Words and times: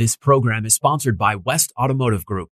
This 0.00 0.16
program 0.16 0.64
is 0.64 0.72
sponsored 0.72 1.18
by 1.18 1.36
West 1.36 1.74
Automotive 1.78 2.24
Group. 2.24 2.48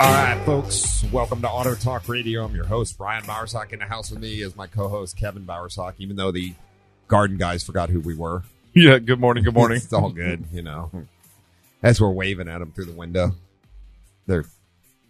All 0.00 0.12
right, 0.12 0.40
folks. 0.46 1.04
Welcome 1.12 1.42
to 1.42 1.48
Auto 1.48 1.74
Talk 1.74 2.08
Radio. 2.08 2.44
I'm 2.44 2.54
your 2.54 2.66
host, 2.66 2.96
Brian 2.96 3.24
Bowersock. 3.24 3.72
In 3.72 3.80
the 3.80 3.84
house 3.84 4.12
with 4.12 4.20
me 4.20 4.42
is 4.42 4.54
my 4.54 4.68
co-host, 4.68 5.16
Kevin 5.16 5.44
Bowersock. 5.44 5.94
Even 5.98 6.14
though 6.14 6.30
the 6.30 6.54
garden 7.08 7.36
guys 7.36 7.64
forgot 7.64 7.90
who 7.90 7.98
we 7.98 8.14
were. 8.14 8.44
Yeah, 8.74 8.98
good 8.98 9.18
morning, 9.18 9.42
good 9.42 9.54
morning. 9.54 9.76
it's 9.82 9.92
all 9.92 10.10
good, 10.10 10.44
you 10.52 10.62
know. 10.62 10.90
As 11.82 12.00
we're 12.00 12.12
waving 12.12 12.48
at 12.48 12.58
them 12.58 12.70
through 12.70 12.84
the 12.84 12.92
window. 12.92 13.32
They're 14.26 14.44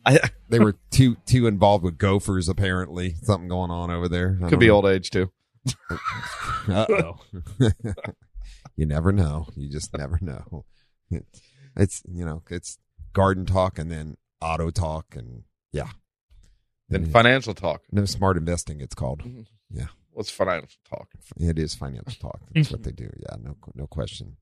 I, 0.06 0.30
they 0.48 0.58
were 0.58 0.76
too 0.90 1.16
too 1.26 1.46
involved 1.46 1.84
with 1.84 1.98
gophers 1.98 2.48
apparently. 2.48 3.14
Something 3.22 3.48
going 3.48 3.70
on 3.70 3.90
over 3.90 4.08
there. 4.08 4.38
I 4.42 4.48
could 4.48 4.58
be 4.58 4.68
know. 4.68 4.76
old 4.76 4.86
age 4.86 5.10
too. 5.10 5.30
Uh-oh. 6.66 7.18
you 8.76 8.86
never 8.86 9.12
know. 9.12 9.48
You 9.54 9.68
just 9.68 9.94
never 9.96 10.18
know. 10.22 10.64
It's 11.76 12.02
you 12.10 12.24
know, 12.24 12.42
it's 12.48 12.78
garden 13.12 13.44
talk 13.44 13.78
and 13.78 13.90
then 13.90 14.16
auto 14.40 14.70
talk 14.70 15.14
and 15.16 15.44
yeah. 15.72 15.90
Then 16.88 17.04
Yeah. 17.06 17.10
financial 17.10 17.54
talk. 17.54 17.82
No 17.92 18.04
smart 18.06 18.36
investing 18.36 18.80
it's 18.80 18.94
called. 18.94 19.22
Yeah, 19.70 19.88
what's 20.12 20.30
financial 20.30 20.80
talk? 20.88 21.10
It 21.36 21.58
is 21.58 21.74
financial 21.74 22.12
talk. 22.20 22.40
That's 22.54 22.70
what 22.70 22.82
they 22.84 22.92
do. 22.92 23.10
Yeah, 23.18 23.36
no 23.40 23.56
no 23.74 23.86
question. 23.86 24.36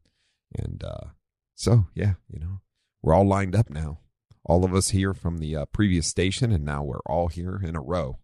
And 0.54 0.82
uh 0.84 1.08
so, 1.54 1.86
yeah, 1.94 2.14
you 2.28 2.38
know, 2.38 2.60
we're 3.02 3.14
all 3.14 3.26
lined 3.26 3.56
up 3.56 3.70
now. 3.70 4.00
All 4.44 4.64
of 4.64 4.74
us 4.74 4.90
here 4.90 5.14
from 5.14 5.38
the 5.38 5.56
uh, 5.56 5.64
previous 5.64 6.06
station 6.06 6.52
and 6.52 6.64
now 6.64 6.84
we're 6.84 7.00
all 7.06 7.28
here 7.28 7.60
in 7.64 7.74
a 7.74 7.80
row 7.80 8.18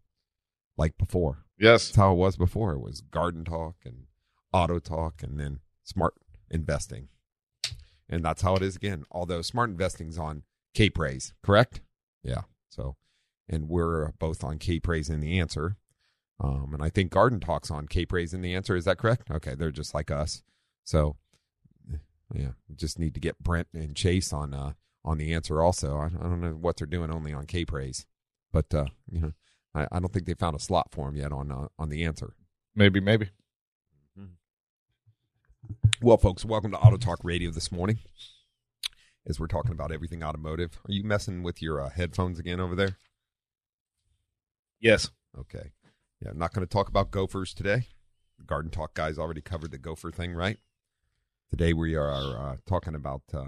like 0.76 0.96
before. 0.98 1.44
Yes. 1.58 1.88
That's 1.88 1.96
how 1.96 2.12
it 2.12 2.16
was 2.16 2.36
before. 2.36 2.74
It 2.74 2.80
was 2.80 3.00
garden 3.00 3.44
talk 3.44 3.76
and 3.84 4.04
auto 4.52 4.78
talk 4.78 5.22
and 5.22 5.40
then 5.40 5.60
smart 5.82 6.14
investing. 6.50 7.08
And 8.08 8.22
that's 8.24 8.42
how 8.42 8.54
it 8.56 8.62
is 8.62 8.76
again. 8.76 9.04
Although 9.10 9.42
smart 9.42 9.70
investing's 9.70 10.18
on 10.18 10.42
K 10.74 10.90
Praise, 10.90 11.34
correct? 11.42 11.80
Yeah. 12.22 12.42
So, 12.68 12.96
and 13.48 13.68
we're 13.68 14.12
both 14.18 14.42
on 14.42 14.58
K 14.58 14.80
Praise 14.80 15.10
in 15.10 15.20
the 15.20 15.38
answer. 15.38 15.76
Um, 16.40 16.70
and 16.72 16.82
I 16.82 16.88
think 16.88 17.10
Garden 17.12 17.40
Talk's 17.40 17.70
on 17.70 17.86
K 17.86 18.06
Praise 18.06 18.34
in 18.34 18.42
the 18.42 18.54
answer. 18.54 18.74
Is 18.76 18.84
that 18.86 18.98
correct? 18.98 19.30
Okay. 19.30 19.54
They're 19.54 19.70
just 19.70 19.94
like 19.94 20.10
us. 20.10 20.42
So, 20.84 21.16
yeah, 22.34 22.52
we 22.68 22.74
just 22.74 22.98
need 22.98 23.14
to 23.14 23.20
get 23.20 23.38
Brent 23.38 23.68
and 23.74 23.94
Chase 23.94 24.32
on, 24.32 24.54
uh, 24.54 24.72
on 25.04 25.18
the 25.18 25.34
answer 25.34 25.60
also. 25.60 25.98
I, 25.98 26.06
I 26.06 26.28
don't 26.28 26.40
know 26.40 26.52
what 26.52 26.76
they're 26.76 26.86
doing 26.86 27.12
only 27.12 27.32
on 27.32 27.46
K 27.46 27.64
Praise, 27.64 28.06
but, 28.52 28.72
uh, 28.74 28.86
you 29.10 29.20
know, 29.20 29.32
I, 29.74 29.86
I 29.92 30.00
don't 30.00 30.12
think 30.12 30.26
they 30.26 30.34
found 30.34 30.56
a 30.56 30.60
slot 30.60 30.88
for 30.90 31.08
him 31.08 31.16
yet 31.16 31.32
on, 31.32 31.52
uh, 31.52 31.68
on 31.78 31.90
the 31.90 32.04
answer. 32.04 32.34
Maybe, 32.74 33.00
maybe. 33.00 33.30
Well, 36.00 36.16
folks, 36.16 36.44
welcome 36.44 36.72
to 36.72 36.78
Auto 36.78 36.96
Talk 36.96 37.20
Radio 37.22 37.52
this 37.52 37.70
morning. 37.70 37.98
As 39.26 39.38
we're 39.38 39.46
talking 39.46 39.72
about 39.72 39.92
everything 39.92 40.22
automotive, 40.22 40.80
are 40.86 40.92
you 40.92 41.04
messing 41.04 41.42
with 41.42 41.62
your 41.62 41.80
uh, 41.80 41.90
headphones 41.90 42.38
again 42.38 42.58
over 42.58 42.74
there? 42.74 42.96
Yes. 44.80 45.10
Okay. 45.38 45.72
Yeah, 46.20 46.30
I'm 46.30 46.38
not 46.38 46.52
going 46.52 46.66
to 46.66 46.72
talk 46.72 46.88
about 46.88 47.12
gophers 47.12 47.54
today. 47.54 47.86
The 48.38 48.44
Garden 48.44 48.70
Talk 48.70 48.94
guys 48.94 49.18
already 49.18 49.40
covered 49.40 49.70
the 49.70 49.78
gopher 49.78 50.10
thing, 50.10 50.34
right? 50.34 50.58
Today 51.50 51.72
we 51.72 51.94
are 51.94 52.36
uh, 52.36 52.56
talking 52.66 52.94
about 52.94 53.22
uh, 53.32 53.38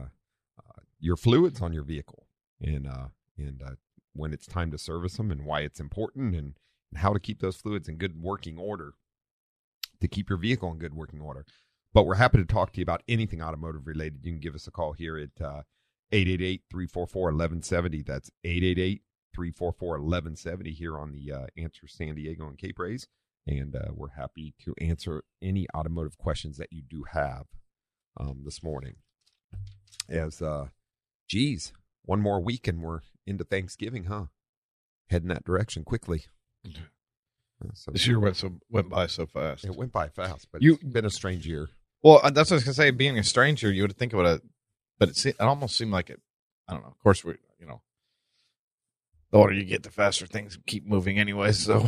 uh, 0.58 0.80
your 1.00 1.16
fluids 1.16 1.60
on 1.60 1.72
your 1.72 1.84
vehicle 1.84 2.26
and 2.60 2.86
uh, 2.86 3.08
and 3.36 3.62
uh, 3.62 3.70
when 4.12 4.32
it's 4.32 4.46
time 4.46 4.70
to 4.70 4.78
service 4.78 5.16
them 5.16 5.30
and 5.30 5.44
why 5.44 5.60
it's 5.60 5.80
important 5.80 6.34
and, 6.34 6.54
and 6.90 7.00
how 7.00 7.12
to 7.12 7.18
keep 7.18 7.40
those 7.40 7.56
fluids 7.56 7.88
in 7.88 7.96
good 7.96 8.20
working 8.20 8.58
order 8.58 8.92
to 10.00 10.06
keep 10.06 10.28
your 10.28 10.38
vehicle 10.38 10.70
in 10.70 10.78
good 10.78 10.94
working 10.94 11.20
order. 11.20 11.44
But 11.94 12.04
we're 12.06 12.16
happy 12.16 12.38
to 12.38 12.44
talk 12.44 12.72
to 12.72 12.78
you 12.80 12.82
about 12.82 13.02
anything 13.08 13.40
automotive 13.40 13.86
related. 13.86 14.20
You 14.24 14.32
can 14.32 14.40
give 14.40 14.54
us 14.56 14.66
a 14.66 14.70
call 14.72 14.92
here 14.94 15.16
at 15.16 15.40
uh, 15.44 15.62
888-344-1170. 16.12 18.04
That's 18.06 18.30
888 18.44 19.02
344 19.34 19.88
1170 19.90 20.70
here 20.72 20.98
on 20.98 21.12
the 21.12 21.32
uh, 21.32 21.46
Answer 21.56 21.86
San 21.88 22.14
Diego 22.16 22.46
and 22.48 22.58
K 22.58 22.72
Praise. 22.72 23.06
And 23.46 23.74
uh, 23.76 23.92
we're 23.94 24.10
happy 24.16 24.54
to 24.64 24.74
answer 24.80 25.22
any 25.42 25.66
automotive 25.74 26.16
questions 26.18 26.56
that 26.58 26.72
you 26.72 26.82
do 26.82 27.04
have 27.12 27.44
um, 28.18 28.42
this 28.44 28.62
morning. 28.62 28.94
As, 30.08 30.40
uh, 30.42 30.68
geez, 31.28 31.72
one 32.04 32.20
more 32.20 32.40
week 32.40 32.66
and 32.68 32.82
we're 32.82 33.00
into 33.26 33.44
Thanksgiving, 33.44 34.04
huh? 34.04 34.24
Heading 35.10 35.28
that 35.28 35.44
direction 35.44 35.84
quickly. 35.84 36.24
Uh, 37.64 37.68
so 37.72 37.92
This 37.92 38.04
year 38.08 38.18
went 38.18 38.36
so 38.36 38.58
went 38.68 38.90
by 38.90 39.06
so 39.06 39.26
fast. 39.26 39.64
it 39.64 39.76
went 39.76 39.92
by 39.92 40.08
fast, 40.08 40.48
but 40.52 40.60
You- 40.60 40.74
it's 40.74 40.82
been 40.82 41.04
a 41.04 41.10
strange 41.10 41.46
year. 41.46 41.68
Well, 42.04 42.20
uh, 42.22 42.30
that's 42.30 42.50
what 42.50 42.56
I 42.56 42.58
was 42.58 42.64
gonna 42.64 42.74
say. 42.74 42.90
Being 42.90 43.18
a 43.18 43.24
stranger, 43.24 43.72
you 43.72 43.82
would 43.82 43.96
think 43.96 44.12
about 44.12 44.26
it, 44.26 44.42
but 44.98 45.08
it, 45.08 45.16
se- 45.16 45.30
it 45.30 45.40
almost 45.40 45.76
seemed 45.76 45.90
like 45.90 46.10
it. 46.10 46.20
I 46.68 46.74
don't 46.74 46.82
know. 46.82 46.90
Of 46.90 46.98
course, 46.98 47.24
we, 47.24 47.34
you 47.58 47.66
know, 47.66 47.80
the 49.32 49.38
older 49.38 49.54
you 49.54 49.64
get, 49.64 49.82
the 49.82 49.90
faster 49.90 50.26
things 50.26 50.58
keep 50.66 50.86
moving, 50.86 51.18
anyway. 51.18 51.52
So, 51.52 51.86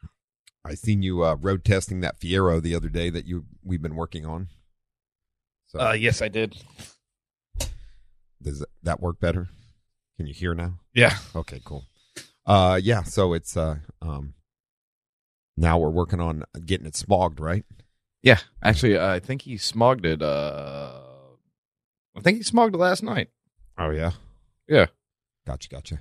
I 0.64 0.74
seen 0.74 1.02
you 1.02 1.24
uh, 1.24 1.36
road 1.36 1.64
testing 1.64 2.00
that 2.00 2.20
Fiero 2.20 2.62
the 2.62 2.74
other 2.74 2.90
day 2.90 3.08
that 3.08 3.24
you 3.24 3.46
we've 3.64 3.80
been 3.80 3.96
working 3.96 4.26
on. 4.26 4.48
So 5.68 5.80
uh, 5.80 5.92
yes, 5.92 6.20
I 6.20 6.28
did. 6.28 6.54
does 8.42 8.64
that 8.82 9.00
work 9.00 9.20
better? 9.20 9.48
Can 10.18 10.26
you 10.26 10.34
hear 10.34 10.54
now? 10.54 10.80
Yeah. 10.92 11.16
Okay, 11.34 11.62
cool. 11.64 11.84
Uh, 12.44 12.78
yeah. 12.82 13.04
So 13.04 13.32
it's 13.32 13.56
uh, 13.56 13.76
um, 14.02 14.34
now 15.56 15.78
we're 15.78 15.90
working 15.90 16.20
on 16.20 16.44
getting 16.64 16.86
it 16.86 16.92
smogged, 16.92 17.40
right? 17.40 17.64
Yeah. 18.26 18.38
Actually, 18.62 18.98
I 18.98 19.20
think 19.20 19.42
he 19.42 19.54
smogged 19.54 20.04
it. 20.04 20.20
Uh, 20.20 21.00
I 22.16 22.20
think 22.20 22.38
he 22.38 22.42
smogged 22.42 22.74
it 22.74 22.78
last 22.78 23.02
night 23.02 23.28
Oh 23.78 23.90
yeah. 23.90 24.12
Yeah. 24.68 24.86
Gotcha, 25.46 25.68
gotcha. 25.68 26.00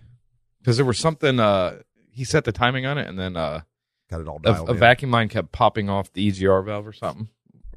because 0.59 0.77
there 0.77 0.85
was 0.85 0.97
something. 0.97 1.39
Uh, 1.39 1.81
he 2.09 2.23
set 2.23 2.43
the 2.45 2.51
timing 2.51 2.85
on 2.87 2.97
it, 2.97 3.07
and 3.07 3.19
then 3.19 3.37
uh, 3.37 3.61
Got 4.09 4.21
it 4.21 4.27
all 4.27 4.37
a, 4.37 4.41
dialed 4.41 4.69
a 4.69 4.71
in. 4.71 4.77
vacuum 4.79 5.11
line 5.11 5.29
kept 5.29 5.51
popping 5.51 5.87
off 5.89 6.11
the 6.13 6.31
EGR 6.31 6.65
valve 6.65 6.87
or 6.87 6.93
something, 6.93 7.29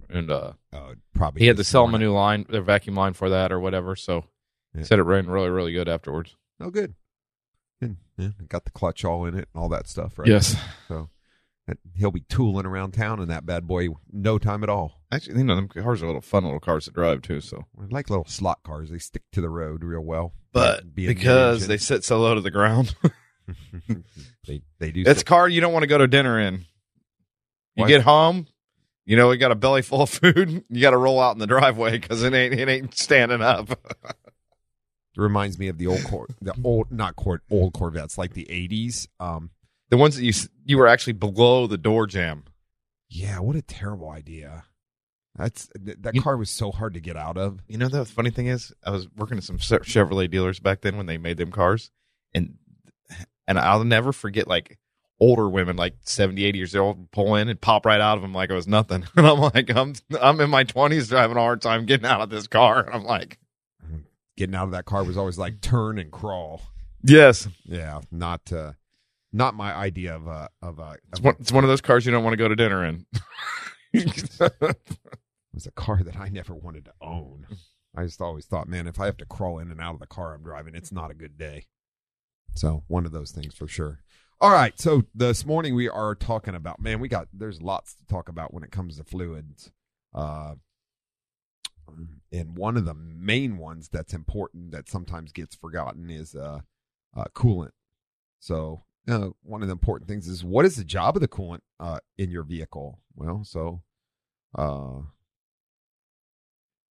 and 0.08 0.30
uh, 0.30 0.52
Oh, 0.72 0.94
probably. 1.14 1.40
he 1.40 1.46
had 1.46 1.56
to 1.58 1.64
sell 1.64 1.84
him 1.86 1.94
a 1.94 1.98
new 1.98 2.12
line, 2.12 2.46
their 2.48 2.62
vacuum 2.62 2.94
line 2.96 3.12
for 3.12 3.28
that 3.28 3.52
or 3.52 3.60
whatever. 3.60 3.96
So 3.96 4.24
Yeah. 4.72 4.80
he 4.80 4.84
said 4.84 4.98
it 4.98 5.02
ran 5.02 5.26
really, 5.28 5.50
really 5.50 5.72
good 5.72 5.88
afterwards. 5.88 6.36
Oh, 6.60 6.70
good. 6.70 6.94
Good. 7.82 7.96
Yeah, 8.16 8.28
got 8.48 8.64
the 8.64 8.70
clutch 8.70 9.04
all 9.04 9.26
in 9.26 9.34
it 9.34 9.48
and 9.52 9.62
all 9.62 9.68
that 9.68 9.88
stuff, 9.88 10.18
right? 10.18 10.26
Yes, 10.28 10.56
So 10.88 11.10
he'll 11.96 12.10
be 12.10 12.20
tooling 12.28 12.66
around 12.66 12.92
town 12.92 13.20
in 13.20 13.28
that 13.28 13.44
bad 13.44 13.66
boy 13.66 13.88
no 14.12 14.38
time 14.38 14.62
at 14.62 14.68
all. 14.68 15.02
actually, 15.12 15.38
you 15.38 15.44
know, 15.44 15.54
them 15.56 15.68
cars 15.68 16.02
are 16.02 16.06
little 16.06 16.20
fun 16.20 16.44
little 16.44 16.60
cars 16.60 16.84
to 16.86 16.90
drive 16.90 17.22
too. 17.22 17.40
So, 17.40 17.64
I 17.80 17.84
like 17.90 18.08
little 18.10 18.24
slot 18.26 18.62
cars. 18.62 18.90
They 18.90 18.98
stick 18.98 19.22
to 19.32 19.40
the 19.40 19.50
road 19.50 19.82
real 19.84 20.00
well. 20.00 20.32
but 20.52 20.94
because 20.94 21.66
they 21.66 21.76
sit 21.76 22.04
so 22.04 22.20
low 22.20 22.34
to 22.34 22.40
the 22.40 22.50
ground, 22.50 22.94
they 24.46 24.62
they 24.78 24.90
do. 24.92 25.02
it's 25.06 25.22
a 25.22 25.24
car 25.24 25.48
you 25.48 25.60
don't 25.60 25.72
want 25.72 25.82
to 25.82 25.88
go 25.88 25.98
to 25.98 26.06
dinner 26.08 26.38
in. 26.40 26.64
You 27.76 27.82
Why? 27.84 27.88
get 27.88 28.02
home, 28.02 28.46
you 29.04 29.16
know, 29.16 29.30
you 29.30 29.38
got 29.38 29.52
a 29.52 29.56
belly 29.56 29.82
full 29.82 30.02
of 30.02 30.10
food. 30.10 30.64
You 30.68 30.80
got 30.82 30.90
to 30.90 30.96
roll 30.96 31.20
out 31.20 31.32
in 31.32 31.38
the 31.38 31.46
driveway 31.46 31.92
because 31.92 32.22
it 32.22 32.32
ain't 32.34 32.54
it 32.54 32.68
ain't 32.68 32.96
standing 32.96 33.40
up. 33.42 33.70
It 33.70 34.16
reminds 35.16 35.58
me 35.58 35.68
of 35.68 35.78
the 35.78 35.86
old 35.86 36.04
Cor- 36.04 36.28
the 36.40 36.54
old 36.64 36.90
not 36.90 37.16
Cor- 37.16 37.42
old 37.50 37.72
Corvettes 37.74 38.18
like 38.18 38.34
the 38.34 38.46
80s. 38.50 39.06
Um 39.20 39.50
the 39.90 39.96
ones 39.96 40.16
that 40.16 40.24
you 40.24 40.32
you 40.64 40.78
were 40.78 40.86
actually 40.86 41.14
below 41.14 41.66
the 41.66 41.78
door 41.78 42.06
jamb. 42.06 42.44
yeah, 43.08 43.38
what 43.40 43.56
a 43.56 43.62
terrible 43.62 44.10
idea. 44.10 44.64
That's 45.36 45.68
th- 45.84 45.98
that 46.00 46.14
You- 46.14 46.22
car 46.22 46.36
was 46.36 46.50
so 46.50 46.72
hard 46.72 46.94
to 46.94 47.00
get 47.00 47.16
out 47.16 47.36
of. 47.36 47.60
You 47.68 47.78
know 47.78 47.88
the 47.88 48.04
funny 48.04 48.30
thing 48.30 48.46
is, 48.48 48.72
I 48.84 48.90
was 48.90 49.08
working 49.16 49.38
at 49.38 49.44
some 49.44 49.58
Chevrolet 49.58 50.30
dealers 50.30 50.58
back 50.60 50.80
then 50.80 50.96
when 50.96 51.06
they 51.06 51.16
made 51.18 51.36
them 51.36 51.52
cars, 51.52 51.90
and 52.34 52.54
and 53.46 53.58
I'll 53.58 53.84
never 53.84 54.12
forget 54.12 54.46
like 54.48 54.78
older 55.20 55.48
women, 55.48 55.76
like 55.76 55.94
70, 56.02 56.44
80 56.44 56.58
years 56.58 56.76
old, 56.76 57.10
pull 57.10 57.34
in 57.36 57.48
and 57.48 57.60
pop 57.60 57.84
right 57.86 58.00
out 58.00 58.16
of 58.18 58.22
them 58.22 58.32
like 58.34 58.50
it 58.50 58.54
was 58.54 58.68
nothing. 58.68 59.04
And 59.16 59.26
I'm 59.26 59.38
like, 59.40 59.70
I'm 59.74 59.94
I'm 60.20 60.40
in 60.40 60.50
my 60.50 60.64
twenties 60.64 61.10
having 61.10 61.36
a 61.36 61.40
hard 61.40 61.62
time 61.62 61.86
getting 61.86 62.06
out 62.06 62.20
of 62.20 62.30
this 62.30 62.46
car, 62.46 62.80
and 62.84 62.94
I'm 62.94 63.04
like, 63.04 63.38
Getting 64.36 64.54
out 64.54 64.64
of 64.66 64.70
that 64.72 64.84
car 64.84 65.02
was 65.02 65.16
always 65.16 65.38
like 65.38 65.60
turn 65.60 65.98
and 65.98 66.12
crawl. 66.12 66.62
Yes, 67.02 67.48
Yeah, 67.64 68.00
not 68.12 68.52
uh, 68.52 68.72
not 69.32 69.54
my 69.54 69.74
idea 69.74 70.14
of 70.14 70.26
a 70.26 70.48
of 70.62 70.78
a. 70.78 70.96
it's 71.12 71.20
one, 71.20 71.36
it's 71.38 71.52
one 71.52 71.64
of 71.64 71.68
those 71.68 71.80
cars 71.80 72.06
you 72.06 72.12
don't 72.12 72.24
want 72.24 72.32
to 72.32 72.38
go 72.38 72.48
to 72.48 72.56
dinner 72.56 72.84
in. 72.84 73.06
it 73.92 74.56
was 75.54 75.66
a 75.66 75.70
car 75.72 76.02
that 76.02 76.16
I 76.16 76.28
never 76.28 76.54
wanted 76.54 76.84
to 76.86 76.92
own. 77.00 77.46
I 77.96 78.04
just 78.04 78.20
always 78.20 78.46
thought, 78.46 78.68
man, 78.68 78.86
if 78.86 79.00
I 79.00 79.06
have 79.06 79.16
to 79.18 79.26
crawl 79.26 79.58
in 79.58 79.70
and 79.70 79.80
out 79.80 79.94
of 79.94 80.00
the 80.00 80.06
car 80.06 80.34
I'm 80.34 80.42
driving, 80.42 80.74
it's 80.74 80.92
not 80.92 81.10
a 81.10 81.14
good 81.14 81.36
day. 81.36 81.66
So 82.54 82.84
one 82.86 83.06
of 83.06 83.12
those 83.12 83.30
things 83.32 83.54
for 83.54 83.68
sure. 83.68 84.00
All 84.40 84.52
right, 84.52 84.78
so 84.78 85.02
this 85.14 85.44
morning 85.44 85.74
we 85.74 85.88
are 85.88 86.14
talking 86.14 86.54
about 86.54 86.80
man, 86.80 87.00
we 87.00 87.08
got 87.08 87.28
there's 87.32 87.60
lots 87.60 87.94
to 87.94 88.06
talk 88.06 88.28
about 88.28 88.54
when 88.54 88.62
it 88.62 88.70
comes 88.70 88.96
to 88.96 89.04
fluids. 89.04 89.72
Uh, 90.14 90.54
and 92.32 92.56
one 92.56 92.76
of 92.76 92.84
the 92.84 92.94
main 92.94 93.56
ones 93.58 93.88
that's 93.88 94.12
important 94.12 94.70
that 94.72 94.88
sometimes 94.88 95.32
gets 95.32 95.56
forgotten 95.56 96.10
is 96.10 96.34
uh, 96.34 96.60
uh, 97.16 97.24
coolant. 97.34 97.70
So 98.40 98.84
uh, 99.08 99.30
one 99.42 99.62
of 99.62 99.68
the 99.68 99.72
important 99.72 100.08
things 100.08 100.28
is 100.28 100.44
what 100.44 100.64
is 100.64 100.76
the 100.76 100.84
job 100.84 101.16
of 101.16 101.22
the 101.22 101.28
coolant 101.28 101.60
uh, 101.80 101.98
in 102.16 102.30
your 102.30 102.42
vehicle? 102.42 103.00
Well, 103.14 103.42
so 103.44 103.82
uh, 104.56 105.00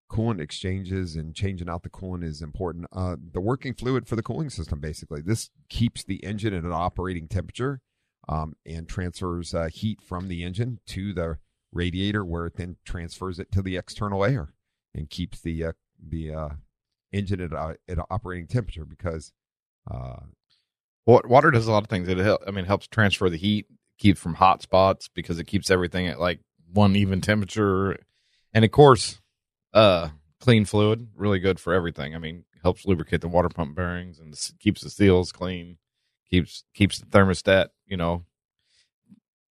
coolant 0.09 0.39
exchanges 0.41 1.15
and 1.15 1.35
changing 1.35 1.69
out 1.69 1.83
the 1.83 1.89
coolant 1.89 2.23
is 2.23 2.41
important. 2.41 2.87
Uh, 2.91 3.17
the 3.33 3.41
working 3.41 3.73
fluid 3.73 4.07
for 4.07 4.15
the 4.15 4.23
cooling 4.23 4.49
system, 4.49 4.79
basically, 4.79 5.21
this 5.21 5.49
keeps 5.69 6.03
the 6.03 6.23
engine 6.23 6.53
at 6.53 6.63
an 6.63 6.71
operating 6.71 7.27
temperature 7.27 7.81
um, 8.27 8.55
and 8.65 8.87
transfers 8.87 9.53
uh, 9.53 9.69
heat 9.71 10.01
from 10.01 10.27
the 10.27 10.43
engine 10.43 10.79
to 10.87 11.13
the 11.13 11.37
radiator, 11.71 12.25
where 12.25 12.47
it 12.47 12.55
then 12.55 12.77
transfers 12.85 13.39
it 13.39 13.51
to 13.51 13.61
the 13.61 13.77
external 13.77 14.23
air 14.23 14.53
and 14.93 15.09
keeps 15.09 15.41
the 15.41 15.63
uh, 15.63 15.71
the 16.01 16.33
uh, 16.33 16.49
engine 17.11 17.41
at, 17.41 17.53
at 17.87 18.05
operating 18.09 18.47
temperature 18.47 18.85
because 18.85 19.31
uh, 19.89 20.17
Water 21.07 21.51
does 21.51 21.67
a 21.67 21.71
lot 21.71 21.83
of 21.83 21.89
things. 21.89 22.09
It 22.09 22.17
help, 22.17 22.41
I 22.45 22.51
mean, 22.51 22.65
it 22.65 22.67
helps 22.67 22.85
transfer 22.87 23.29
the 23.29 23.37
heat, 23.37 23.65
keeps 23.97 24.19
from 24.19 24.33
hot 24.33 24.61
spots 24.61 25.09
because 25.13 25.39
it 25.39 25.45
keeps 25.45 25.71
everything 25.71 26.07
at 26.07 26.19
like 26.19 26.41
one 26.73 26.95
even 26.97 27.21
temperature, 27.21 27.97
and 28.53 28.65
of 28.65 28.71
course, 28.71 29.21
uh, 29.73 30.09
clean 30.41 30.65
fluid 30.65 31.07
really 31.15 31.39
good 31.39 31.59
for 31.59 31.73
everything. 31.73 32.13
I 32.13 32.17
mean, 32.19 32.43
helps 32.61 32.85
lubricate 32.85 33.21
the 33.21 33.29
water 33.29 33.47
pump 33.47 33.73
bearings 33.73 34.19
and 34.19 34.37
keeps 34.59 34.81
the 34.81 34.89
seals 34.89 35.31
clean, 35.31 35.77
keeps 36.29 36.65
keeps 36.73 36.99
the 36.99 37.05
thermostat, 37.05 37.67
you 37.85 37.95
know, 37.95 38.25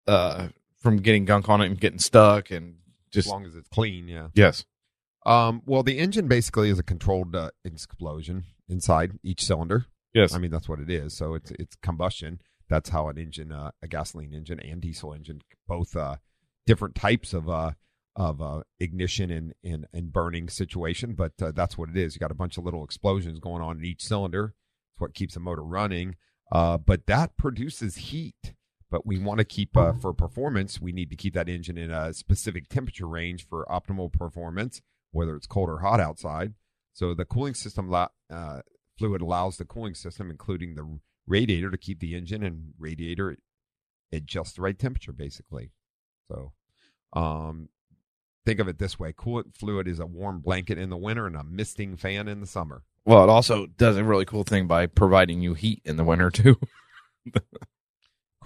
uh, 0.06 0.48
from 0.82 0.98
getting 0.98 1.24
gunk 1.24 1.48
on 1.48 1.62
it 1.62 1.66
and 1.66 1.80
getting 1.80 1.98
stuck, 1.98 2.50
and 2.50 2.76
just 3.10 3.28
as 3.28 3.32
long 3.32 3.46
as 3.46 3.56
it's 3.56 3.68
clean, 3.70 4.08
yeah. 4.08 4.28
yes, 4.34 4.66
Um, 5.24 5.62
well, 5.64 5.82
the 5.82 5.98
engine 5.98 6.28
basically 6.28 6.68
is 6.68 6.78
a 6.78 6.82
controlled 6.82 7.34
uh, 7.34 7.50
explosion 7.64 8.44
inside 8.68 9.18
each 9.22 9.42
cylinder. 9.42 9.86
Yes, 10.16 10.34
I 10.34 10.38
mean, 10.38 10.50
that's 10.50 10.68
what 10.68 10.80
it 10.80 10.90
is. 10.90 11.16
So 11.16 11.34
it's 11.34 11.50
it's 11.52 11.76
combustion. 11.76 12.40
That's 12.68 12.88
how 12.88 13.08
an 13.08 13.18
engine, 13.18 13.52
uh, 13.52 13.70
a 13.82 13.86
gasoline 13.86 14.34
engine 14.34 14.58
and 14.60 14.80
diesel 14.80 15.12
engine, 15.12 15.40
both 15.68 15.94
uh, 15.94 16.16
different 16.66 16.94
types 16.94 17.32
of 17.32 17.48
uh, 17.48 17.72
of 18.16 18.40
uh, 18.40 18.62
ignition 18.80 19.30
and, 19.30 19.54
and 19.62 19.86
and 19.92 20.12
burning 20.12 20.48
situation. 20.48 21.14
But 21.14 21.32
uh, 21.40 21.52
that's 21.54 21.78
what 21.78 21.90
it 21.90 21.96
is. 21.96 22.14
You 22.14 22.20
got 22.20 22.32
a 22.32 22.34
bunch 22.34 22.56
of 22.56 22.64
little 22.64 22.84
explosions 22.84 23.38
going 23.38 23.62
on 23.62 23.78
in 23.78 23.84
each 23.84 24.02
cylinder. 24.02 24.54
It's 24.94 25.00
what 25.00 25.14
keeps 25.14 25.34
the 25.34 25.40
motor 25.40 25.62
running. 25.62 26.16
Uh, 26.50 26.78
but 26.78 27.06
that 27.06 27.36
produces 27.36 27.96
heat. 27.96 28.54
But 28.88 29.04
we 29.04 29.18
want 29.18 29.38
to 29.38 29.44
keep 29.44 29.76
uh, 29.76 29.92
for 29.94 30.14
performance. 30.14 30.80
We 30.80 30.92
need 30.92 31.10
to 31.10 31.16
keep 31.16 31.34
that 31.34 31.48
engine 31.48 31.76
in 31.76 31.90
a 31.90 32.14
specific 32.14 32.68
temperature 32.68 33.08
range 33.08 33.44
for 33.46 33.66
optimal 33.68 34.12
performance, 34.12 34.80
whether 35.10 35.34
it's 35.34 35.48
cold 35.48 35.68
or 35.68 35.80
hot 35.80 35.98
outside. 35.98 36.54
So 36.92 37.12
the 37.12 37.24
cooling 37.24 37.54
system 37.54 37.90
la- 37.90 38.08
uh, 38.32 38.60
fluid 38.98 39.22
allows 39.22 39.56
the 39.56 39.64
cooling 39.64 39.94
system, 39.94 40.30
including 40.30 40.74
the 40.74 40.98
radiator, 41.26 41.70
to 41.70 41.78
keep 41.78 42.00
the 42.00 42.14
engine 42.14 42.42
and 42.42 42.74
radiator 42.78 43.36
at, 44.12 44.26
just 44.26 44.56
the 44.56 44.62
right 44.62 44.78
temperature, 44.78 45.12
basically. 45.12 45.70
So, 46.28 46.52
um, 47.12 47.68
think 48.44 48.60
of 48.60 48.68
it 48.68 48.78
this 48.78 48.98
way: 48.98 49.12
coolant 49.12 49.54
fluid 49.54 49.86
is 49.88 50.00
a 50.00 50.06
warm 50.06 50.40
blanket 50.40 50.78
in 50.78 50.90
the 50.90 50.96
winter 50.96 51.26
and 51.26 51.36
a 51.36 51.44
misting 51.44 51.96
fan 51.96 52.28
in 52.28 52.40
the 52.40 52.46
summer. 52.46 52.82
Well, 53.04 53.22
it 53.22 53.30
also 53.30 53.66
does 53.66 53.96
a 53.96 54.04
really 54.04 54.24
cool 54.24 54.42
thing 54.42 54.66
by 54.66 54.86
providing 54.86 55.40
you 55.40 55.54
heat 55.54 55.80
in 55.84 55.96
the 55.96 56.04
winter 56.04 56.30
too. 56.30 56.56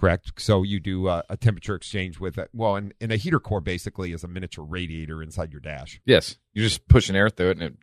Correct. 0.01 0.31
So 0.37 0.63
you 0.63 0.79
do 0.79 1.07
uh, 1.07 1.21
a 1.29 1.37
temperature 1.37 1.75
exchange 1.75 2.19
with 2.19 2.37
it. 2.39 2.49
Well, 2.53 2.75
and, 2.75 2.91
and 2.99 3.11
a 3.11 3.17
heater 3.17 3.39
core 3.39 3.61
basically 3.61 4.13
is 4.13 4.23
a 4.23 4.27
miniature 4.27 4.65
radiator 4.65 5.21
inside 5.21 5.51
your 5.51 5.61
dash. 5.61 6.01
yes, 6.05 6.37
you're 6.53 6.65
just 6.65 6.87
pushing 6.87 7.15
air 7.15 7.29
through 7.29 7.51
it, 7.51 7.57
and 7.57 7.63
it 7.63 7.77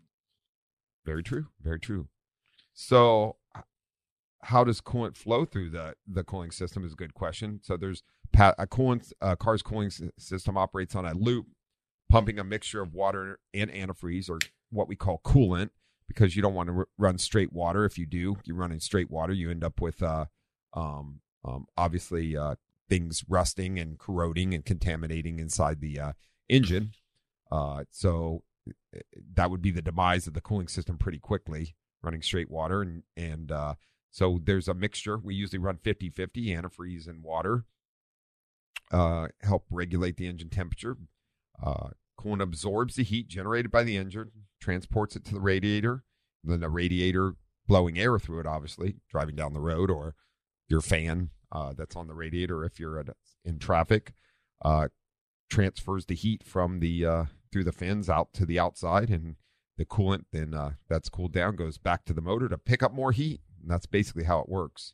Very 1.06 1.23
true. 1.23 1.47
Very 1.62 1.79
true. 1.79 2.09
So, 2.81 3.35
how 4.45 4.63
does 4.63 4.81
coolant 4.81 5.17
flow 5.17 5.45
through 5.45 5.71
the 5.71 5.97
the 6.07 6.23
cooling 6.23 6.53
system? 6.53 6.85
Is 6.85 6.93
a 6.93 6.97
good 6.97 7.13
question. 7.13 7.59
So, 7.65 7.77
there's 7.77 8.05
a 8.33 8.69
coolant 8.69 9.13
uh, 9.21 9.35
car's 9.35 9.63
cooling 9.63 9.91
system 10.17 10.57
operates 10.57 10.95
on 10.95 11.05
a 11.05 11.13
loop, 11.13 11.49
pumping 12.09 12.39
a 12.39 12.45
mixture 12.45 12.81
of 12.81 12.95
water 12.95 13.41
and 13.53 13.69
antifreeze, 13.69 14.31
or 14.31 14.39
what 14.71 14.87
we 14.87 14.95
call 14.95 15.21
coolant, 15.25 15.71
because 16.07 16.37
you 16.37 16.43
don't 16.43 16.55
want 16.55 16.69
to 16.69 16.77
r- 16.77 16.89
run 16.97 17.19
straight 17.19 17.53
water. 17.53 17.85
If 17.85 17.99
you 17.99 18.07
do, 18.07 18.37
you 18.45 18.55
run 18.55 18.71
in 18.71 18.79
straight 18.79 19.11
water, 19.11 19.33
you 19.33 19.51
end 19.51 19.65
up 19.65 19.81
with 19.81 20.01
uh, 20.01 20.27
um, 20.73 21.19
um, 21.45 21.67
obviously 21.77 22.37
uh, 22.37 22.55
things 22.89 23.25
rusting 23.29 23.81
and 23.81 23.99
corroding 23.99 24.55
and 24.55 24.65
contaminating 24.65 25.41
inside 25.41 25.81
the 25.81 25.99
uh, 25.99 26.13
engine. 26.49 26.93
Uh, 27.51 27.83
so 27.91 28.45
that 29.35 29.51
would 29.51 29.63
be 29.63 29.73
the 29.73 29.83
demise 29.83 30.29
of 30.29 30.35
the 30.35 30.41
cooling 30.41 30.69
system 30.69 30.97
pretty 30.97 31.19
quickly 31.19 31.75
running 32.03 32.23
straight 32.23 32.50
water 32.50 32.83
and 32.83 33.03
and 33.17 33.50
uh, 33.53 33.75
so 34.11 34.41
there's 34.43 34.69
a 34.69 34.75
mixture. 34.75 35.19
We 35.19 35.35
usually 35.35 35.59
run 35.59 35.77
50-50 35.77 36.15
antifreeze 36.49 37.06
and 37.06 37.23
water 37.23 37.65
uh, 38.91 39.29
help 39.43 39.67
regulate 39.71 40.17
the 40.17 40.27
engine 40.27 40.49
temperature. 40.49 40.97
Uh, 41.62 41.91
coolant 42.19 42.43
absorbs 42.43 42.97
the 42.97 43.03
heat 43.03 43.29
generated 43.29 43.71
by 43.71 43.83
the 43.83 43.97
engine 43.97 44.31
transports 44.61 45.15
it 45.15 45.25
to 45.25 45.35
the 45.35 45.41
radiator 45.41 46.03
then 46.43 46.61
the 46.61 46.69
radiator 46.69 47.35
blowing 47.69 47.99
air 47.99 48.19
through 48.19 48.41
it 48.41 48.47
obviously 48.47 48.97
driving 49.09 49.37
down 49.37 49.55
the 49.55 49.61
road 49.61 49.89
or 49.91 50.15
your 50.69 50.81
fan 50.81 51.31
uh, 51.53 51.73
that's 51.77 51.95
on 51.95 52.09
the 52.09 52.15
radiator 52.15 52.65
if 52.65 52.81
you're 52.81 52.99
at, 52.99 53.09
in 53.45 53.59
traffic 53.59 54.12
uh, 54.65 54.89
transfers 55.49 56.06
the 56.06 56.15
heat 56.15 56.43
from 56.45 56.81
the 56.81 57.05
uh, 57.05 57.25
through 57.50 57.65
the 57.65 57.73
fins 57.73 58.09
out 58.09 58.33
to 58.35 58.45
the 58.45 58.59
outside, 58.59 59.11
and 59.11 59.37
the 59.79 59.87
coolant 59.87 60.25
then 60.33 60.53
uh, 60.53 60.73
that's 60.89 61.09
cooled 61.09 61.33
down 61.33 61.57
goes 61.57 61.79
back 61.79 62.05
to 62.05 62.13
the 62.13 62.21
motor 62.21 62.49
to 62.49 62.59
pick 62.59 62.83
up 62.83 62.93
more 62.93 63.13
heat. 63.13 63.41
And 63.63 63.71
that's 63.71 63.87
basically 63.87 64.25
how 64.25 64.41
it 64.41 64.49
works. 64.49 64.93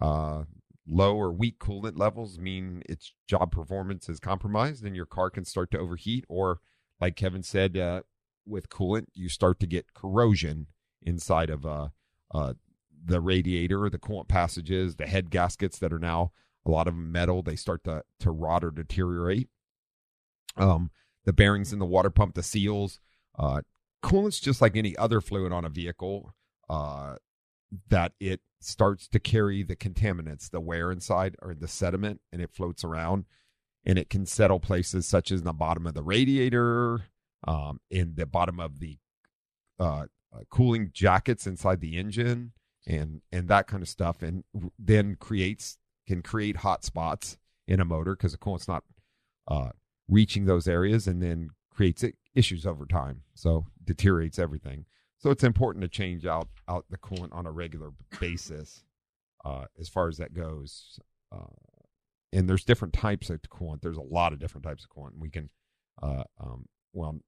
Uh, 0.00 0.44
low 0.88 1.14
or 1.16 1.32
weak 1.32 1.58
coolant 1.58 1.98
levels 1.98 2.38
mean 2.38 2.82
its 2.88 3.12
job 3.28 3.52
performance 3.52 4.08
is 4.08 4.18
compromised, 4.18 4.84
and 4.84 4.96
your 4.96 5.06
car 5.06 5.30
can 5.30 5.44
start 5.44 5.70
to 5.70 5.78
overheat, 5.78 6.24
or 6.28 6.60
like 7.00 7.16
Kevin 7.16 7.42
said, 7.42 7.76
uh, 7.76 8.02
with 8.46 8.68
coolant, 8.70 9.06
you 9.12 9.28
start 9.28 9.60
to 9.60 9.66
get 9.66 9.94
corrosion 9.94 10.66
inside 11.02 11.50
of 11.50 11.66
uh, 11.66 11.88
uh, 12.34 12.54
the 13.04 13.20
radiator, 13.20 13.90
the 13.90 13.98
coolant 13.98 14.28
passages, 14.28 14.96
the 14.96 15.06
head 15.06 15.30
gaskets 15.30 15.78
that 15.78 15.92
are 15.92 15.98
now 15.98 16.32
a 16.66 16.70
lot 16.70 16.88
of 16.88 16.94
metal. 16.94 17.42
They 17.42 17.56
start 17.56 17.84
to 17.84 18.02
to 18.20 18.30
rot 18.30 18.64
or 18.64 18.70
deteriorate. 18.70 19.48
Um, 20.56 20.90
the 21.24 21.32
bearings 21.32 21.72
in 21.72 21.78
the 21.78 21.86
water 21.86 22.10
pump, 22.10 22.34
the 22.34 22.42
seals. 22.42 23.00
Uh, 23.38 23.60
coolant's 24.02 24.40
just 24.40 24.60
like 24.60 24.76
any 24.76 24.96
other 24.96 25.20
fluid 25.20 25.52
on 25.52 25.64
a 25.64 25.70
vehicle. 25.70 26.34
Uh, 26.68 27.16
that 27.88 28.12
it 28.20 28.40
starts 28.60 29.08
to 29.08 29.18
carry 29.18 29.62
the 29.62 29.76
contaminants, 29.76 30.50
the 30.50 30.60
wear 30.60 30.90
inside 30.90 31.36
or 31.42 31.54
the 31.54 31.68
sediment, 31.68 32.20
and 32.32 32.40
it 32.40 32.50
floats 32.52 32.84
around, 32.84 33.24
and 33.84 33.98
it 33.98 34.08
can 34.08 34.24
settle 34.26 34.60
places 34.60 35.06
such 35.06 35.30
as 35.30 35.42
the 35.42 35.52
bottom 35.52 35.86
of 35.86 35.94
the 35.94 36.02
radiator, 36.02 37.02
um, 37.46 37.80
in 37.90 38.14
the 38.14 38.26
bottom 38.26 38.60
of 38.60 38.78
the 38.80 38.98
uh, 39.78 40.06
uh, 40.34 40.40
cooling 40.50 40.90
jackets 40.92 41.46
inside 41.46 41.80
the 41.80 41.96
engine, 41.96 42.52
and 42.86 43.20
and 43.32 43.48
that 43.48 43.66
kind 43.66 43.82
of 43.82 43.88
stuff, 43.88 44.22
and 44.22 44.44
then 44.78 45.16
creates 45.16 45.78
can 46.06 46.22
create 46.22 46.58
hot 46.58 46.84
spots 46.84 47.36
in 47.66 47.80
a 47.80 47.84
motor 47.84 48.14
because 48.14 48.32
the 48.32 48.38
coolant's 48.38 48.68
not 48.68 48.84
uh, 49.48 49.70
reaching 50.08 50.44
those 50.44 50.68
areas 50.68 51.06
and 51.06 51.22
then 51.22 51.50
creates 51.76 52.04
issues 52.34 52.66
over 52.66 52.86
time. 52.86 53.22
So 53.34 53.66
deteriorates 53.84 54.38
everything. 54.38 54.86
So 55.18 55.30
it's 55.30 55.44
important 55.44 55.82
to 55.82 55.88
change 55.88 56.26
out 56.26 56.48
out 56.68 56.86
the 56.90 56.98
coolant 56.98 57.34
on 57.34 57.46
a 57.46 57.52
regular 57.52 57.90
basis 58.20 58.84
uh, 59.44 59.66
as 59.78 59.88
far 59.88 60.08
as 60.08 60.16
that 60.16 60.34
goes. 60.34 60.98
Uh, 61.32 61.54
and 62.32 62.48
there's 62.48 62.64
different 62.64 62.94
types 62.94 63.30
of 63.30 63.40
coolant. 63.42 63.82
There's 63.82 63.96
a 63.96 64.02
lot 64.02 64.32
of 64.32 64.38
different 64.38 64.64
types 64.64 64.84
of 64.84 64.90
coolant. 64.90 65.18
We 65.18 65.30
can, 65.30 65.50
uh, 66.02 66.24
um, 66.40 66.66
well, 66.92 67.20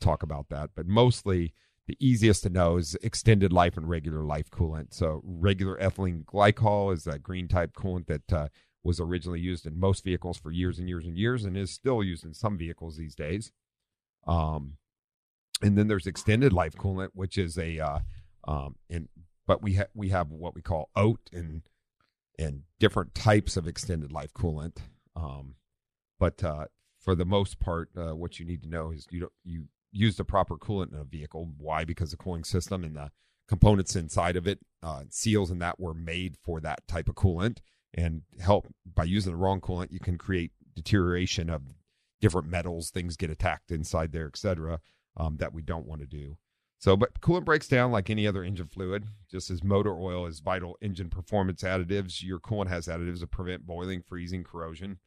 talk 0.00 0.22
about 0.22 0.48
that. 0.48 0.70
But 0.74 0.86
mostly, 0.86 1.52
the 1.86 1.96
easiest 2.00 2.42
to 2.42 2.50
know 2.50 2.76
is 2.76 2.96
extended 3.02 3.52
life 3.52 3.76
and 3.76 3.88
regular 3.88 4.24
life 4.24 4.50
coolant. 4.50 4.92
So 4.92 5.22
regular 5.24 5.76
ethylene 5.78 6.24
glycol 6.24 6.92
is 6.92 7.04
that 7.04 7.22
green 7.22 7.48
type 7.48 7.74
coolant 7.74 8.06
that 8.06 8.32
uh, 8.32 8.48
was 8.82 9.00
originally 9.00 9.40
used 9.40 9.66
in 9.66 9.78
most 9.78 10.04
vehicles 10.04 10.38
for 10.38 10.50
years 10.50 10.78
and 10.78 10.88
years 10.88 11.04
and 11.04 11.16
years, 11.16 11.44
and 11.44 11.56
is 11.56 11.70
still 11.70 12.02
used 12.02 12.24
in 12.24 12.34
some 12.34 12.58
vehicles 12.58 12.96
these 12.96 13.14
days. 13.14 13.52
Um, 14.28 14.74
and 15.62 15.76
then 15.76 15.88
there's 15.88 16.06
extended 16.06 16.52
life 16.52 16.74
coolant, 16.76 17.10
which 17.14 17.36
is 17.36 17.58
a 17.58 17.80
uh, 17.80 17.98
um, 18.46 18.76
and 18.88 19.08
but 19.46 19.62
we 19.62 19.74
ha- 19.74 19.86
we 19.94 20.10
have 20.10 20.30
what 20.30 20.54
we 20.54 20.62
call 20.62 20.90
oat 20.94 21.20
and 21.32 21.62
and 22.38 22.62
different 22.78 23.14
types 23.14 23.56
of 23.56 23.66
extended 23.66 24.12
life 24.12 24.32
coolant. 24.32 24.76
Um, 25.16 25.56
but 26.20 26.44
uh, 26.44 26.66
for 27.00 27.14
the 27.14 27.24
most 27.24 27.58
part, 27.58 27.90
uh, 27.96 28.14
what 28.14 28.38
you 28.38 28.46
need 28.46 28.62
to 28.62 28.68
know 28.68 28.92
is 28.92 29.06
you 29.10 29.20
don't 29.20 29.32
you 29.44 29.64
use 29.90 30.16
the 30.16 30.24
proper 30.24 30.56
coolant 30.56 30.92
in 30.92 30.98
a 30.98 31.04
vehicle. 31.04 31.48
Why? 31.56 31.84
Because 31.84 32.10
the 32.10 32.16
cooling 32.16 32.44
system 32.44 32.84
and 32.84 32.94
the 32.94 33.10
components 33.48 33.96
inside 33.96 34.36
of 34.36 34.46
it, 34.46 34.60
uh, 34.82 35.04
seals 35.08 35.50
and 35.50 35.62
that 35.62 35.80
were 35.80 35.94
made 35.94 36.36
for 36.44 36.60
that 36.60 36.86
type 36.86 37.08
of 37.08 37.14
coolant, 37.14 37.58
and 37.94 38.22
help 38.38 38.68
by 38.84 39.04
using 39.04 39.32
the 39.32 39.38
wrong 39.38 39.60
coolant, 39.60 39.90
you 39.90 40.00
can 40.00 40.18
create 40.18 40.52
deterioration 40.74 41.50
of 41.50 41.62
different 42.20 42.48
metals. 42.48 42.90
Things 42.90 43.16
get 43.16 43.30
attacked 43.30 43.70
inside 43.70 44.12
there, 44.12 44.26
etc. 44.26 44.80
Um, 45.16 45.36
that 45.38 45.52
we 45.52 45.62
don't 45.62 45.86
want 45.86 46.00
to 46.00 46.06
do. 46.06 46.36
So, 46.80 46.96
but 46.96 47.20
coolant 47.20 47.44
breaks 47.44 47.66
down 47.66 47.90
like 47.90 48.08
any 48.08 48.26
other 48.26 48.44
engine 48.44 48.68
fluid. 48.68 49.08
Just 49.28 49.50
as 49.50 49.64
motor 49.64 49.98
oil 49.98 50.26
is 50.26 50.38
vital 50.38 50.78
engine 50.80 51.10
performance 51.10 51.62
additives, 51.62 52.22
your 52.22 52.38
coolant 52.38 52.68
has 52.68 52.86
additives 52.86 53.20
that 53.20 53.32
prevent 53.32 53.66
boiling, 53.66 54.00
freezing, 54.00 54.44
corrosion. 54.44 54.98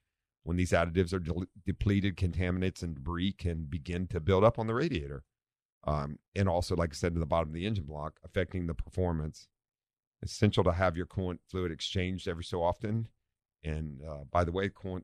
When 0.44 0.58
these 0.58 0.72
additives 0.72 1.14
are 1.14 1.20
de- 1.20 1.48
depleted, 1.66 2.18
contaminants 2.18 2.84
and 2.84 2.96
debris 2.96 3.34
can 3.34 3.66
begin 3.70 4.08
to 4.08 4.20
build 4.20 4.44
up 4.44 4.60
on 4.60 4.68
the 4.68 4.74
radiator. 4.74 5.24
Um, 5.86 6.20
and 6.36 6.50
also, 6.50 6.76
like 6.76 6.92
I 6.92 6.96
said, 6.96 7.14
to 7.14 7.20
the 7.20 7.26
bottom 7.26 7.50
of 7.50 7.54
the 7.54 7.66
engine 7.66 7.86
block, 7.86 8.20
affecting 8.24 8.68
the 8.68 8.74
performance. 8.74 9.48
Essential 10.24 10.64
to 10.66 10.74
have 10.74 10.98
your 10.98 11.06
coolant 11.06 11.40
fluid 11.50 11.72
exchanged 11.72 12.28
every 12.28 12.44
so 12.44 12.62
often. 12.62 13.08
And 13.64 14.02
uh, 14.08 14.26
by 14.30 14.44
the 14.44 14.52
way, 14.52 14.70
coolant 14.70 15.04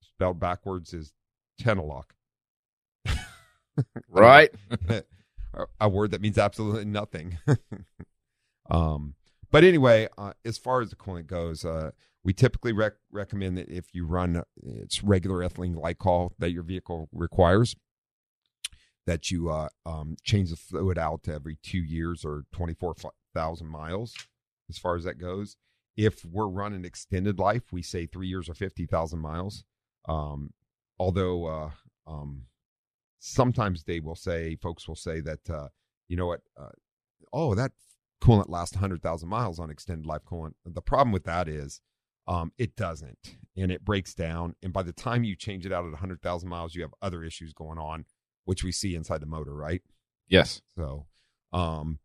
spelled 0.00 0.40
backwards 0.40 0.94
is 0.94 1.12
Tenalock. 1.60 2.10
Right. 4.08 4.50
a 5.80 5.88
word 5.88 6.10
that 6.12 6.20
means 6.20 6.38
absolutely 6.38 6.84
nothing. 6.84 7.38
um, 8.70 9.14
but 9.50 9.64
anyway, 9.64 10.08
uh, 10.18 10.32
as 10.44 10.58
far 10.58 10.80
as 10.80 10.90
the 10.90 10.96
coolant 10.96 11.26
goes, 11.26 11.64
uh, 11.64 11.90
we 12.24 12.32
typically 12.32 12.72
rec- 12.72 12.94
recommend 13.12 13.56
that 13.56 13.68
if 13.68 13.94
you 13.94 14.04
run 14.06 14.42
it's 14.62 15.02
regular 15.02 15.38
ethylene 15.38 15.74
glycol 15.76 16.30
that 16.38 16.50
your 16.50 16.64
vehicle 16.64 17.08
requires, 17.12 17.76
that 19.06 19.30
you 19.30 19.48
uh, 19.50 19.68
um, 19.84 20.16
change 20.24 20.50
the 20.50 20.56
fluid 20.56 20.98
out 20.98 21.28
every 21.28 21.56
two 21.62 21.78
years 21.78 22.24
or 22.24 22.44
24,000 22.52 23.66
miles, 23.66 24.14
as 24.68 24.78
far 24.78 24.96
as 24.96 25.04
that 25.04 25.18
goes. 25.18 25.56
If 25.96 26.24
we're 26.24 26.48
running 26.48 26.84
extended 26.84 27.38
life, 27.38 27.72
we 27.72 27.82
say 27.82 28.06
three 28.06 28.26
years 28.26 28.48
or 28.48 28.54
50,000 28.54 29.18
miles. 29.18 29.64
Um, 30.08 30.50
although 30.98 31.46
uh, 31.46 31.70
um, 32.06 32.46
sometimes 33.18 33.84
they 33.84 34.00
will 34.00 34.14
say, 34.14 34.56
folks 34.56 34.86
will 34.88 34.96
say 34.96 35.20
that, 35.20 35.50
uh, 35.50 35.68
you 36.08 36.16
know 36.16 36.26
what, 36.26 36.40
uh, 36.58 36.70
oh, 37.32 37.54
that 37.54 37.72
coolant 38.22 38.48
lasts 38.48 38.76
100,000 38.76 39.28
miles 39.28 39.58
on 39.58 39.70
extended 39.70 40.06
life 40.06 40.22
coolant. 40.24 40.52
The 40.64 40.82
problem 40.82 41.12
with 41.12 41.24
that 41.24 41.48
is 41.48 41.80
um, 42.28 42.52
it 42.58 42.76
doesn't, 42.76 43.36
and 43.56 43.70
it 43.70 43.84
breaks 43.84 44.14
down. 44.14 44.54
And 44.62 44.72
by 44.72 44.82
the 44.82 44.92
time 44.92 45.24
you 45.24 45.36
change 45.36 45.66
it 45.66 45.72
out 45.72 45.84
at 45.84 45.92
100,000 45.92 46.48
miles, 46.48 46.74
you 46.74 46.82
have 46.82 46.94
other 47.00 47.22
issues 47.22 47.52
going 47.52 47.78
on, 47.78 48.04
which 48.44 48.64
we 48.64 48.72
see 48.72 48.94
inside 48.94 49.20
the 49.20 49.26
motor, 49.26 49.54
right? 49.54 49.82
Yes. 50.28 50.60
So, 50.76 51.06
um, 51.52 52.00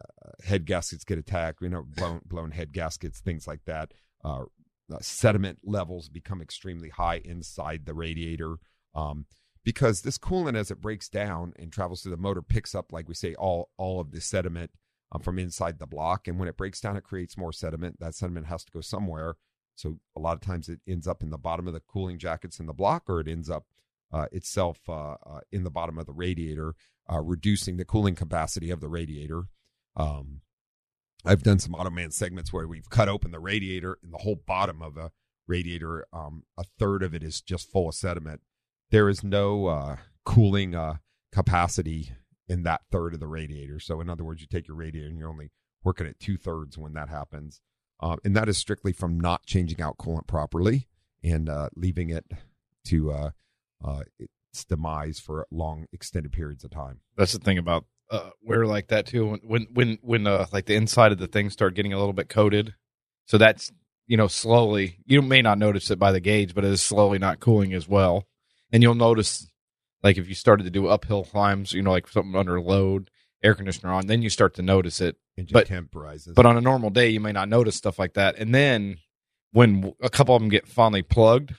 uh, 0.00 0.30
head 0.44 0.66
gaskets 0.66 1.04
get 1.04 1.18
attacked. 1.18 1.60
You 1.60 1.68
know, 1.68 1.84
blown 1.96 2.20
blown 2.24 2.50
head 2.50 2.72
gaskets, 2.72 3.20
things 3.20 3.46
like 3.46 3.64
that. 3.66 3.92
Uh, 4.24 4.44
uh, 4.92 4.98
sediment 5.00 5.58
levels 5.64 6.08
become 6.08 6.40
extremely 6.40 6.90
high 6.90 7.20
inside 7.24 7.86
the 7.86 7.94
radiator 7.94 8.56
um, 8.94 9.26
because 9.64 10.02
this 10.02 10.18
coolant, 10.18 10.56
as 10.56 10.70
it 10.70 10.80
breaks 10.80 11.08
down 11.08 11.54
and 11.56 11.72
travels 11.72 12.02
through 12.02 12.10
the 12.10 12.16
motor, 12.18 12.42
picks 12.42 12.74
up, 12.74 12.92
like 12.92 13.08
we 13.08 13.14
say, 13.14 13.34
all 13.34 13.70
all 13.76 14.00
of 14.00 14.10
the 14.10 14.20
sediment 14.20 14.70
um, 15.12 15.22
from 15.22 15.38
inside 15.38 15.78
the 15.78 15.86
block. 15.86 16.28
And 16.28 16.38
when 16.38 16.48
it 16.48 16.56
breaks 16.56 16.80
down, 16.80 16.96
it 16.96 17.04
creates 17.04 17.38
more 17.38 17.52
sediment. 17.52 17.98
That 18.00 18.14
sediment 18.14 18.46
has 18.46 18.64
to 18.64 18.72
go 18.72 18.80
somewhere. 18.80 19.36
So 19.74 19.98
a 20.14 20.20
lot 20.20 20.34
of 20.34 20.40
times 20.40 20.68
it 20.68 20.80
ends 20.86 21.08
up 21.08 21.22
in 21.22 21.30
the 21.30 21.38
bottom 21.38 21.66
of 21.66 21.74
the 21.74 21.80
cooling 21.80 22.18
jackets 22.18 22.60
in 22.60 22.66
the 22.66 22.72
block, 22.72 23.04
or 23.08 23.20
it 23.20 23.28
ends 23.28 23.50
up 23.50 23.64
uh, 24.12 24.26
itself 24.30 24.78
uh, 24.88 25.14
uh, 25.26 25.40
in 25.50 25.64
the 25.64 25.70
bottom 25.70 25.98
of 25.98 26.06
the 26.06 26.12
radiator, 26.12 26.74
uh, 27.10 27.20
reducing 27.20 27.76
the 27.76 27.84
cooling 27.84 28.14
capacity 28.14 28.70
of 28.70 28.80
the 28.80 28.88
radiator. 28.88 29.44
Um, 29.96 30.42
I've 31.24 31.42
done 31.42 31.58
some 31.58 31.72
Automan 31.72 32.12
segments 32.12 32.52
where 32.52 32.66
we've 32.66 32.90
cut 32.90 33.08
open 33.08 33.30
the 33.30 33.40
radiator 33.40 33.98
and 34.02 34.12
the 34.12 34.18
whole 34.18 34.42
bottom 34.46 34.82
of 34.82 34.96
a 34.96 35.10
radiator, 35.46 36.06
um, 36.12 36.44
a 36.58 36.64
third 36.78 37.02
of 37.02 37.14
it 37.14 37.22
is 37.22 37.40
just 37.40 37.70
full 37.70 37.88
of 37.88 37.94
sediment. 37.94 38.40
There 38.90 39.08
is 39.08 39.24
no 39.24 39.66
uh, 39.66 39.96
cooling 40.24 40.74
uh, 40.74 40.96
capacity 41.32 42.12
in 42.46 42.62
that 42.64 42.82
third 42.90 43.14
of 43.14 43.20
the 43.20 43.26
radiator. 43.26 43.80
So, 43.80 44.00
in 44.00 44.10
other 44.10 44.24
words, 44.24 44.40
you 44.40 44.46
take 44.46 44.68
your 44.68 44.76
radiator 44.76 45.08
and 45.08 45.18
you're 45.18 45.30
only 45.30 45.50
working 45.82 46.06
at 46.06 46.20
two 46.20 46.36
thirds 46.36 46.76
when 46.76 46.92
that 46.94 47.08
happens. 47.08 47.60
Um, 48.00 48.18
and 48.24 48.36
that 48.36 48.48
is 48.48 48.58
strictly 48.58 48.92
from 48.92 49.18
not 49.18 49.46
changing 49.46 49.80
out 49.80 49.96
coolant 49.98 50.26
properly 50.26 50.88
and 51.22 51.48
uh, 51.48 51.70
leaving 51.74 52.10
it 52.10 52.26
to 52.86 53.12
uh, 53.12 53.30
uh, 53.82 54.00
its 54.18 54.64
demise 54.64 55.18
for 55.18 55.46
long, 55.50 55.86
extended 55.92 56.32
periods 56.32 56.64
of 56.64 56.70
time. 56.70 57.00
That's 57.16 57.32
the 57.32 57.38
thing 57.38 57.56
about 57.56 57.86
uh, 58.10 58.30
wear 58.42 58.66
like 58.66 58.88
that 58.88 59.06
too. 59.06 59.38
When 59.42 59.66
when 59.72 59.98
when 60.02 60.26
uh, 60.26 60.46
like 60.52 60.66
the 60.66 60.74
inside 60.74 61.12
of 61.12 61.18
the 61.18 61.26
thing 61.26 61.50
start 61.50 61.74
getting 61.74 61.92
a 61.92 61.98
little 61.98 62.12
bit 62.12 62.28
coated, 62.28 62.74
so 63.26 63.38
that's 63.38 63.72
you 64.06 64.16
know 64.16 64.26
slowly. 64.28 64.98
You 65.06 65.22
may 65.22 65.42
not 65.42 65.58
notice 65.58 65.90
it 65.90 65.98
by 65.98 66.12
the 66.12 66.20
gauge, 66.20 66.54
but 66.54 66.64
it 66.64 66.70
is 66.72 66.82
slowly 66.82 67.18
not 67.18 67.40
cooling 67.40 67.72
as 67.74 67.88
well. 67.88 68.26
And 68.72 68.82
you'll 68.82 68.94
notice, 68.94 69.46
like 70.02 70.18
if 70.18 70.28
you 70.28 70.34
started 70.34 70.64
to 70.64 70.70
do 70.70 70.86
uphill 70.88 71.24
climbs, 71.24 71.72
you 71.72 71.82
know, 71.82 71.92
like 71.92 72.08
something 72.08 72.34
under 72.34 72.60
load, 72.60 73.10
air 73.42 73.54
conditioner 73.54 73.92
on, 73.92 74.06
then 74.06 74.20
you 74.22 74.30
start 74.30 74.54
to 74.54 74.62
notice 74.62 75.00
it. 75.00 75.16
Engine 75.36 75.52
But- 75.52 75.66
temp 75.66 75.94
rises. 75.94 76.34
But 76.34 76.46
on 76.46 76.56
a 76.56 76.60
normal 76.60 76.90
day, 76.90 77.08
you 77.10 77.20
may 77.20 77.32
not 77.32 77.48
notice 77.48 77.76
stuff 77.76 77.98
like 77.98 78.14
that. 78.14 78.36
And 78.38 78.54
then 78.54 78.98
when 79.52 79.94
a 80.02 80.10
couple 80.10 80.34
of 80.34 80.42
them 80.42 80.48
get 80.48 80.66
finally 80.66 81.02
plugged, 81.02 81.54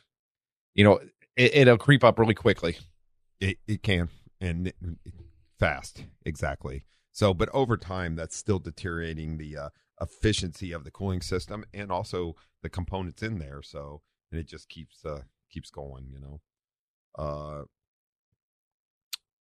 you 0.74 0.84
know, 0.84 1.00
it, 1.38 1.56
it'll 1.56 1.78
creep 1.78 2.04
up 2.04 2.20
really 2.20 2.34
quickly. 2.36 2.78
It 3.40 3.58
it 3.68 3.82
can 3.84 4.10
and 4.40 4.68
it- 4.68 4.76
fast 5.60 6.06
exactly. 6.26 6.86
So, 7.12 7.34
but 7.34 7.50
over 7.54 7.78
time, 7.78 8.16
that's 8.16 8.36
still 8.36 8.60
deteriorating 8.60 9.38
the 9.38 9.58
uh, 9.58 9.70
efficiency 10.02 10.72
of 10.72 10.84
the 10.84 10.92
cooling 10.92 11.22
system 11.22 11.64
and 11.74 11.92
also 11.92 12.36
the 12.62 12.70
components 12.70 13.24
in 13.24 13.40
there. 13.40 13.62
So, 13.62 14.02
and 14.32 14.40
it 14.40 14.48
just 14.48 14.68
keeps 14.68 15.06
uh, 15.06 15.22
keeps 15.50 15.70
going. 15.70 16.08
You 16.12 16.20
know, 16.20 16.42
uh, 17.18 17.64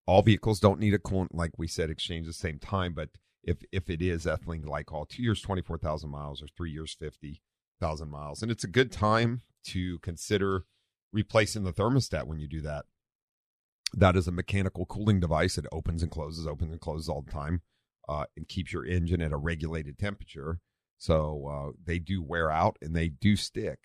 all 0.07 0.23
vehicles 0.23 0.61
don't 0.61 0.81
need 0.81 0.95
a 0.95 0.99
coolant 0.99 1.29
like 1.33 1.53
we 1.59 1.67
said 1.67 1.91
exchange 1.91 2.27
the 2.27 2.33
same 2.33 2.59
time, 2.59 2.93
but 2.93 3.11
if 3.43 3.59
if 3.73 3.89
it 3.89 4.03
is 4.03 4.27
ethylene 4.27 4.65
glycol, 4.65 5.09
two 5.09 5.23
years 5.23 5.41
twenty 5.41 5.63
four 5.63 5.79
thousand 5.79 6.11
miles 6.11 6.43
or 6.43 6.47
three 6.57 6.71
years 6.71 6.95
fifty 6.95 7.41
thousand 7.81 8.11
miles, 8.11 8.43
and 8.43 8.51
it's 8.51 8.65
a 8.65 8.69
good 8.69 8.93
time 8.93 9.41
to 9.65 9.99
consider 10.01 10.65
replacing 11.13 11.65
the 11.65 11.73
thermostat 11.73 12.27
when 12.27 12.39
you 12.39 12.49
do 12.49 12.61
that. 12.61 12.85
That 13.95 14.17
is 14.17 14.27
a 14.27 14.33
mechanical 14.33 14.87
cooling 14.87 15.21
device. 15.21 15.59
It 15.59 15.67
opens 15.73 16.03
and 16.03 16.11
closes, 16.11 16.47
opens 16.47 16.73
and 16.73 16.81
closes 16.81 17.09
all 17.09 17.23
the 17.23 17.31
time, 17.31 17.63
uh, 18.09 18.25
and 18.37 18.49
keeps 18.49 18.73
your 18.73 18.85
engine 18.87 19.21
at 19.21 19.33
a 19.33 19.37
regulated 19.37 19.99
temperature. 19.99 20.61
So 20.99 21.47
uh, 21.49 21.73
they 21.85 21.99
do 21.99 22.23
wear 22.23 22.51
out 22.51 22.79
and 22.81 22.95
they 22.95 23.09
do 23.09 23.37
stick. 23.37 23.79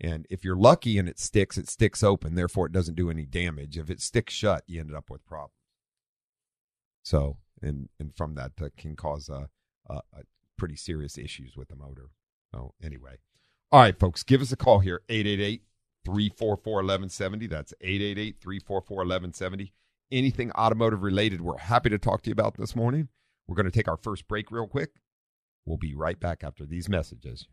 And 0.00 0.26
if 0.28 0.44
you're 0.44 0.56
lucky 0.56 0.98
and 0.98 1.08
it 1.08 1.18
sticks, 1.18 1.56
it 1.56 1.68
sticks 1.68 2.02
open. 2.02 2.34
Therefore, 2.34 2.66
it 2.66 2.72
doesn't 2.72 2.96
do 2.96 3.10
any 3.10 3.24
damage. 3.24 3.78
If 3.78 3.90
it 3.90 4.00
sticks 4.00 4.34
shut, 4.34 4.64
you 4.66 4.80
ended 4.80 4.96
up 4.96 5.08
with 5.08 5.24
problems. 5.24 5.54
So, 7.02 7.38
and 7.62 7.88
and 8.00 8.14
from 8.16 8.34
that 8.34 8.52
uh, 8.60 8.68
can 8.76 8.96
cause 8.96 9.28
uh, 9.28 9.46
uh, 9.88 10.00
uh, 10.16 10.22
pretty 10.56 10.76
serious 10.76 11.16
issues 11.16 11.56
with 11.56 11.68
the 11.68 11.76
motor. 11.76 12.08
So, 12.52 12.74
anyway, 12.82 13.18
all 13.70 13.80
right, 13.80 13.98
folks, 13.98 14.22
give 14.22 14.40
us 14.40 14.52
a 14.52 14.56
call 14.56 14.80
here 14.80 15.02
888 15.08 15.62
344 16.04 16.74
1170. 16.74 17.46
That's 17.46 17.74
888 17.80 18.40
344 18.40 18.96
1170. 18.96 19.72
Anything 20.12 20.52
automotive 20.52 21.02
related, 21.02 21.40
we're 21.40 21.58
happy 21.58 21.90
to 21.90 21.98
talk 21.98 22.22
to 22.22 22.30
you 22.30 22.32
about 22.32 22.56
this 22.56 22.76
morning. 22.76 23.08
We're 23.46 23.56
going 23.56 23.66
to 23.66 23.72
take 23.72 23.88
our 23.88 23.96
first 23.96 24.28
break 24.28 24.50
real 24.50 24.66
quick. 24.66 24.90
We'll 25.66 25.78
be 25.78 25.94
right 25.94 26.18
back 26.18 26.44
after 26.44 26.66
these 26.66 26.88
messages. 26.88 27.48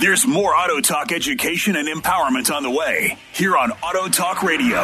There's 0.00 0.26
more 0.26 0.56
Auto 0.56 0.80
Talk 0.80 1.12
education 1.12 1.76
and 1.76 1.86
empowerment 1.86 2.50
on 2.50 2.62
the 2.62 2.70
way 2.70 3.18
here 3.34 3.54
on 3.54 3.70
Auto 3.70 4.08
Talk 4.08 4.42
Radio. 4.42 4.80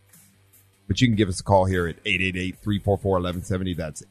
But 0.87 0.99
you 1.01 1.07
can 1.07 1.15
give 1.15 1.29
us 1.29 1.39
a 1.39 1.43
call 1.43 1.65
here 1.65 1.87
at 1.87 2.03
888-344-1170. 2.03 3.77
That's 3.77 4.03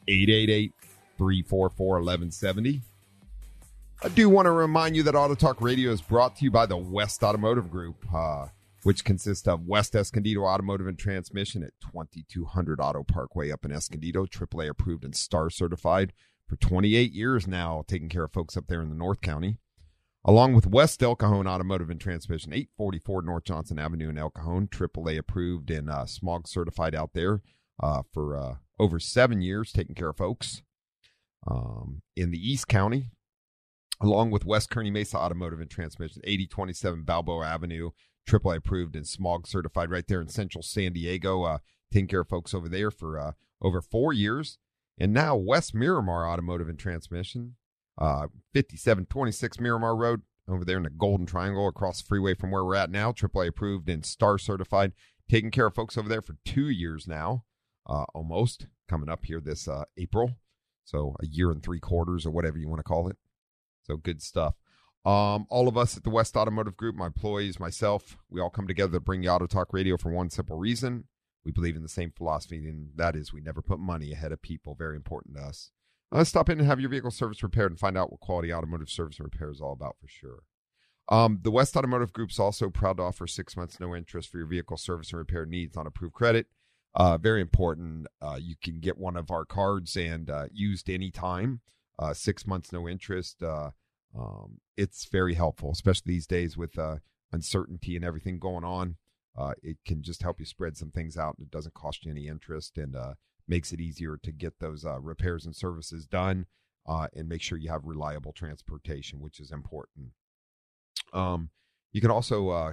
888-344-1170. 1.19 2.81
I 4.01 4.09
do 4.09 4.29
want 4.29 4.47
to 4.47 4.53
remind 4.53 4.95
you 4.95 5.03
that 5.03 5.17
Auto 5.17 5.35
Talk 5.35 5.61
Radio 5.61 5.91
is 5.91 6.01
brought 6.01 6.37
to 6.37 6.45
you 6.45 6.53
by 6.53 6.67
the 6.67 6.77
West 6.77 7.25
Automotive 7.25 7.69
Group, 7.69 8.07
uh, 8.15 8.47
which 8.85 9.05
consists 9.05 9.49
of 9.49 9.67
West 9.67 9.97
Escondido 9.97 10.45
Automotive 10.45 10.87
and 10.87 10.97
Transmission 10.97 11.65
at 11.65 11.73
2200 11.81 12.81
Auto 12.81 13.03
Parkway 13.03 13.51
up 13.51 13.65
in 13.65 13.73
Escondido, 13.73 14.25
AAA 14.25 14.69
approved 14.69 15.03
and 15.03 15.17
star 15.17 15.51
certified 15.51 16.13
for 16.47 16.55
28 16.55 17.13
years 17.13 17.49
now, 17.49 17.83
taking 17.89 18.09
care 18.09 18.23
of 18.23 18.33
folks 18.33 18.57
up 18.57 18.69
there 18.69 18.81
in 18.81 18.89
the 18.89 18.95
North 18.95 19.21
County. 19.21 19.59
Along 20.25 20.55
with 20.55 20.69
West 20.69 21.03
El 21.03 21.17
Cajon 21.17 21.49
Automotive 21.49 21.91
and 21.91 22.01
Transmission, 22.01 22.53
844 22.53 23.23
North 23.23 23.45
Johnson 23.45 23.81
Avenue 23.81 24.11
in 24.11 24.19
El 24.19 24.31
Cajon, 24.31 24.69
AAA 24.69 25.19
approved 25.19 25.73
and 25.73 25.91
uh, 25.91 26.07
smog 26.07 26.47
certified 26.47 26.95
out 26.95 27.15
there 27.15 27.43
uh, 27.83 28.03
for 28.13 28.37
uh, 28.37 28.55
over 28.79 29.01
seven 29.01 29.43
years, 29.43 29.73
taking 29.73 29.97
care 29.97 30.11
of 30.11 30.17
folks. 30.17 30.63
Um, 31.49 32.03
in 32.15 32.31
the 32.31 32.39
East 32.39 32.69
County, 32.69 33.11
along 34.01 34.31
with 34.31 34.45
West 34.45 34.71
Kearney 34.71 34.91
Mesa 34.91 35.17
Automotive 35.17 35.61
and 35.61 35.71
Transmission, 35.71 36.23
8027 36.25 37.03
Balboa 37.03 37.47
Avenue, 37.47 37.91
AAA 38.29 38.59
approved 38.59 38.95
and 38.95 39.07
smog 39.07 39.47
certified 39.47 39.91
right 39.91 40.07
there 40.07 40.21
in 40.21 40.29
central 40.29 40.63
San 40.63 40.93
Diego, 40.93 41.43
uh, 41.43 41.59
taking 41.93 42.09
care 42.09 42.21
of 42.21 42.29
folks 42.29 42.55
over 42.55 42.69
there 42.69 42.91
for 42.91 43.19
uh, 43.19 43.33
over 43.63 43.81
four 43.81 44.13
years. 44.13 44.59
And 44.99 45.13
now 45.13 45.37
West 45.37 45.75
Miramar 45.75 46.29
Automotive 46.29 46.69
and 46.69 46.79
Transmission, 46.79 47.57
uh, 47.97 48.27
5726 48.55 49.61
Miramar 49.61 49.97
Road 49.97 50.23
over 50.49 50.65
there 50.65 50.77
in 50.77 50.83
the 50.83 50.91
Golden 50.91 51.27
Triangle 51.27 51.69
across 51.69 52.03
the 52.03 52.09
freeway 52.09 52.35
from 52.35 52.51
where 52.51 52.65
we're 52.65 52.75
at 52.75 52.91
now, 52.91 53.13
AAA 53.13 53.49
approved 53.49 53.89
and 53.89 54.05
star 54.05 54.39
certified, 54.39 54.93
taking 55.31 55.51
care 55.51 55.67
of 55.67 55.75
folks 55.75 55.97
over 55.97 56.09
there 56.09 56.23
for 56.23 56.37
two 56.45 56.69
years 56.69 57.07
now, 57.07 57.45
uh, 57.87 58.05
almost 58.15 58.67
coming 58.89 59.09
up 59.09 59.25
here 59.25 59.41
this 59.41 59.69
uh, 59.69 59.85
April. 59.97 60.33
So 60.85 61.15
a 61.21 61.27
year 61.27 61.51
and 61.51 61.63
three 61.63 61.81
quarters 61.81 62.25
or 62.25 62.31
whatever 62.31 62.59
you 62.59 62.69
want 62.69 62.79
to 62.79 62.85
call 62.85 63.09
it. 63.09 63.17
So 63.89 63.97
good 63.97 64.23
stuff. 64.23 64.55
Um, 65.05 65.47
all 65.49 65.69
of 65.69 65.79
us 65.79 65.97
at 65.97 66.05
the 66.05 66.11
West 66.11 66.37
Automotive 66.37 66.77
Group, 66.77 66.95
my 66.95 67.07
employees, 67.07 67.59
myself, 67.59 68.19
we 68.29 68.41
all 68.41 68.51
come 68.51 68.67
together 68.67 68.93
to 68.93 69.01
bring 69.01 69.23
you 69.23 69.31
Auto 69.31 69.47
Talk 69.47 69.73
Radio 69.73 69.97
for 69.97 70.11
one 70.11 70.29
simple 70.29 70.59
reason. 70.59 71.05
We 71.45 71.53
believe 71.53 71.77
in 71.77 71.83
the 71.83 71.89
same 71.89 72.13
philosophy, 72.15 72.69
and 72.69 72.91
that 72.97 73.17
is 73.17 73.33
we 73.33 73.41
never 73.41 73.63
put 73.63 73.79
money 73.79 74.13
ahead 74.13 74.33
of 74.33 74.43
people. 74.43 74.75
Very 74.75 74.97
important 74.97 75.37
to 75.37 75.43
us. 75.43 75.71
Uh, 76.13 76.25
stop 76.25 76.51
in 76.51 76.59
and 76.59 76.69
have 76.69 76.81
your 76.81 76.91
vehicle 76.91 77.11
service 77.11 77.43
repaired 77.43 77.71
and 77.71 77.81
find 77.81 77.97
out 77.97 78.11
what 78.11 78.21
quality 78.21 78.53
automotive 78.53 78.91
service 78.91 79.19
and 79.19 79.25
repair 79.25 79.51
is 79.51 79.61
all 79.61 79.73
about 79.73 79.97
for 79.99 80.09
sure. 80.09 80.43
Um, 81.09 81.41
the 81.43 81.51
West 81.51 81.75
Automotive 81.75 82.13
Group 82.13 82.31
is 82.31 82.39
also 82.39 82.69
proud 82.69 82.99
to 82.99 83.05
offer 83.05 83.27
six 83.27 83.57
months 83.57 83.81
no 83.81 83.97
interest 83.97 84.29
for 84.31 84.37
your 84.37 84.47
vehicle 84.47 84.77
service 84.77 85.11
and 85.11 85.19
repair 85.19 85.47
needs 85.47 85.77
on 85.77 85.87
approved 85.87 86.15
credit. 86.15 86.49
Uh, 86.95 87.17
very 87.17 87.41
important. 87.41 88.07
Uh, 88.21 88.39
you 88.39 88.57
can 88.63 88.81
get 88.81 88.99
one 88.99 89.17
of 89.17 89.31
our 89.31 89.47
cards 89.47 89.97
and 89.97 90.29
uh, 90.29 90.47
used 90.53 90.91
anytime. 90.91 91.61
Uh, 91.99 92.15
six 92.15 92.47
months 92.47 92.73
no 92.73 92.89
interest. 92.89 93.43
Uh, 93.43 93.71
um, 94.17 94.61
it's 94.77 95.05
very 95.07 95.35
helpful, 95.35 95.71
especially 95.71 96.13
these 96.13 96.27
days 96.27 96.57
with 96.57 96.79
uh, 96.79 96.97
uncertainty 97.33 97.97
and 97.97 98.05
everything 98.05 98.39
going 98.39 98.65
on. 98.65 98.97
Uh, 99.37 99.53
it 99.63 99.77
can 99.85 100.03
just 100.03 100.23
help 100.23 100.41
you 100.41 100.47
spread 100.47 100.77
some 100.77 100.91
things 100.91 101.17
out, 101.17 101.37
it 101.39 101.51
doesn't 101.51 101.75
cost 101.75 102.05
you 102.05 102.11
any 102.11 102.27
interest, 102.27 102.77
and 102.77 102.97
uh, 102.97 103.15
makes 103.47 103.73
it 103.73 103.81
easier 103.81 104.19
to 104.21 104.33
get 104.33 104.59
those 104.59 104.85
uh, 104.85 104.99
repairs 104.99 105.47
and 105.47 105.55
services 105.55 106.07
done, 106.07 106.47
uh, 106.87 107.07
and 107.15 107.29
make 107.29 107.43
sure 107.43 107.57
you 107.59 107.71
have 107.71 107.85
reliable 107.85 108.33
transportation, 108.33 109.21
which 109.21 109.39
is 109.39 109.53
important. 109.53 110.09
Um, 111.13 111.51
you 111.93 112.01
can 112.01 112.11
also 112.11 112.49
uh, 112.49 112.73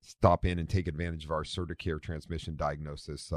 stop 0.00 0.44
in 0.44 0.58
and 0.58 0.68
take 0.68 0.86
advantage 0.86 1.24
of 1.24 1.30
our 1.32 1.42
Certicare 1.42 2.00
transmission 2.00 2.54
diagnosis. 2.56 3.32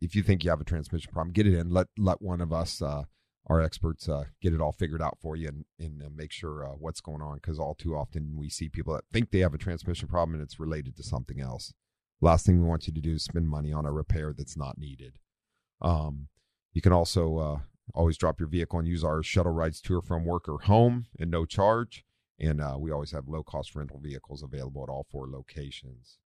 If 0.00 0.14
you 0.14 0.22
think 0.22 0.44
you 0.44 0.50
have 0.50 0.60
a 0.60 0.64
transmission 0.64 1.12
problem, 1.12 1.32
get 1.32 1.46
it 1.46 1.54
in. 1.54 1.70
Let 1.70 1.88
let 1.96 2.20
one 2.20 2.40
of 2.40 2.52
us, 2.52 2.82
uh, 2.82 3.04
our 3.48 3.60
experts, 3.60 4.08
uh, 4.08 4.24
get 4.42 4.52
it 4.52 4.60
all 4.60 4.72
figured 4.72 5.02
out 5.02 5.18
for 5.20 5.36
you 5.36 5.48
and 5.48 5.64
and 5.78 6.02
uh, 6.02 6.08
make 6.14 6.32
sure 6.32 6.66
uh, 6.66 6.72
what's 6.72 7.00
going 7.00 7.22
on. 7.22 7.36
Because 7.36 7.58
all 7.58 7.74
too 7.74 7.94
often 7.94 8.36
we 8.36 8.48
see 8.48 8.68
people 8.68 8.94
that 8.94 9.04
think 9.12 9.30
they 9.30 9.40
have 9.40 9.54
a 9.54 9.58
transmission 9.58 10.08
problem 10.08 10.34
and 10.34 10.42
it's 10.42 10.60
related 10.60 10.96
to 10.96 11.02
something 11.02 11.40
else. 11.40 11.72
Last 12.20 12.46
thing 12.46 12.60
we 12.60 12.68
want 12.68 12.86
you 12.86 12.94
to 12.94 13.00
do 13.00 13.14
is 13.14 13.24
spend 13.24 13.48
money 13.48 13.72
on 13.72 13.86
a 13.86 13.92
repair 13.92 14.32
that's 14.36 14.56
not 14.56 14.78
needed. 14.78 15.18
Um, 15.80 16.28
you 16.72 16.80
can 16.80 16.92
also 16.92 17.38
uh, 17.38 17.58
always 17.94 18.16
drop 18.16 18.40
your 18.40 18.48
vehicle 18.48 18.78
and 18.78 18.88
use 18.88 19.04
our 19.04 19.22
shuttle 19.22 19.52
rides 19.52 19.80
to 19.82 19.96
or 19.96 20.02
from 20.02 20.24
work 20.24 20.48
or 20.48 20.60
home 20.60 21.06
and 21.18 21.30
no 21.30 21.44
charge. 21.44 22.04
And 22.40 22.60
uh, 22.60 22.76
we 22.78 22.90
always 22.90 23.12
have 23.12 23.28
low 23.28 23.42
cost 23.42 23.74
rental 23.74 24.00
vehicles 24.00 24.42
available 24.42 24.82
at 24.82 24.90
all 24.90 25.06
four 25.10 25.28
locations. 25.28 26.18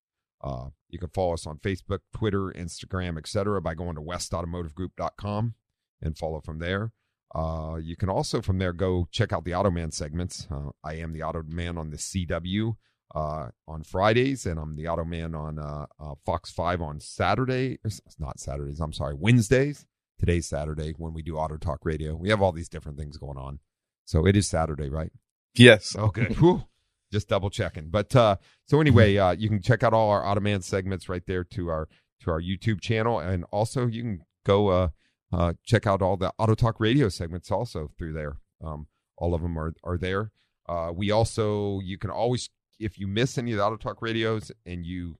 You 0.90 0.98
can 0.98 1.10
follow 1.10 1.34
us 1.34 1.46
on 1.46 1.58
Facebook, 1.58 2.00
Twitter, 2.16 2.52
Instagram, 2.52 3.18
etc. 3.18 3.62
by 3.62 3.76
going 3.76 3.96
to 3.96 4.02
westautomotivegroup.com 4.02 5.54
and 6.02 6.18
follow 6.18 6.40
from 6.40 6.60
there. 6.60 6.94
Uh, 7.34 7.78
you 7.82 7.96
can 7.96 8.10
also 8.10 8.42
from 8.42 8.58
there 8.58 8.74
go 8.74 9.08
check 9.12 9.32
out 9.32 9.46
the 9.46 9.52
Automan 9.52 9.94
segments. 9.94 10.48
Uh, 10.52 10.72
I 10.84 10.96
am 10.96 11.14
the 11.14 11.24
Auto 11.24 11.44
Man 11.48 11.78
on 11.78 11.92
the 11.92 11.98
CW 11.98 12.76
uh, 13.14 13.50
on 13.68 13.84
Fridays, 13.84 14.46
and 14.46 14.60
I'm 14.60 14.76
the 14.76 14.88
Auto 14.88 15.04
Man 15.04 15.36
on 15.36 15.60
uh, 15.60 15.86
uh, 16.00 16.16
Fox 16.26 16.52
5 16.52 16.82
on 16.82 17.00
Saturday. 17.00 17.80
It's 17.84 18.02
not 18.20 18.40
Saturdays, 18.40 18.80
I'm 18.80 18.94
sorry, 18.94 19.16
Wednesdays. 19.16 19.86
Today's 20.20 20.50
Saturday 20.50 20.94
when 20.98 21.14
we 21.14 21.22
do 21.22 21.38
Auto 21.38 21.58
Talk 21.58 21.80
Radio. 21.84 22.16
We 22.16 22.30
have 22.30 22.42
all 22.42 22.52
these 22.52 22.68
different 22.68 22.98
things 22.98 23.18
going 23.18 23.38
on. 23.38 23.60
So 24.06 24.26
it 24.26 24.36
is 24.36 24.50
Saturday, 24.50 24.90
right? 24.90 25.12
Yes. 25.56 25.96
Okay. 25.96 26.26
Whew. 26.40 26.64
Just 27.12 27.30
double 27.30 27.50
checking. 27.50 27.90
But 27.90 28.16
uh, 28.16 28.36
so 28.68 28.82
anyway, 28.82 29.18
uh, 29.18 29.32
you 29.32 29.50
can 29.50 29.62
check 29.62 29.82
out 29.82 29.94
all 29.94 30.10
our 30.10 30.24
Automan 30.24 30.64
segments 30.64 31.10
right 31.10 31.24
there 31.26 31.44
to 31.46 31.70
our 31.70 31.88
to 32.22 32.32
our 32.32 32.42
YouTube 32.42 32.82
channel, 32.82 33.18
and 33.18 33.46
also 33.52 33.88
you 33.88 34.04
can 34.04 34.22
go 34.46 34.92
uh, 35.32 35.54
check 35.66 35.86
out 35.88 36.02
all 36.02 36.18
the 36.18 36.32
Auto 36.38 36.56
Talk 36.56 36.80
Radio 36.80 37.10
segments 37.10 37.52
also 37.52 37.92
through 37.98 38.14
there. 38.14 38.38
Um, 38.64 38.88
all 39.18 39.34
of 39.34 39.42
them 39.42 39.58
are 39.58 39.74
are 39.84 39.98
there. 39.98 40.32
Uh, 40.68 40.92
we 40.94 41.12
also 41.12 41.80
you 41.82 41.98
can 41.98 42.10
always 42.10 42.50
if 42.80 42.98
you 43.00 43.08
miss 43.08 43.38
any 43.38 43.52
of 43.52 43.58
the 43.58 43.64
Auto 43.64 43.78
Talk 43.78 44.02
radios 44.02 44.52
and 44.66 44.86
you 44.86 45.18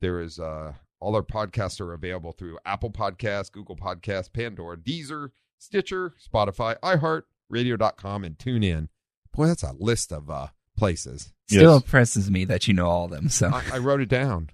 there 0.00 0.20
is 0.20 0.38
uh 0.38 0.72
all 1.00 1.14
our 1.14 1.22
podcasts 1.22 1.80
are 1.80 1.92
available 1.92 2.32
through 2.32 2.58
Apple 2.64 2.90
Podcasts, 2.90 3.52
Google 3.52 3.76
Podcasts, 3.76 4.32
Pandora, 4.32 4.76
Deezer, 4.78 5.28
Stitcher, 5.58 6.14
Spotify, 6.32 6.78
iHeart, 6.80 7.22
Radio.com, 7.50 8.24
and 8.24 8.38
TuneIn. 8.38 8.88
Boy, 9.32 9.46
that's 9.46 9.62
a 9.62 9.74
list 9.78 10.10
of 10.12 10.30
uh, 10.30 10.48
places. 10.76 11.32
Still 11.48 11.74
Yes. 11.74 11.82
impresses 11.82 12.30
me 12.30 12.44
that 12.46 12.66
you 12.66 12.72
know 12.74 12.86
all 12.86 13.04
of 13.04 13.10
them. 13.10 13.28
So 13.28 13.48
I, 13.48 13.62
I 13.74 13.78
wrote 13.78 14.00
it 14.00 14.08
down. 14.08 14.48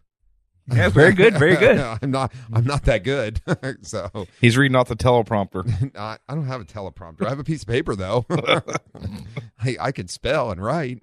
yeah, 0.73 0.89
very 0.89 1.13
good, 1.13 1.37
very 1.37 1.57
good. 1.57 1.79
I'm 2.03 2.11
not. 2.11 2.33
I'm 2.53 2.65
not 2.65 2.85
that 2.85 3.05
good. 3.05 3.41
so 3.83 4.27
He's 4.41 4.57
reading 4.57 4.77
off 4.77 4.89
the 4.89 4.97
teleprompter. 4.97 5.97
I, 5.97 6.19
I 6.29 6.35
don't 6.35 6.47
have 6.47 6.61
a 6.61 6.65
teleprompter. 6.65 7.27
I 7.27 7.31
have 7.31 7.39
a 7.39 7.45
piece 7.45 7.63
of 7.63 7.69
paper 7.69 7.97
though. 7.97 8.25
I 9.59 9.93
can 9.93 10.09
spell 10.09 10.51
and 10.51 10.63
write. 10.63 11.01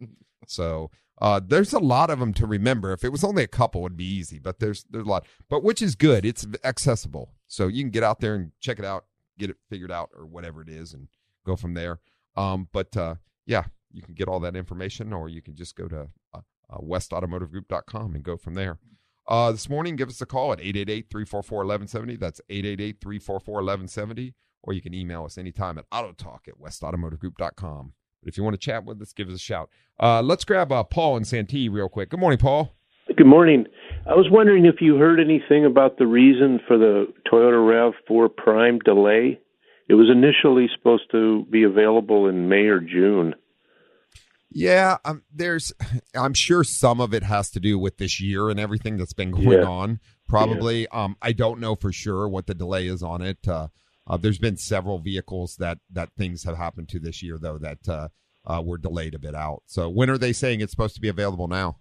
So 0.47 0.91
uh, 1.21 1.41
there's 1.45 1.73
a 1.73 1.79
lot 1.79 2.09
of 2.09 2.19
them 2.19 2.33
to 2.35 2.45
remember. 2.45 2.93
If 2.93 3.03
it 3.03 3.11
was 3.11 3.23
only 3.23 3.43
a 3.43 3.47
couple, 3.47 3.81
it'd 3.81 3.97
be 3.97 4.05
easy. 4.05 4.39
But 4.39 4.59
there's 4.59 4.85
there's 4.89 5.05
a 5.05 5.09
lot. 5.09 5.25
But 5.49 5.63
which 5.63 5.81
is 5.81 5.95
good. 5.95 6.25
It's 6.25 6.47
accessible, 6.63 7.33
so 7.47 7.67
you 7.67 7.83
can 7.83 7.91
get 7.91 8.03
out 8.03 8.19
there 8.19 8.35
and 8.35 8.51
check 8.61 8.79
it 8.79 8.85
out, 8.85 9.05
get 9.37 9.49
it 9.49 9.57
figured 9.69 9.91
out, 9.91 10.09
or 10.17 10.25
whatever 10.25 10.61
it 10.61 10.69
is, 10.69 10.93
and 10.93 11.07
go 11.45 11.55
from 11.55 11.73
there. 11.73 11.99
Um, 12.37 12.69
but 12.71 12.95
uh, 12.95 13.15
yeah, 13.45 13.65
you 13.91 14.01
can 14.01 14.13
get 14.13 14.27
all 14.27 14.39
that 14.39 14.55
information, 14.55 15.11
or 15.11 15.27
you 15.27 15.41
can 15.41 15.55
just 15.55 15.75
go 15.75 15.87
to 15.87 16.07
uh, 16.33 16.39
uh, 16.69 16.77
westautomotivegroup.com 16.77 18.15
and 18.15 18.23
go 18.23 18.37
from 18.37 18.53
there. 18.53 18.77
Uh, 19.29 19.51
this 19.51 19.69
morning, 19.69 19.95
give 19.95 20.09
us 20.09 20.19
a 20.21 20.25
call 20.25 20.51
at 20.51 20.59
888-344-1170. 20.59 22.19
That's 22.19 22.41
888-344-1170. 22.49 24.33
Or 24.63 24.73
you 24.73 24.81
can 24.81 24.95
email 24.95 25.23
us 25.23 25.37
anytime 25.37 25.77
at 25.77 25.87
autotalk 25.91 26.47
at 26.47 26.59
westautomotivegroup.com. 26.59 27.93
But 28.21 28.27
if 28.27 28.37
you 28.37 28.43
want 28.43 28.55
to 28.55 28.59
chat 28.59 28.83
with 28.83 28.99
us, 29.01 29.13
give 29.13 29.29
us 29.29 29.35
a 29.35 29.39
shout. 29.39 29.69
Uh, 29.99 30.23
let's 30.23 30.43
grab 30.43 30.71
uh, 30.71 30.83
Paul 30.83 31.15
and 31.15 31.27
Santee 31.27 31.69
real 31.69 31.87
quick. 31.87 32.09
Good 32.09 32.19
morning, 32.19 32.39
Paul. 32.39 32.73
Good 33.15 33.27
morning. 33.27 33.65
I 34.07 34.15
was 34.15 34.27
wondering 34.31 34.65
if 34.65 34.81
you 34.81 34.95
heard 34.95 35.19
anything 35.19 35.63
about 35.63 35.97
the 35.97 36.07
reason 36.07 36.59
for 36.67 36.77
the 36.77 37.07
Toyota 37.31 37.93
RAV4 38.09 38.35
Prime 38.35 38.79
delay. 38.79 39.39
It 39.87 39.93
was 39.93 40.09
initially 40.09 40.67
supposed 40.75 41.09
to 41.11 41.45
be 41.45 41.63
available 41.63 42.27
in 42.27 42.49
May 42.49 42.65
or 42.65 42.79
June. 42.79 43.35
Yeah, 44.51 44.97
um, 45.05 45.23
there's. 45.33 45.71
I'm 46.15 46.33
sure 46.33 46.63
some 46.63 46.99
of 47.01 47.13
it 47.13 47.23
has 47.23 47.49
to 47.51 47.59
do 47.59 47.77
with 47.77 47.97
this 47.97 48.19
year 48.19 48.49
and 48.49 48.59
everything 48.59 48.97
that's 48.97 49.13
been 49.13 49.31
going 49.31 49.49
Yeah. 49.61 49.65
on. 49.67 49.99
Probably. 50.27 50.87
Um, 50.89 51.15
I 51.21 51.31
don't 51.31 51.59
know 51.59 51.75
for 51.75 51.91
sure 51.91 52.27
what 52.27 52.45
the 52.47 52.53
delay 52.53 52.87
is 52.87 53.01
on 53.03 53.21
it. 53.21 53.47
Uh, 53.47 53.67
uh, 54.07 54.17
there's 54.17 54.39
been 54.39 54.57
several 54.57 54.99
vehicles 54.99 55.55
that 55.57 55.79
that 55.91 56.09
things 56.17 56.43
have 56.43 56.57
happened 56.57 56.89
to 56.89 56.99
this 56.99 57.21
year 57.23 57.37
though 57.39 57.57
that 57.59 57.87
uh, 57.87 58.07
uh, 58.45 58.61
were 58.63 58.77
delayed 58.77 59.13
a 59.15 59.19
bit 59.19 59.35
out. 59.35 59.61
So 59.67 59.89
when 59.89 60.09
are 60.09 60.17
they 60.17 60.33
saying 60.33 60.61
it's 60.61 60.71
supposed 60.71 60.95
to 60.95 61.01
be 61.01 61.09
available 61.09 61.47
now? 61.47 61.77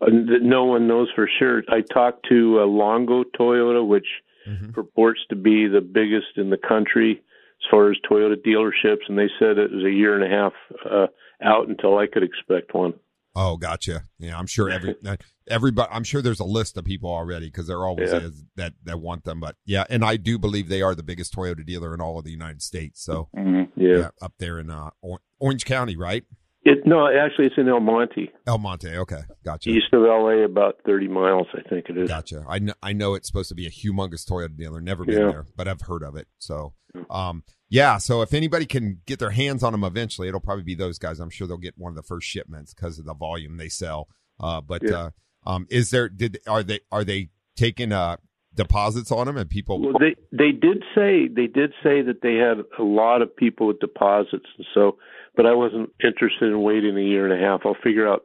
Uh, 0.00 0.06
no 0.10 0.64
one 0.64 0.86
knows 0.86 1.08
for 1.14 1.28
sure. 1.38 1.62
I 1.70 1.80
talked 1.80 2.26
to 2.28 2.60
uh, 2.60 2.66
Longo 2.66 3.24
Toyota, 3.24 3.86
which 3.86 4.06
Mhm. 4.46 4.72
purports 4.74 5.20
to 5.30 5.34
be 5.36 5.66
the 5.66 5.80
biggest 5.80 6.36
in 6.36 6.50
the 6.50 6.56
country 6.58 7.12
as 7.60 7.70
far 7.70 7.90
as 7.90 7.96
Toyota 8.08 8.36
dealerships, 8.36 9.08
and 9.08 9.18
they 9.18 9.28
said 9.40 9.58
it 9.58 9.72
was 9.72 9.82
a 9.84 9.90
year 9.90 10.14
and 10.14 10.22
a 10.22 10.28
half 10.28 10.52
uh, 10.88 11.06
out 11.42 11.68
until 11.68 11.98
I 11.98 12.06
could 12.06 12.22
expect 12.22 12.74
one. 12.74 12.94
Oh, 13.38 13.58
gotcha. 13.58 14.02
Yeah, 14.18 14.38
I'm 14.38 14.46
sure 14.46 14.70
every 14.70 14.94
uh, 15.06 15.16
everybody. 15.46 15.90
I'm 15.92 16.04
sure 16.04 16.22
there's 16.22 16.40
a 16.40 16.44
list 16.44 16.76
of 16.78 16.84
people 16.84 17.10
already 17.10 17.46
because 17.46 17.66
there 17.66 17.84
always 17.84 18.10
Yeah. 18.10 18.20
is 18.20 18.44
that 18.56 18.72
that 18.84 18.98
want 19.00 19.24
them. 19.24 19.40
But 19.40 19.56
yeah, 19.66 19.84
and 19.90 20.02
I 20.04 20.16
do 20.16 20.38
believe 20.38 20.68
they 20.68 20.80
are 20.82 20.94
the 20.94 21.02
biggest 21.02 21.34
Toyota 21.34 21.64
dealer 21.64 21.92
in 21.92 22.00
all 22.00 22.18
of 22.18 22.24
the 22.24 22.30
United 22.30 22.62
States. 22.62 23.02
So 23.04 23.28
Yeah. 23.36 23.64
yeah, 23.76 24.08
up 24.22 24.32
there 24.38 24.58
in 24.58 24.70
uh, 24.70 24.90
or- 25.02 25.20
Orange 25.38 25.66
County, 25.66 25.96
right? 25.98 26.24
It 26.68 26.84
no, 26.84 27.06
actually, 27.06 27.46
it's 27.46 27.54
in 27.58 27.68
El 27.68 27.78
Monte, 27.78 28.28
El 28.46 28.58
Monte. 28.58 28.88
Okay, 28.88 29.20
gotcha. 29.44 29.70
east 29.70 29.86
of 29.92 30.02
LA, 30.02 30.44
about 30.44 30.76
thirty 30.84 31.06
miles, 31.06 31.46
I 31.54 31.60
think 31.68 31.86
it 31.88 31.96
is. 31.96 32.08
Gotcha. 32.08 32.44
I 32.48 32.58
know, 32.58 32.72
I 32.82 32.92
know 32.92 33.14
it's 33.14 33.28
supposed 33.28 33.48
to 33.50 33.54
be 33.54 33.66
a 33.66 33.70
humongous 33.70 34.28
Toyota 34.28 34.56
dealer. 34.56 34.80
Never 34.80 35.04
been 35.04 35.20
Yeah. 35.20 35.28
there, 35.28 35.46
but 35.56 35.68
I've 35.68 35.82
heard 35.82 36.02
of 36.02 36.16
it. 36.16 36.26
So, 36.38 36.74
um, 37.08 37.44
yeah. 37.68 37.98
So 37.98 38.20
if 38.22 38.34
anybody 38.34 38.66
can 38.66 39.00
get 39.06 39.20
their 39.20 39.30
hands 39.30 39.62
on 39.62 39.70
them 39.72 39.84
eventually, 39.84 40.26
it'll 40.26 40.40
probably 40.40 40.64
be 40.64 40.74
those 40.74 40.98
guys. 40.98 41.20
I'm 41.20 41.30
sure 41.30 41.46
they'll 41.46 41.56
get 41.56 41.74
one 41.78 41.90
of 41.92 41.96
the 41.96 42.02
first 42.02 42.26
shipments 42.26 42.74
because 42.74 42.98
of 42.98 43.04
the 43.04 43.14
volume 43.14 43.58
they 43.58 43.68
sell. 43.68 44.08
Uh, 44.40 44.60
but 44.60 44.82
Yeah. 44.84 44.96
uh, 44.96 45.10
um, 45.48 45.66
is 45.70 45.90
there? 45.90 46.08
Did 46.08 46.38
are 46.48 46.64
they 46.64 46.80
are 46.90 47.04
they 47.04 47.28
taking 47.56 47.92
uh 47.92 48.16
deposits 48.56 49.12
on 49.12 49.26
them 49.26 49.36
and 49.36 49.48
people? 49.48 49.80
Well, 49.80 49.98
they 49.98 50.14
they 50.32 50.52
did 50.52 50.82
say 50.94 51.28
they 51.28 51.46
did 51.46 51.72
say 51.82 52.02
that 52.02 52.20
they 52.22 52.34
had 52.34 52.64
a 52.78 52.82
lot 52.82 53.22
of 53.22 53.34
people 53.34 53.68
with 53.68 53.80
deposits, 53.80 54.46
and 54.56 54.66
so. 54.74 54.96
But 55.36 55.44
I 55.44 55.52
wasn't 55.52 55.90
interested 56.02 56.46
in 56.46 56.62
waiting 56.62 56.96
a 56.96 57.02
year 57.02 57.30
and 57.30 57.32
a 57.32 57.46
half. 57.46 57.60
I'll 57.66 57.76
figure 57.84 58.08
out 58.08 58.22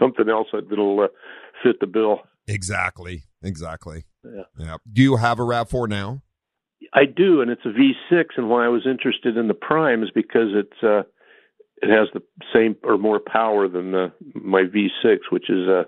something 0.00 0.30
else 0.30 0.46
that'll 0.52 0.98
uh, 0.98 1.08
fit 1.62 1.78
the 1.78 1.86
bill. 1.86 2.20
Exactly. 2.46 3.24
Exactly. 3.42 4.04
Yeah. 4.24 4.42
Yeah. 4.58 4.76
Do 4.90 5.02
you 5.02 5.16
have 5.16 5.38
a 5.38 5.44
Rav 5.44 5.68
Four 5.68 5.88
now? 5.88 6.22
I 6.92 7.04
do, 7.04 7.40
and 7.40 7.50
it's 7.50 7.64
a 7.64 7.68
V6. 7.68 8.24
And 8.36 8.48
why 8.48 8.64
I 8.64 8.68
was 8.68 8.86
interested 8.86 9.36
in 9.36 9.48
the 9.48 9.54
Prime 9.54 10.02
is 10.02 10.10
because 10.14 10.52
it's 10.54 10.82
uh, 10.82 11.02
it 11.82 11.90
has 11.90 12.08
the 12.14 12.22
same 12.54 12.76
or 12.82 12.98
more 12.98 13.20
power 13.20 13.68
than 13.68 13.92
the, 13.92 14.12
my 14.34 14.62
V6, 14.62 15.18
which 15.30 15.50
is 15.50 15.68
a 15.68 15.80
uh, 15.80 15.84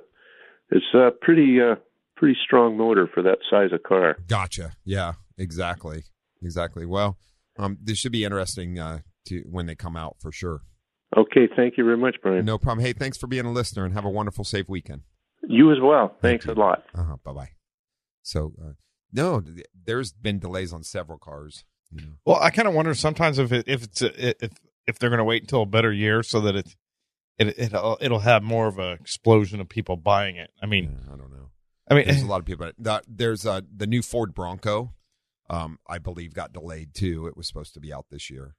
it's 0.71 0.95
a 0.95 1.11
pretty 1.21 1.59
uh, 1.61 1.77
pretty 2.17 2.37
strong 2.45 2.77
motor 2.77 3.09
for 3.13 3.23
that 3.23 3.39
size 3.51 3.73
of 3.73 3.83
car. 3.83 4.17
Gotcha. 4.27 4.73
Yeah. 4.85 5.15
Exactly. 5.39 6.05
Exactly. 6.43 6.87
Well, 6.87 7.19
um, 7.59 7.79
this 7.83 7.99
should 7.99 8.13
be 8.13 8.25
interesting 8.25 8.79
uh, 8.79 9.01
to 9.27 9.43
when 9.51 9.67
they 9.67 9.75
come 9.75 9.97
out 9.97 10.17
for 10.21 10.33
sure. 10.33 10.63
Okay, 11.17 11.49
thank 11.55 11.79
you 11.79 11.85
very 11.85 11.97
much, 11.97 12.17
Brian. 12.23 12.45
No 12.45 12.59
problem. 12.59 12.85
Hey, 12.85 12.93
thanks 12.93 13.17
for 13.17 13.27
being 13.27 13.47
a 13.47 13.53
listener 13.53 13.85
and 13.85 13.95
have 13.95 14.05
a 14.05 14.11
wonderful, 14.11 14.45
safe 14.45 14.69
weekend. 14.69 15.03
You 15.49 15.71
as 15.73 15.79
well. 15.81 16.15
Thanks 16.21 16.45
Thank 16.45 16.59
a 16.59 16.61
lot. 16.61 16.83
Uh-huh. 16.95 17.17
Bye 17.25 17.33
bye. 17.33 17.49
So, 18.23 18.53
uh, 18.61 18.73
no, 19.13 19.43
there's 19.85 20.13
been 20.13 20.39
delays 20.39 20.73
on 20.73 20.83
several 20.83 21.19
cars. 21.19 21.65
You 21.93 22.03
know. 22.03 22.13
Well, 22.25 22.37
I 22.37 22.51
kind 22.51 22.67
of 22.67 22.75
wonder 22.75 22.95
sometimes 22.95 23.39
if 23.39 23.53
it, 23.53 23.69
if 23.69 23.85
it's 23.85 24.03
a, 24.03 24.45
if 24.45 24.53
if 24.87 24.99
they're 24.99 25.11
going 25.11 25.19
to 25.19 25.25
wait 25.25 25.43
until 25.43 25.63
a 25.63 25.67
better 25.67 25.93
year 25.93 26.23
so 26.23 26.41
that 26.41 26.57
it 26.57 26.77
it 27.39 27.55
it'll, 27.57 27.99
it'll 28.01 28.19
have 28.21 28.43
more 28.43 28.67
of 28.67 28.79
a 28.79 28.93
explosion 28.93 29.61
of 29.61 29.69
people 29.69 29.97
buying 29.97 30.37
it. 30.37 30.51
I 30.61 30.67
mean, 30.67 30.85
Yeah, 30.85 31.15
I 31.15 31.17
don't 31.17 31.31
know. 31.31 31.51
I 31.89 31.95
mean, 31.95 32.07
There's 32.07 32.23
a 32.23 32.27
lot 32.29 32.41
of 32.41 32.47
people. 32.47 32.71
The, 32.79 33.03
there's 33.07 33.47
uh, 33.47 33.63
the 33.75 33.87
new 33.87 34.03
Ford 34.03 34.35
Bronco, 34.35 34.93
um, 35.49 35.79
I 35.89 35.99
believe, 35.99 36.35
got 36.35 36.53
delayed 36.53 36.95
too. 36.95 37.27
It 37.27 37.37
was 37.37 37.47
supposed 37.47 37.75
to 37.75 37.81
be 37.81 37.93
out 37.93 38.07
this 38.11 38.31
year. 38.31 38.57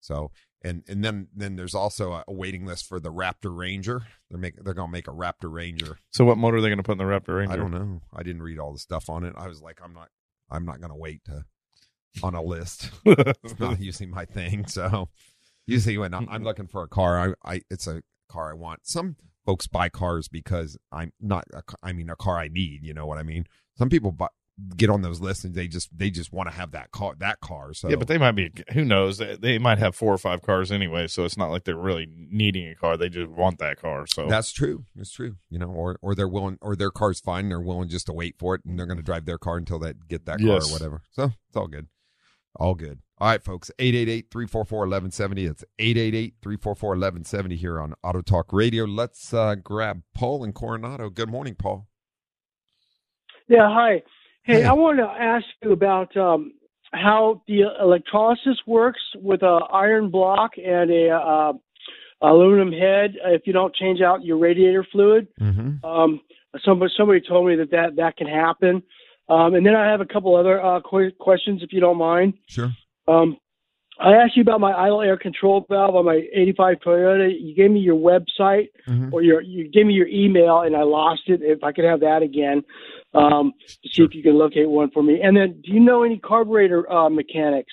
So, 0.00 0.30
and 0.62 0.84
and 0.88 1.04
then 1.04 1.28
then 1.34 1.56
there's 1.56 1.74
also 1.74 2.12
a, 2.12 2.24
a 2.28 2.32
waiting 2.32 2.64
list 2.64 2.86
for 2.86 3.00
the 3.00 3.12
Raptor 3.12 3.56
Ranger. 3.56 4.02
They're 4.30 4.38
make 4.38 4.62
they're 4.62 4.74
gonna 4.74 4.92
make 4.92 5.08
a 5.08 5.12
Raptor 5.12 5.52
Ranger. 5.52 5.98
so 6.10 6.24
what 6.24 6.38
motor 6.38 6.58
are 6.58 6.60
they 6.60 6.68
going 6.68 6.78
to 6.78 6.84
put 6.84 6.92
in 6.92 6.98
the 6.98 7.04
Raptor 7.04 7.38
Ranger? 7.38 7.52
I 7.52 7.56
don't 7.56 7.72
know. 7.72 8.02
I 8.14 8.22
didn't 8.22 8.42
read 8.42 8.58
all 8.58 8.72
the 8.72 8.78
stuff 8.78 9.10
on 9.10 9.24
it. 9.24 9.34
I 9.36 9.48
was 9.48 9.62
like, 9.62 9.80
I'm 9.82 9.94
not 9.94 10.08
I'm 10.50 10.64
not 10.64 10.80
gonna 10.80 10.96
wait 10.96 11.24
to 11.24 11.44
on 12.22 12.34
a 12.34 12.42
list. 12.42 12.90
it's 13.04 13.58
not 13.58 13.80
usually 13.80 14.08
my 14.08 14.24
thing. 14.24 14.66
So 14.66 15.08
usually 15.66 15.98
when 15.98 16.14
I'm 16.14 16.44
looking 16.44 16.68
for 16.68 16.82
a 16.82 16.88
car, 16.88 17.34
I, 17.44 17.54
I 17.54 17.60
it's 17.70 17.86
a 17.86 18.02
car 18.28 18.50
I 18.50 18.54
want. 18.54 18.86
Some 18.86 19.16
folks 19.46 19.66
buy 19.66 19.88
cars 19.88 20.28
because 20.28 20.76
I'm 20.92 21.12
not. 21.20 21.44
A, 21.54 21.62
I 21.82 21.92
mean, 21.94 22.10
a 22.10 22.16
car 22.16 22.38
I 22.38 22.48
need. 22.48 22.82
You 22.82 22.92
know 22.92 23.06
what 23.06 23.16
I 23.18 23.22
mean? 23.22 23.46
Some 23.78 23.88
people 23.88 24.12
buy, 24.12 24.28
get 24.76 24.88
on 24.90 25.02
those 25.02 25.20
lists 25.20 25.44
and 25.44 25.54
they 25.54 25.68
just 25.68 25.88
they 25.96 26.10
just 26.10 26.32
want 26.32 26.48
to 26.48 26.54
have 26.54 26.72
that 26.72 26.90
car. 26.90 27.14
That 27.18 27.40
car. 27.40 27.72
So 27.74 27.88
Yeah, 27.88 27.96
but 27.96 28.08
they 28.08 28.18
might 28.18 28.32
be. 28.32 28.50
Who 28.72 28.84
knows? 28.84 29.18
They, 29.18 29.36
they 29.36 29.58
might 29.58 29.78
have 29.78 29.94
four 29.94 30.12
or 30.12 30.18
five 30.18 30.42
cars 30.42 30.72
anyway, 30.72 31.06
so 31.06 31.24
it's 31.24 31.36
not 31.36 31.50
like 31.50 31.64
they're 31.64 31.76
really 31.76 32.06
needing 32.10 32.68
a 32.68 32.74
car. 32.74 32.96
They 32.96 33.08
just 33.08 33.30
want 33.30 33.58
that 33.60 33.80
car. 33.80 34.06
So 34.06 34.26
That's 34.28 34.52
true. 34.52 34.84
That's 34.94 35.12
true. 35.12 35.36
You 35.48 35.58
know, 35.58 35.68
or 35.68 35.98
or 36.02 36.14
they're 36.14 36.28
willing, 36.28 36.58
or 36.60 36.74
their 36.74 36.90
car's 36.90 37.20
fine. 37.20 37.48
They're 37.48 37.60
willing 37.60 37.88
just 37.88 38.06
to 38.06 38.12
wait 38.12 38.36
for 38.38 38.54
it, 38.54 38.62
and 38.64 38.78
they're 38.78 38.86
going 38.86 38.98
to 38.98 39.02
drive 39.02 39.26
their 39.26 39.38
car 39.38 39.56
until 39.56 39.78
they 39.78 39.92
get 40.08 40.26
that 40.26 40.38
car 40.38 40.46
Yes. 40.48 40.68
or 40.68 40.72
whatever. 40.72 41.02
So 41.12 41.24
it's 41.48 41.56
all 41.56 41.68
good. 41.68 41.86
All 42.58 42.74
good. 42.74 43.00
All 43.18 43.28
right, 43.28 43.42
folks. 43.42 43.70
888-344-1170. 43.78 45.50
It's 45.50 45.64
888-344-1170 45.80 47.56
here 47.56 47.80
on 47.80 47.94
Auto 48.02 48.20
Talk 48.22 48.52
Radio. 48.52 48.84
Let's 48.84 49.32
uh, 49.32 49.54
grab 49.56 50.02
Paul 50.14 50.44
in 50.44 50.52
Coronado. 50.52 51.08
Good 51.10 51.30
morning, 51.30 51.54
Paul. 51.54 51.86
Yeah, 53.48 53.68
hi. 53.70 54.02
Hey. 54.42 54.64
I 54.64 54.72
wanted 54.72 55.02
to 55.02 55.08
ask 55.08 55.44
you 55.62 55.72
about 55.72 56.16
um, 56.16 56.52
how 56.92 57.42
the 57.48 57.62
electrolysis 57.80 58.58
works 58.66 59.00
with 59.16 59.42
a 59.42 59.60
iron 59.72 60.10
block 60.10 60.52
and 60.56 60.90
a 60.90 61.10
uh, 61.10 61.52
aluminum 62.22 62.72
head. 62.72 63.14
If 63.24 63.42
you 63.46 63.52
don't 63.52 63.74
change 63.74 64.00
out 64.00 64.24
your 64.24 64.38
radiator 64.38 64.86
fluid, 64.92 65.28
Mm-hmm. 65.40 65.84
um, 65.84 66.20
somebody 66.64 66.92
somebody 66.96 67.20
told 67.26 67.46
me 67.48 67.56
that 67.56 67.70
that, 67.70 67.96
that 67.96 68.16
can 68.16 68.26
happen. 68.26 68.82
Um, 69.28 69.54
and 69.54 69.66
then 69.66 69.74
I 69.74 69.90
have 69.90 70.00
a 70.00 70.06
couple 70.06 70.36
other 70.36 70.62
uh, 70.64 70.80
que- 70.80 71.12
questions, 71.18 71.62
if 71.62 71.72
you 71.72 71.80
don't 71.80 71.98
mind. 71.98 72.34
Sure. 72.48 72.70
Um, 73.08 73.36
I 73.98 74.12
asked 74.12 74.36
you 74.36 74.42
about 74.42 74.60
my 74.60 74.72
idle 74.74 75.00
air 75.00 75.16
control 75.16 75.64
valve 75.70 75.96
on 75.96 76.04
my 76.04 76.20
'85 76.34 76.76
Toyota. 76.84 77.30
You 77.40 77.54
gave 77.54 77.70
me 77.70 77.80
your 77.80 77.96
website 77.96 78.68
Mhm. 78.86 79.10
or 79.12 79.22
your 79.22 79.40
you 79.40 79.68
gave 79.70 79.86
me 79.86 79.94
your 79.94 80.06
email 80.08 80.60
and 80.60 80.76
I 80.76 80.82
lost 80.82 81.22
it. 81.28 81.40
If 81.42 81.64
I 81.64 81.72
could 81.72 81.84
have 81.86 82.00
that 82.00 82.20
again, 82.22 82.62
um, 83.14 83.54
to 83.82 83.88
see 83.88 84.02
if 84.02 84.14
you 84.14 84.22
can 84.22 84.36
locate 84.36 84.68
one 84.68 84.90
for 84.90 85.02
me. 85.02 85.20
And 85.22 85.34
then, 85.34 85.62
do 85.64 85.72
you 85.72 85.80
know 85.80 86.02
any 86.02 86.18
carburetor 86.18 86.90
uh, 86.92 87.08
mechanics? 87.08 87.72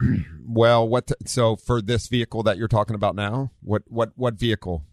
Well, 0.48 0.88
what? 0.88 1.10
so 1.26 1.56
for 1.56 1.82
this 1.82 2.06
vehicle 2.06 2.44
that 2.44 2.56
you're 2.56 2.68
talking 2.68 2.94
about 2.94 3.16
now, 3.16 3.50
what 3.62 3.82
what 3.88 4.12
what 4.14 4.34
vehicle? 4.38 4.84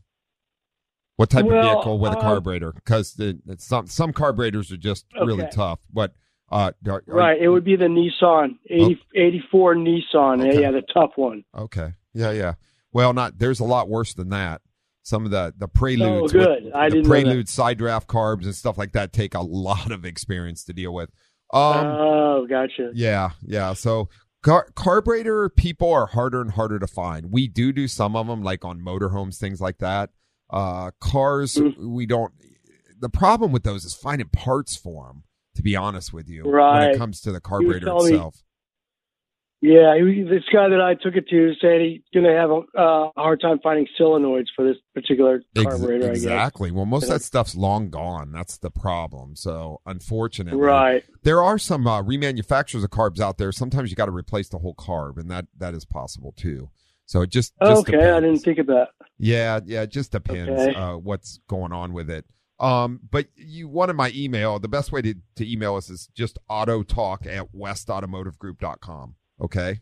What 1.16 1.30
type 1.30 1.46
Well, 1.46 1.58
of 1.58 1.64
vehicle 1.76 2.00
with 2.00 2.14
a 2.14 2.18
uh, 2.18 2.22
carburetor? 2.22 2.72
Because 2.74 3.20
some 3.60 3.88
some 3.88 4.14
carburetors 4.14 4.72
are 4.72 4.78
just 4.78 5.06
really 5.22 5.48
tough. 5.52 5.80
But 5.92 6.14
uh, 6.52 6.72
are- 6.88 7.04
Right, 7.08 7.40
it 7.42 7.50
would 7.50 7.64
be 7.64 7.76
the 7.76 7.86
Nissan 7.86 8.58
80, 8.70 9.00
84 9.16 9.76
Nissan. 9.76 10.48
Okay. 10.48 10.62
Yeah, 10.62 10.72
the 10.72 10.82
tough 10.94 11.12
one. 11.16 11.44
Okay. 11.58 11.94
Yeah, 12.14 12.32
yeah. 12.32 12.54
Well, 12.92 13.14
not 13.14 13.38
there's 13.40 13.60
a 13.60 13.64
lot 13.66 13.90
worse 13.90 14.14
than 14.14 14.30
that. 14.30 14.62
Some 15.04 15.26
of 15.26 15.32
the 15.32 15.54
the 15.58 15.68
preludes, 15.68 16.34
Oh, 16.34 16.40
with- 16.40 16.48
good. 16.48 16.72
I 16.74 16.90
the 16.90 16.96
didn't 16.96 17.10
prelude 17.10 17.50
side 17.50 17.78
draft 17.78 18.08
carbs 18.08 18.46
and 18.46 18.56
stuff 18.56 18.78
like 18.78 18.94
that 18.94 19.14
take 19.14 19.36
a 19.36 19.42
lot 19.42 19.92
of 19.92 20.06
experience 20.06 20.64
to 20.66 20.74
deal 20.74 20.94
with. 20.94 21.10
Um, 21.54 21.86
oh, 21.86 22.48
gotcha. 22.50 22.92
yeah, 22.96 23.32
yeah. 23.46 23.74
So 23.74 24.10
car- 24.42 24.70
carburetor 24.76 25.50
people 25.50 25.92
are 25.92 26.08
harder 26.08 26.42
and 26.42 26.52
harder 26.52 26.80
to 26.80 26.88
find. 26.88 27.32
We 27.32 27.48
do 27.48 27.72
do 27.72 27.88
some 27.88 28.16
of 28.16 28.26
them, 28.28 28.42
like 28.42 28.66
on 28.66 28.80
motorhomes, 28.80 29.38
things 29.38 29.62
like 29.62 29.78
that. 29.78 30.10
Uh, 30.50 30.92
cars, 31.00 31.56
Mm. 31.56 31.78
we 31.94 32.06
don't. 32.06 32.34
The 33.00 33.10
problem 33.10 33.52
with 33.52 33.64
those 33.64 33.84
is 33.86 33.94
finding 33.96 34.30
parts 34.30 34.76
for 34.76 35.08
them. 35.08 35.24
To 35.56 35.62
be 35.62 35.76
honest 35.76 36.12
with 36.14 36.28
you, 36.28 36.46
when 36.50 36.90
it 36.90 36.98
comes 36.98 37.22
to 37.22 37.32
the 37.32 37.40
carburetor 37.40 37.86
telling 37.86 38.08
me- 38.12 38.16
itself. 38.16 38.44
Yeah, 39.62 39.96
he, 39.96 40.24
this 40.24 40.44
guy 40.52 40.68
that 40.68 40.82
I 40.82 40.96
took 40.96 41.16
it 41.16 41.30
to 41.30 41.54
said 41.62 41.80
he's 41.80 42.02
going 42.14 42.26
to 42.26 42.34
have 42.38 42.50
a 42.52 42.62
uh, 42.78 43.12
hard 43.16 43.40
time 43.40 43.60
finding 43.64 43.88
solenoids 43.98 44.48
for 44.54 44.66
this 44.66 44.76
particular 44.94 45.42
Ex- 45.56 45.64
carburetor. 45.66 46.10
exactly. 46.12 46.70
Well, 46.70 46.86
most 46.86 47.04
of 47.04 47.10
that 47.12 47.22
stuff's 47.22 47.56
long 47.56 47.90
gone. 47.90 48.34
That's 48.34 48.58
the 48.58 48.70
problem. 48.70 49.38
So, 49.38 49.80
unfortunately. 49.86 50.60
Right. 50.60 51.06
there 51.24 51.42
are 51.42 51.58
some 51.58 51.88
uh, 51.88 52.04
remanufacturers 52.04 52.84
of 52.84 52.90
carbs 52.90 53.22
out 53.22 53.38
there. 53.38 53.54
Sometimes 53.54 53.90
you 53.90 53.96
got 53.96 54.08
to 54.08 54.12
replace 54.12 54.50
the 54.50 54.58
whole 54.58 54.76
carb, 54.76 55.18
and 55.18 55.32
that 55.32 55.46
that 55.58 55.74
is 55.74 55.86
possible 55.86 56.34
too. 56.36 56.70
So 57.06 57.22
it 57.22 57.30
just, 57.30 57.54
just 57.66 57.88
Okay, 57.90 58.12
I 58.12 58.20
didn't 58.20 58.40
think 58.40 58.60
of 58.60 58.68
that. 58.68 58.90
Yeah, 59.20 59.60
yeah, 59.66 59.82
it 59.84 59.92
just 59.92 60.12
depends 60.12 60.62
Okay. 60.62 60.74
uh, 60.74 60.96
what's 60.98 61.40
going 61.48 61.72
on 61.72 61.94
with 61.94 62.10
it. 62.10 62.26
Um, 62.60 63.02
but 63.12 63.28
you 63.36 63.68
wanted 63.68 63.94
my 63.94 64.12
email. 64.16 64.58
The 64.60 64.68
best 64.70 64.92
way 64.92 65.02
to, 65.02 65.16
to 65.36 65.52
email 65.52 65.76
us 65.76 65.90
is 65.90 66.08
just 66.14 66.40
auto 66.50 66.82
talk 66.84 67.26
at 67.26 67.48
westautomotivegroup.com. 67.54 69.16
Okay. 69.42 69.80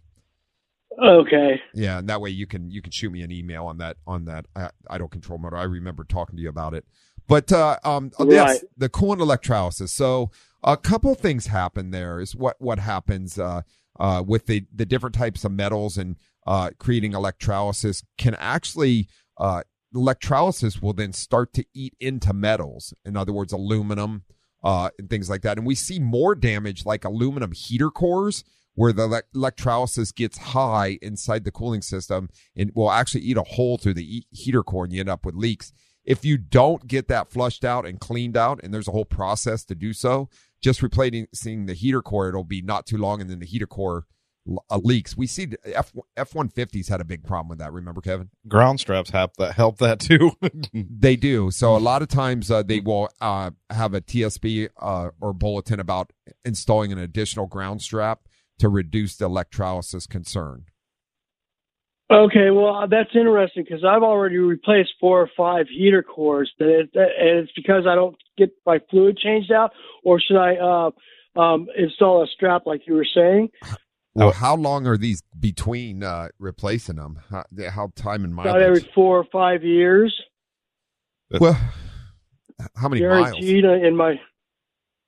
Okay. 1.01 1.62
Yeah, 1.73 1.99
and 1.99 2.10
that 2.10 2.19
way 2.21 2.29
you 2.31 2.45
can 2.45 2.69
you 2.69 2.81
can 2.81 2.91
shoot 2.91 3.12
me 3.12 3.21
an 3.21 3.31
email 3.31 3.65
on 3.65 3.77
that 3.77 3.97
on 4.05 4.25
that 4.25 4.45
uh, 4.55 4.69
idle 4.89 5.07
control 5.07 5.39
motor. 5.39 5.55
I 5.57 5.63
remember 5.63 6.03
talking 6.03 6.36
to 6.36 6.41
you 6.41 6.49
about 6.49 6.73
it. 6.73 6.86
But 7.27 7.51
uh, 7.51 7.77
um, 7.84 8.12
Right. 8.19 8.29
yes, 8.31 8.65
the 8.75 8.89
coolant 8.89 9.21
electrolysis. 9.21 9.91
So 9.93 10.31
a 10.63 10.75
couple 10.75 11.15
things 11.15 11.47
happen 11.47 11.91
there. 11.91 12.19
Is 12.19 12.36
what 12.36 12.57
what 12.60 12.79
happens 12.79 13.39
uh, 13.39 13.62
uh, 13.99 14.23
with 14.25 14.47
the 14.47 14.65
the 14.73 14.86
different 14.86 15.15
types 15.15 15.45
of 15.45 15.51
metals 15.53 15.97
and 15.97 16.17
uh, 16.45 16.71
creating 16.80 17.13
electrolysis 17.13 18.04
can 18.17 18.36
actually 18.36 19.08
uh, 19.38 19.62
electrolysis 19.93 20.82
will 20.82 20.93
then 20.93 21.13
start 21.13 21.54
to 21.54 21.65
eat 21.73 21.95
into 21.99 22.34
metals. 22.34 22.93
In 23.06 23.17
other 23.17 23.34
words, 23.34 23.54
aluminum 23.54 24.23
uh, 24.63 24.89
and 24.97 25.10
things 25.10 25.30
like 25.30 25.41
that. 25.41 25.58
And 25.58 25.65
we 25.65 25.75
see 25.75 25.99
more 25.99 26.36
damage 26.36 26.86
like 26.86 27.04
aluminum 27.04 27.51
heater 27.51 27.89
cores 27.89 28.43
where 28.75 28.93
the 28.93 29.08
elec- 29.08 29.23
electrolysis 29.36 30.12
gets 30.12 30.38
high 30.38 30.97
inside 31.01 31.43
the 31.43 31.51
cooling 31.51 31.82
system 31.82 32.30
and 32.56 32.71
will 32.73 32.91
actually 32.91 33.21
eat 33.21 33.38
a 33.38 33.43
hole 33.43 33.77
through 33.77 33.95
the 33.95 34.17
e- 34.17 34.27
heater 34.32 34.63
core 34.63 34.86
and 34.86 34.93
you 34.93 34.99
end 34.99 35.10
up 35.10 35.25
with 35.25 35.36
leaks. 35.36 35.73
If 36.04 36.25
you 36.25 36.38
don't 36.38 36.88
get 36.88 37.08
that 37.10 37.30
flushed 37.30 37.63
out 37.63 37.86
and 37.86 37.99
cleaned 37.99 38.36
out, 38.36 38.60
and 38.63 38.73
there's 38.73 38.88
a 38.88 38.91
whole 38.91 39.06
process 39.06 39.63
to 39.65 39.75
do 39.75 39.93
so, 39.93 40.30
just 40.60 40.82
replacing 40.82 41.65
the 41.65 41.75
heater 41.75 42.01
core, 42.01 42.30
it'll 42.30 42.43
be 42.43 42.62
not 42.62 42.88
too 42.88 42.97
long, 42.97 43.21
and 43.21 43.30
then 43.30 43.39
the 43.39 43.45
heater 43.45 43.67
core 43.67 44.06
uh, 44.69 44.77
leaks. 44.77 45.15
We 45.15 45.27
see 45.27 45.45
the 45.45 45.58
F 45.77 45.91
F 46.17 46.34
one 46.34 46.49
fifties 46.49 46.88
had 46.89 47.01
a 47.01 47.04
big 47.04 47.23
problem 47.23 47.49
with 47.49 47.60
that. 47.60 47.71
Remember, 47.71 48.01
Kevin? 48.01 48.30
Ground 48.47 48.80
straps 48.80 49.12
help 49.12 49.38
that 49.38 49.54
help 49.54 49.77
that 49.77 49.99
too. 49.99 50.32
They 50.73 51.15
do. 51.15 51.51
So 51.51 51.75
a 51.75 51.80
lot 51.80 52.01
of 52.01 52.08
times 52.08 52.49
uh, 52.51 52.63
they 52.63 52.80
will 52.80 53.10
uh, 53.19 53.51
have 53.69 53.93
a 53.93 54.01
TSB 54.01 54.69
uh, 54.80 55.10
or 55.19 55.34
bulletin 55.34 55.80
about 55.80 56.12
installing 56.45 56.91
an 56.91 56.97
additional 56.97 57.47
ground 57.47 57.82
strap 57.82 58.21
to 58.60 58.69
reduce 58.69 59.15
the 59.15 59.25
electrolysis 59.25 60.06
concern. 60.08 60.65
Okay, 62.12 62.51
well 62.51 62.88
that's 62.89 63.10
interesting 63.15 63.63
because 63.63 63.86
I've 63.86 64.04
already 64.04 64.38
replaced 64.38 64.91
four 64.99 65.21
or 65.21 65.30
five 65.36 65.67
heater 65.69 66.04
cores, 66.04 66.51
that 66.60 66.67
it, 66.67 66.89
and 66.93 67.39
it's 67.39 67.51
because 67.56 67.88
I 67.88 67.95
don't 67.95 68.15
get 68.38 68.51
my 68.65 68.80
fluid 68.89 69.17
changed 69.17 69.51
out, 69.51 69.71
or 70.04 70.19
should 70.19 70.38
I 70.38 70.56
uh, 70.58 71.39
um, 71.39 71.67
install 71.77 72.23
a 72.23 72.27
strap 72.27 72.65
like 72.65 72.82
you 72.86 72.95
were 72.95 73.08
saying? 73.15 73.49
Well, 74.13 74.30
Oh. 74.30 74.32
how 74.32 74.56
long 74.56 74.88
are 74.88 74.97
these 74.97 75.21
between 75.39 76.04
uh, 76.04 76.30
replacing 76.38 76.97
them? 76.97 77.19
How, 77.30 77.45
how 77.69 77.91
time 77.95 78.24
and 78.26 78.34
About 78.34 78.62
every 78.62 78.82
four 78.93 79.17
or 79.19 79.26
five 79.32 79.63
years, 79.63 80.13
Well, 81.39 81.58
how 82.76 82.89
many 82.89 83.02
miles? 83.08 83.32
guaranteed 83.32 83.65
uh, 83.65 83.74
in 83.74 83.95
my. 83.95 84.19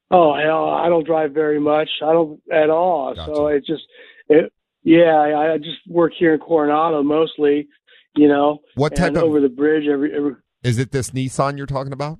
Oh 0.09 0.35
hell, 0.35 0.69
I 0.69 0.89
don't 0.89 1.05
drive 1.05 1.31
very 1.33 1.59
much. 1.59 1.89
I 2.03 2.11
don't 2.13 2.39
at 2.51 2.69
all. 2.69 3.13
So 3.15 3.47
it 3.47 3.65
just, 3.65 3.83
it, 4.29 4.53
yeah, 4.83 5.15
I, 5.17 5.53
I 5.53 5.57
just 5.57 5.79
work 5.87 6.13
here 6.17 6.33
in 6.35 6.39
Coronado 6.39 7.01
mostly, 7.03 7.67
you 8.15 8.27
know, 8.27 8.59
What 8.75 8.95
type 8.95 9.07
and 9.09 9.17
of 9.17 9.23
over 9.23 9.41
the 9.41 9.49
bridge 9.49 9.87
every, 9.87 10.15
every 10.15 10.33
is 10.63 10.77
it? 10.77 10.91
This 10.91 11.09
Nissan 11.11 11.57
you're 11.57 11.65
talking 11.65 11.93
about? 11.93 12.19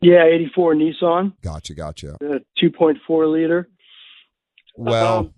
yeah, 0.00 0.24
eighty 0.24 0.50
four 0.54 0.74
Nissan, 0.74 1.32
Gotcha, 1.42 1.74
gotcha. 1.74 2.16
two 2.58 2.70
point 2.70 2.98
four 3.06 3.26
liter. 3.26 3.68
Well, 4.76 5.18
Um, 5.18 5.34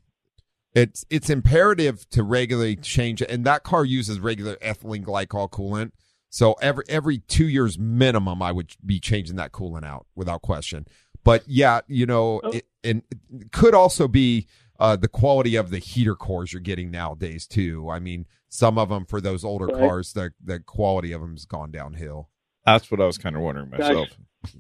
it's 0.75 1.05
it's 1.11 1.29
imperative 1.31 2.09
to 2.11 2.23
regularly 2.23 2.77
change 2.77 3.23
it, 3.23 3.31
and 3.31 3.45
that 3.45 3.63
car 3.65 3.85
uses 3.85 4.21
regular 4.21 4.57
ethylene 4.57 5.05
glycol 5.05 5.51
coolant. 5.51 5.93
So 6.31 6.53
every 6.63 6.85
every 6.89 7.19
two 7.19 7.49
years 7.49 7.79
minimum, 7.79 8.41
I 8.43 8.53
would 8.53 8.75
be 8.85 9.01
changing 9.01 9.37
that 9.37 9.53
coolant 9.53 9.85
out 9.85 10.07
without 10.15 10.43
question. 10.43 10.87
But 11.25 11.43
yeah, 11.47 11.81
you 11.89 12.07
know, 12.07 12.41
Oh. 12.45 12.51
it, 12.51 12.67
and 12.85 13.03
it 13.33 13.53
could 13.53 13.75
also 13.75 14.07
be 14.09 14.47
uh, 14.79 14.97
the 14.97 15.09
quality 15.09 15.57
of 15.57 15.71
the 15.71 15.79
heater 15.79 16.15
cores 16.15 16.53
you're 16.53 16.61
getting 16.61 16.91
nowadays 16.91 17.47
too. 17.47 17.91
I 17.91 17.99
mean, 17.99 18.27
some 18.49 18.79
of 18.79 18.89
them 18.89 19.05
for 19.05 19.21
those 19.21 19.45
older 19.45 19.67
Right. 19.67 19.79
cars, 19.81 20.13
the 20.13 20.33
the 20.43 20.61
quality 20.61 21.13
of 21.13 21.21
them's 21.21 21.45
gone 21.47 21.71
downhill. 21.73 22.31
That's 22.65 22.91
what 22.91 23.01
I 23.01 23.07
was 23.07 23.19
kind 23.19 23.35
of 23.37 23.43
wondering 23.43 23.71
myself. 23.71 24.09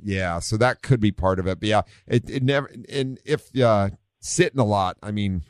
Yeah, 0.03 0.40
so 0.40 0.57
that 0.59 0.83
could 0.83 1.01
be 1.01 1.12
part 1.12 1.38
of 1.38 1.46
it. 1.46 1.61
But 1.61 1.68
yeah, 1.68 1.83
it, 2.07 2.29
it 2.29 2.42
never 2.42 2.68
and 2.90 3.18
if 3.25 3.57
uh 3.59 3.90
sitting 4.20 4.59
a 4.61 4.64
lot, 4.64 4.96
I 5.03 5.11
mean 5.12 5.42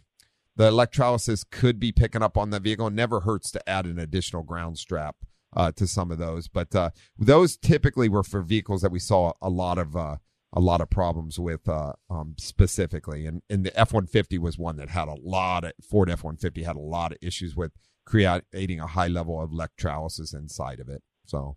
the 0.60 0.66
electrolysis 0.66 1.42
could 1.42 1.80
be 1.80 1.90
picking 1.90 2.22
up 2.22 2.36
on 2.36 2.50
the 2.50 2.60
vehicle. 2.60 2.88
It 2.88 2.92
never 2.92 3.20
hurts 3.20 3.50
to 3.52 3.66
add 3.66 3.86
an 3.86 3.98
additional 3.98 4.42
ground 4.42 4.76
strap 4.76 5.16
uh 5.56 5.72
to 5.72 5.86
some 5.86 6.10
of 6.10 6.18
those. 6.18 6.48
But 6.48 6.74
uh 6.74 6.90
those 7.18 7.56
typically 7.56 8.10
were 8.10 8.22
for 8.22 8.42
vehicles 8.42 8.82
that 8.82 8.92
we 8.92 8.98
saw 8.98 9.32
a 9.40 9.48
lot 9.48 9.78
of 9.78 9.96
uh 9.96 10.16
a 10.52 10.60
lot 10.60 10.82
of 10.82 10.90
problems 10.90 11.38
with 11.38 11.66
uh 11.66 11.94
um 12.10 12.34
specifically 12.38 13.24
and 13.24 13.40
and 13.48 13.64
the 13.64 13.70
F150 13.70 14.38
was 14.38 14.58
one 14.58 14.76
that 14.76 14.90
had 14.90 15.08
a 15.08 15.16
lot 15.22 15.64
of 15.64 15.72
Ford 15.82 16.10
F150 16.10 16.62
had 16.62 16.76
a 16.76 16.80
lot 16.80 17.12
of 17.12 17.18
issues 17.22 17.56
with 17.56 17.72
creating 18.04 18.80
a 18.80 18.86
high 18.86 19.08
level 19.08 19.40
of 19.40 19.52
electrolysis 19.52 20.34
inside 20.34 20.78
of 20.78 20.90
it. 20.90 21.02
So 21.24 21.56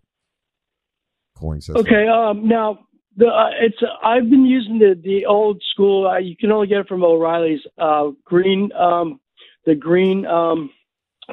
cooling 1.36 1.60
system. 1.60 1.84
Okay. 1.84 2.08
Um, 2.08 2.48
now 2.48 2.78
the 3.16 3.26
uh, 3.26 3.50
it's 3.60 3.76
I've 4.02 4.28
been 4.30 4.46
using 4.46 4.78
the 4.78 4.98
the 5.02 5.26
old 5.26 5.62
school. 5.72 6.06
Uh, 6.06 6.18
you 6.18 6.36
can 6.36 6.50
only 6.52 6.66
get 6.66 6.78
it 6.80 6.88
from 6.88 7.04
O'Reilly's. 7.04 7.60
Uh, 7.78 8.10
green. 8.24 8.70
Um, 8.72 9.20
the 9.66 9.74
green. 9.74 10.26
Um, 10.26 10.70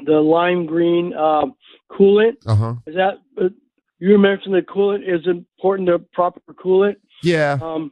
the 0.06 0.14
lime 0.22 0.66
green 0.66 1.14
um, 1.16 1.54
coolant. 1.92 2.38
Uh-huh. 2.46 2.76
Is 2.88 2.96
that 2.96 3.16
uh, 3.38 3.50
you 4.00 4.18
mentioned 4.18 4.56
the 4.56 4.62
coolant 4.62 5.02
is 5.04 5.28
important 5.28 5.90
to 5.90 6.00
proper 6.00 6.40
coolant? 6.54 6.96
Yeah. 7.24 7.60
Um, 7.62 7.92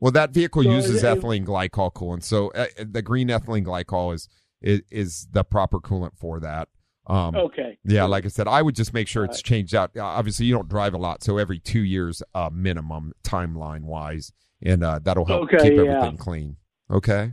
Well, 0.00 0.10
that 0.12 0.30
vehicle 0.30 0.64
So 0.64 0.70
uses 0.70 1.04
it- 1.04 1.06
it- 1.06 1.20
ethylene 1.22 1.44
glycol 1.46 1.92
coolant, 1.92 2.24
so 2.24 2.48
uh, 2.56 2.66
the 2.84 3.02
green 3.02 3.28
ethylene 3.28 3.64
glycol 3.64 4.14
is, 4.14 4.28
is 4.60 4.82
is 4.90 5.28
the 5.30 5.44
proper 5.44 5.78
coolant 5.78 6.16
for 6.16 6.40
that. 6.40 6.68
Um, 7.08 7.34
okay. 7.34 7.78
Yeah, 7.84 8.04
like 8.04 8.24
I 8.24 8.28
said, 8.28 8.46
I 8.48 8.60
would 8.60 8.74
just 8.74 8.92
make 8.92 9.08
sure 9.08 9.24
it's 9.24 9.40
changed 9.42 9.74
out. 9.74 9.92
Uh, 9.96 10.02
Obviously, 10.04 10.46
you 10.46 10.54
don't 10.54 10.68
drive 10.68 10.92
a 10.94 10.98
lot, 10.98 11.22
so 11.24 11.38
every 11.38 11.58
two 11.58 11.80
years 11.80 12.22
uh, 12.34 12.50
minimum 12.52 13.12
timeline 13.24 13.82
wise, 13.82 14.32
and 14.62 14.84
uh, 14.84 14.98
that'll 15.02 15.24
help 15.24 15.44
Okay, 15.44 15.56
keep 15.70 15.72
yeah. 15.74 15.84
everything 15.84 16.16
clean. 16.18 16.56
Okay. 16.90 17.32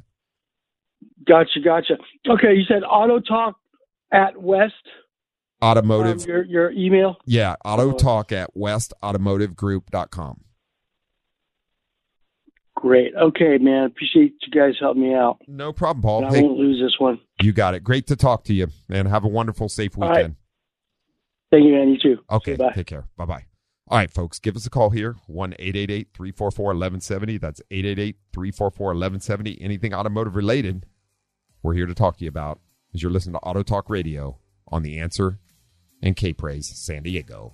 Gotcha. 1.27 1.59
Gotcha. 1.63 1.95
Okay. 2.29 2.53
You 2.53 2.63
said 2.67 2.83
auto 2.83 3.19
talk 3.19 3.57
at 4.13 4.41
West. 4.41 4.73
Automotive, 5.63 6.21
Um, 6.21 6.27
your 6.27 6.43
your 6.43 6.71
email. 6.71 7.15
yeah, 7.25 7.55
auto 7.65 7.91
talk 7.93 8.31
at 8.31 8.49
westautomotivegroup.com. 8.55 10.41
Great. 12.75 13.13
Okay, 13.15 13.57
man. 13.57 13.85
Appreciate 13.85 14.35
you 14.41 14.51
guys 14.51 14.73
helping 14.79 15.03
me 15.03 15.13
out. 15.15 15.37
No 15.47 15.71
problem, 15.71 16.01
Paul. 16.01 16.25
I 16.25 16.41
won't 16.41 16.57
lose 16.57 16.79
this 16.81 16.99
one. 16.99 17.19
you 17.41 17.51
got 17.53 17.73
it. 17.73 17.83
Great 17.83 18.05
to 18.07 18.15
talk 18.15 18.43
to 18.45 18.53
you, 18.53 18.67
man. 18.89 19.05
Have 19.05 19.23
a 19.23 19.29
wonderful, 19.29 19.69
safe 19.69 19.97
All 19.97 20.07
right. 20.09 20.17
weekend. 20.17 20.35
Thank 21.51 21.65
you, 21.65 21.71
man. 21.73 21.89
You 21.89 21.97
too. 21.99 22.21
Okay, 22.29 22.55
Bye. 22.55 22.71
take 22.75 22.87
care. 22.87 23.05
Bye 23.17 23.25
bye. 23.25 23.45
All 23.87 23.97
right, 23.99 24.11
folks, 24.11 24.39
give 24.39 24.55
us 24.55 24.65
a 24.65 24.69
call 24.69 24.89
here 24.89 25.15
1 25.27 25.53
888 25.59 26.09
344 26.13 26.65
1170. 26.65 27.37
That's 27.37 27.61
888 27.71 28.17
344 28.33 28.85
1170. 28.87 29.61
Anything 29.61 29.93
automotive 29.93 30.35
related, 30.35 30.85
we're 31.63 31.75
here 31.75 31.85
to 31.85 31.93
talk 31.93 32.17
to 32.17 32.23
you 32.25 32.29
about 32.29 32.59
as 32.93 33.01
you're 33.03 33.11
listening 33.11 33.33
to 33.33 33.39
Auto 33.39 33.61
Talk 33.63 33.89
Radio 33.89 34.39
on 34.67 34.81
The 34.83 34.99
Answer 34.99 35.39
and 36.01 36.15
K 36.15 36.33
Praise 36.33 36.67
San 36.67 37.03
Diego. 37.03 37.53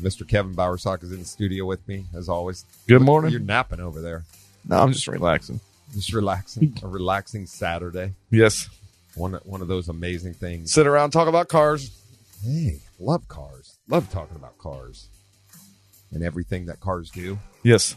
Mr. 0.00 0.26
Kevin 0.26 0.54
Bowersock 0.54 1.02
is 1.02 1.12
in 1.12 1.20
the 1.20 1.24
studio 1.24 1.64
with 1.64 1.86
me, 1.86 2.04
as 2.14 2.28
always. 2.28 2.64
Good 2.88 3.02
morning. 3.02 3.30
You're 3.30 3.40
napping 3.40 3.80
over 3.80 4.00
there. 4.00 4.24
No, 4.68 4.80
I'm 4.80 4.92
just 4.92 5.06
relaxing. 5.06 5.60
Just 5.92 6.12
relaxing. 6.12 6.76
a 6.82 6.88
relaxing 6.88 7.46
Saturday. 7.46 8.12
Yes. 8.30 8.68
One, 9.14 9.34
one 9.44 9.60
of 9.62 9.68
those 9.68 9.88
amazing 9.88 10.34
things. 10.34 10.72
Sit 10.72 10.86
around, 10.86 11.10
talk 11.12 11.28
about 11.28 11.48
cars. 11.48 11.90
Hey, 12.44 12.80
love 12.98 13.28
cars. 13.28 13.76
Love 13.88 14.10
talking 14.10 14.36
about 14.36 14.58
cars 14.58 15.08
and 16.12 16.22
everything 16.24 16.66
that 16.66 16.80
cars 16.80 17.10
do. 17.10 17.38
Yes. 17.62 17.94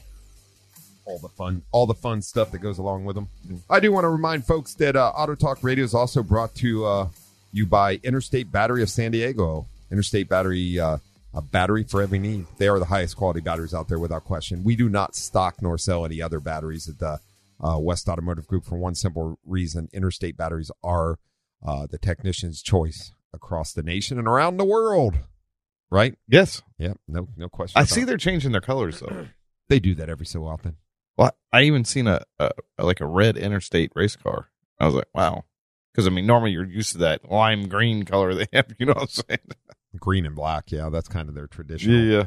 all 1.05 1.17
the 1.19 1.29
fun, 1.29 1.63
all 1.71 1.87
the 1.87 1.93
fun 1.95 2.21
stuff 2.21 2.51
that 2.51 2.59
goes 2.59 2.77
along 2.77 3.05
with 3.05 3.15
them. 3.15 3.27
I 3.69 3.79
do 3.79 3.91
want 3.91 4.03
to 4.03 4.09
remind 4.09 4.45
folks 4.45 4.73
that 4.75 4.95
uh, 4.95 5.11
Auto 5.15 5.35
Talk 5.35 5.59
Radio 5.63 5.83
is 5.83 5.93
also 5.93 6.21
brought 6.21 6.53
to 6.55 6.85
uh, 6.85 7.07
you 7.51 7.65
by 7.65 7.95
Interstate 8.03 8.51
Battery 8.51 8.83
of 8.83 8.89
San 8.89 9.11
Diego. 9.11 9.65
Interstate 9.91 10.27
Battery, 10.29 10.79
uh, 10.79 10.97
a 11.37 11.41
battery 11.41 11.83
for 11.83 12.01
every 12.01 12.17
need. 12.17 12.47
They 12.57 12.67
are 12.67 12.79
the 12.79 12.85
highest 12.85 13.15
quality 13.15 13.41
batteries 13.41 13.73
out 13.73 13.87
there, 13.87 13.99
without 13.99 14.23
question. 14.23 14.63
We 14.63 14.75
do 14.75 14.89
not 14.89 15.15
stock 15.15 15.61
nor 15.61 15.77
sell 15.77 16.03
any 16.03 16.19
other 16.19 16.39
batteries 16.39 16.89
at 16.89 16.97
the 16.97 17.19
uh, 17.63 17.77
West 17.79 18.09
Automotive 18.09 18.47
Group 18.47 18.65
for 18.65 18.77
one 18.77 18.95
simple 18.95 19.39
reason: 19.45 19.87
Interstate 19.93 20.35
batteries 20.35 20.71
are 20.83 21.19
uh, 21.65 21.85
the 21.85 21.99
technician's 21.99 22.63
choice 22.63 23.11
across 23.33 23.71
the 23.71 23.83
nation 23.83 24.17
and 24.17 24.27
around 24.27 24.57
the 24.57 24.65
world. 24.65 25.19
Right? 25.91 26.15
Yes. 26.27 26.63
Yeah. 26.79 26.93
No, 27.07 27.29
no 27.37 27.47
question. 27.49 27.79
I 27.79 27.85
see 27.85 28.01
it. 28.01 28.05
they're 28.05 28.17
changing 28.17 28.51
their 28.51 28.59
colors 28.59 28.99
though. 28.99 29.27
they 29.69 29.79
do 29.79 29.93
that 29.95 30.09
every 30.09 30.25
so 30.25 30.45
often. 30.45 30.77
Well, 31.17 31.31
I 31.53 31.63
even 31.63 31.85
seen 31.85 32.07
a, 32.07 32.23
a 32.39 32.51
like 32.79 32.99
a 32.99 33.05
red 33.05 33.37
interstate 33.37 33.91
race 33.95 34.15
car. 34.15 34.49
I 34.79 34.85
was 34.87 34.95
like, 34.95 35.07
wow. 35.13 35.45
Because 35.91 36.07
I 36.07 36.09
mean, 36.09 36.25
normally 36.25 36.51
you're 36.51 36.65
used 36.65 36.93
to 36.93 36.97
that 36.99 37.29
lime 37.31 37.69
green 37.69 38.05
color 38.05 38.33
they 38.33 38.47
have. 38.53 38.67
You 38.79 38.87
know 38.87 38.93
what 38.93 39.03
I'm 39.03 39.07
saying? 39.07 39.51
Green 39.99 40.25
and 40.25 40.35
black. 40.35 40.71
Yeah, 40.71 40.89
that's 40.89 41.07
kind 41.07 41.29
of 41.29 41.35
their 41.35 41.47
traditional. 41.47 41.99
Yeah. 41.99 42.25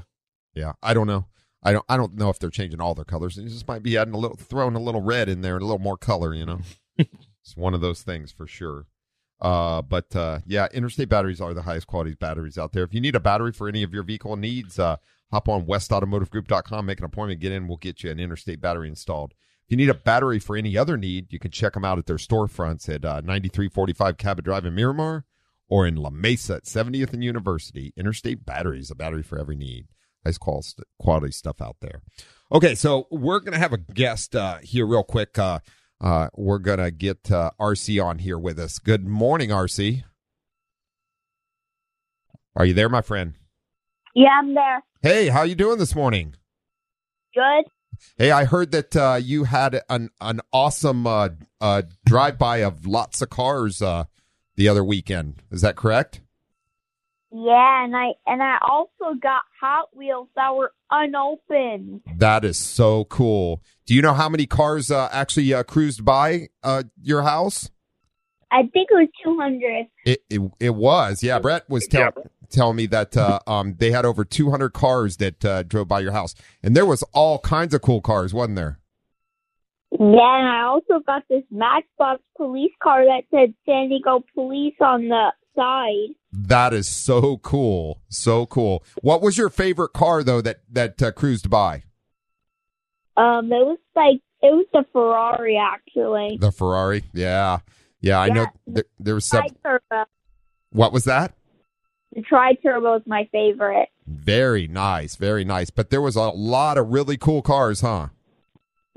Yeah, 0.55 0.73
I 0.83 0.95
don't 0.95 1.07
know. 1.07 1.27
I 1.63 1.73
don't. 1.73 1.85
I 1.89 1.97
don't 1.97 2.15
know 2.15 2.31
if 2.31 2.39
they're 2.39 2.51
changing 2.51 2.81
all 2.81 2.95
their 2.95 3.05
colors. 3.05 3.37
They 3.37 3.45
just 3.45 3.69
might 3.69 3.83
be 3.83 3.97
adding 3.97 4.15
a 4.15 4.19
little, 4.19 4.37
throwing 4.37 4.75
a 4.75 4.81
little 4.81 5.03
red 5.03 5.29
in 5.29 5.43
there 5.43 5.55
and 5.55 5.63
a 5.63 5.67
little 5.67 5.79
more 5.79 5.97
color. 5.97 6.35
You 6.35 6.47
know, 6.47 6.61
it's 6.99 7.57
one 7.57 7.75
of 7.75 7.81
those 7.81 8.03
things 8.03 8.33
for 8.33 8.47
sure. 8.47 8.87
Uh, 9.41 9.83
but 9.83 10.15
uh, 10.15 10.41
yeah, 10.47 10.69
Interstate 10.73 11.09
batteries 11.09 11.41
are 11.41 11.55
the 11.55 11.63
highest 11.63 11.87
quality 11.87 12.15
batteries 12.15 12.59
out 12.59 12.73
there. 12.73 12.85
If 12.85 12.93
you 12.93 13.01
need 13.01 13.15
a 13.15 13.21
battery 13.21 13.53
for 13.53 13.69
any 13.69 13.83
of 13.83 13.93
your 13.93 14.03
vehicle 14.03 14.37
needs, 14.37 14.79
uh, 14.79 14.97
hop 15.31 15.49
on 15.49 15.67
westautomotivegroup.com, 15.67 16.87
make 16.87 16.99
an 16.99 17.05
appointment, 17.05 17.41
get 17.41 17.53
in. 17.53 17.67
We'll 17.67 17.79
get 17.79 18.03
you 18.03 18.11
an 18.11 18.21
Interstate 18.21 18.61
battery 18.61 18.89
installed. 18.89 19.33
If 19.65 19.71
you 19.71 19.77
need 19.77 19.89
a 19.89 19.95
battery 19.95 20.41
for 20.41 20.57
any 20.57 20.77
other 20.77 20.97
need, 20.97 21.33
you 21.33 21.39
can 21.39 21.51
check 21.51 21.75
them 21.75 21.85
out 21.85 21.99
at 21.99 22.07
their 22.07 22.17
storefronts 22.17 22.89
at 22.93 23.05
uh, 23.05 23.21
9345 23.21 24.17
Cabot 24.19 24.45
Drive 24.45 24.67
in 24.67 24.75
Miramar 24.75 25.25
or 25.71 25.87
in 25.87 25.97
La 25.97 26.11
Mesa 26.11 26.57
at 26.57 26.65
70th 26.65 27.15
and 27.15 27.25
University. 27.25 27.95
Interstate 27.97 28.45
Batteries, 28.45 28.91
a 28.91 28.95
battery 28.95 29.23
for 29.23 29.39
every 29.39 29.57
need. 29.57 29.87
Nice 30.25 30.37
quality 30.37 31.33
stuff 31.33 31.63
out 31.63 31.77
there. 31.81 32.03
Okay, 32.53 32.75
so 32.75 33.07
we're 33.11 33.41
going 33.41 33.53
to 33.53 33.59
have 33.59 33.73
a 33.73 33.79
guest 33.79 34.37
uh, 34.37 34.59
here 34.63 34.87
real 34.87 35.05
quick. 35.05 35.39
Uh, 35.39 35.61
uh, 36.01 36.29
we're 36.37 36.59
going 36.59 36.81
to 36.81 36.91
get 36.91 37.31
uh, 37.31 37.53
RC 37.59 38.05
on 38.05 38.19
here 38.19 38.39
with 38.39 38.59
us. 38.59 38.79
Good 38.79 39.07
morning, 39.07 39.51
RC. 39.51 40.03
Are 42.57 42.67
you 42.67 42.75
there, 42.75 42.89
my 42.89 43.01
friend? 43.01 43.35
Yeah, 44.15 44.29
I'm 44.41 44.55
there. 44.55 44.83
Hey, 45.03 45.29
how 45.29 45.45
you 45.45 45.55
doing 45.55 45.79
this 45.79 45.95
morning? 45.95 46.35
Good. 47.33 47.65
Hey, 48.19 48.31
I 48.31 48.45
heard 48.45 48.73
that 48.73 48.97
uh, 48.97 49.21
you 49.23 49.45
had 49.45 49.83
an 49.89 50.11
an 50.21 50.41
awesome 50.53 51.07
uh, 51.07 51.31
uh, 51.61 51.83
drive 52.05 52.39
by 52.39 52.59
of 52.59 52.87
lots 52.87 53.23
of 53.23 53.31
cars 53.31 53.81
uh, 53.83 54.05
the 54.61 54.69
other 54.69 54.85
weekend. 54.85 55.43
Is 55.51 55.63
that 55.63 55.75
correct? 55.75 56.21
Yeah, 57.33 57.85
and 57.85 57.97
I 57.97 58.09
and 58.27 58.43
I 58.43 58.59
also 58.61 59.19
got 59.19 59.41
Hot 59.59 59.89
Wheels 59.97 60.29
that 60.37 60.55
were 60.55 60.75
unopened. 60.91 62.03
That 62.19 62.45
is 62.45 62.59
so 62.59 63.05
cool. 63.05 63.63
Do 63.87 63.95
you 63.95 64.03
know 64.03 64.13
how 64.13 64.29
many 64.29 64.45
cars 64.47 64.91
uh, 64.91 65.09
actually 65.13 65.55
uh, 65.55 65.63
cruised 65.63 66.05
by 66.05 66.49
uh, 66.63 66.83
your 67.01 67.23
house? 67.23 67.71
I 68.51 68.63
think 68.63 68.91
it 68.91 68.95
was 68.95 69.09
two 69.25 69.39
hundred. 69.41 69.87
It, 70.05 70.25
it 70.29 70.51
it 70.61 70.75
was. 70.75 71.23
Yeah, 71.23 71.39
Brett 71.39 71.71
was 71.71 71.87
tell, 71.87 72.13
telling 72.51 72.77
me 72.77 72.87
that 72.89 73.17
uh, 73.17 73.39
um, 73.47 73.77
they 73.79 73.93
had 73.93 74.05
over 74.05 74.27
200 74.27 74.75
cars 74.75 75.17
that 75.19 75.43
uh, 75.43 75.63
drove 75.63 75.89
by 75.89 76.01
your 76.01 76.13
house, 76.13 76.35
and 76.63 76.77
there 76.77 76.85
was 76.85 77.03
all 77.15 77.39
kinds 77.39 77.73
of 77.73 77.81
cool 77.81 78.03
cars, 78.03 78.35
wasn't 78.35 78.57
there? 78.57 78.80
Yeah, 79.99 80.21
I 80.21 80.63
also 80.67 81.03
got 81.05 81.25
this 81.29 81.43
Matchbox 81.51 82.23
police 82.37 82.73
car 82.83 83.05
that 83.05 83.23
said 83.31 83.55
San 83.67 83.89
Diego 83.89 84.25
Police 84.35 84.77
on 84.81 85.09
the 85.09 85.33
side. 85.57 86.15
That 86.33 86.73
is 86.73 86.89
so 86.89 87.39
cool, 87.39 88.01
so 88.09 88.47
cool. 88.47 88.85
What 89.03 89.21
was 89.21 89.37
your 89.37 89.49
favorite 89.49 89.93
car 89.93 90.23
though 90.23 90.41
that 90.43 90.61
that 90.71 91.03
uh, 91.03 91.11
cruised 91.11 91.51
by? 91.51 91.83
Um, 93.17 93.53
it 93.53 93.67
was 93.67 93.79
like 93.97 94.21
it 94.43 94.53
was 94.53 94.67
the 94.73 94.85
Ferrari 94.93 95.59
actually. 95.59 96.39
The 96.41 96.53
Ferrari. 96.53 97.05
Yeah, 97.13 97.59
yeah. 98.01 98.21
I 98.21 98.29
know 98.29 98.47
there, 98.67 98.85
there 99.01 99.15
was 99.15 99.27
some. 99.27 99.45
What 100.71 100.93
was 100.93 101.05
that? 101.05 101.35
The 102.15 102.23
tri 102.23 102.55
turbo 102.55 102.97
is 102.97 103.03
my 103.07 103.29
favorite. 103.33 103.89
Very 104.07 104.67
nice, 104.67 105.17
very 105.17 105.45
nice. 105.45 105.71
But 105.71 105.91
there 105.91 106.01
was 106.01 106.17
a 106.17 106.23
lot 106.23 106.79
of 106.79 106.91
really 106.91 107.17
cool 107.17 107.43
cars, 107.43 107.81
huh? 107.81 108.09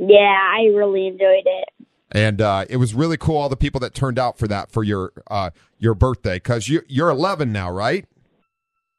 Yeah, 0.08 0.38
I 0.52 0.66
really 0.76 1.08
enjoyed 1.08 1.46
it. 1.46 1.70
And 2.12 2.42
uh, 2.42 2.66
it 2.70 2.78
was 2.78 2.94
really 2.94 3.18
cool 3.18 3.38
all 3.38 3.50
the 3.50 3.58
people 3.58 3.80
that 3.82 3.94
turned 3.96 4.20
out 4.20 4.38
for 4.38 4.48
that 4.48 4.72
for 4.72 4.84
your 4.84 5.14
uh, 5.32 5.50
your 5.80 5.96
birthday 5.96 6.36
because 6.36 6.68
you 6.70 6.84
you're 6.88 7.10
11 7.10 7.52
now, 7.52 7.72
right? 7.72 8.06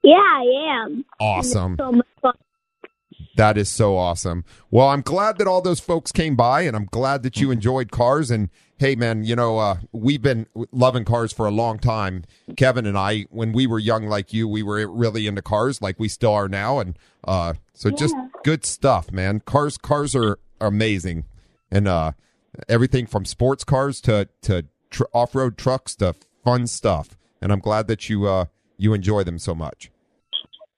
Yeah, 0.03 0.17
I 0.17 0.85
am. 0.85 1.05
Awesome. 1.21 1.77
So 1.79 1.93
much 1.93 2.07
fun. 2.21 2.35
That 3.37 3.57
is 3.57 3.69
so 3.69 3.97
awesome. 3.97 4.45
Well, 4.71 4.89
I'm 4.89 5.01
glad 5.01 5.39
that 5.39 5.47
all 5.47 5.63
those 5.63 5.81
folks 5.81 6.13
came 6.13 6.37
by, 6.37 6.63
and 6.63 6.77
I'm 6.77 6.87
glad 6.87 7.23
that 7.23 7.41
you 7.41 7.51
enjoyed 7.51 7.91
cars. 7.91 8.31
And 8.31 8.51
hey, 8.79 8.97
man, 8.97 9.25
you 9.25 9.37
know 9.37 9.59
uh, 9.59 9.79
we've 9.93 10.23
been 10.23 10.47
loving 10.73 11.05
cars 11.05 11.33
for 11.33 11.47
a 11.47 11.51
long 11.51 11.79
time. 11.79 12.25
Kevin 12.57 12.87
and 12.87 12.99
I, 12.99 13.27
when 13.31 13.53
we 13.53 13.67
were 13.67 13.79
young 13.79 14.07
like 14.07 14.33
you, 14.33 14.49
we 14.49 14.63
were 14.63 14.87
really 14.87 15.27
into 15.27 15.43
cars, 15.43 15.81
like 15.81 15.99
we 15.99 16.09
still 16.09 16.33
are 16.33 16.49
now. 16.49 16.81
And 16.81 16.99
uh, 17.25 17.55
so 17.73 17.91
just 17.91 18.15
good 18.45 18.65
stuff, 18.65 19.13
man. 19.13 19.41
Cars, 19.41 19.79
cars 19.79 20.15
are 20.15 20.39
amazing, 20.67 21.25
and 21.71 21.89
uh, 21.89 22.13
everything 22.69 23.07
from 23.07 23.25
sports 23.25 23.65
cars 23.65 24.01
to 24.03 24.29
to 24.43 24.67
tr- 24.91 25.05
off 25.13 25.35
road 25.35 25.57
trucks 25.59 25.95
to 25.97 26.15
fun 26.45 26.67
stuff. 26.67 27.17
And 27.41 27.53
I'm 27.53 27.61
glad 27.61 27.89
that 27.89 28.09
you 28.09 28.27
uh, 28.27 28.47
you 28.77 28.95
enjoy 28.95 29.25
them 29.25 29.39
so 29.39 29.55
much. 29.55 29.91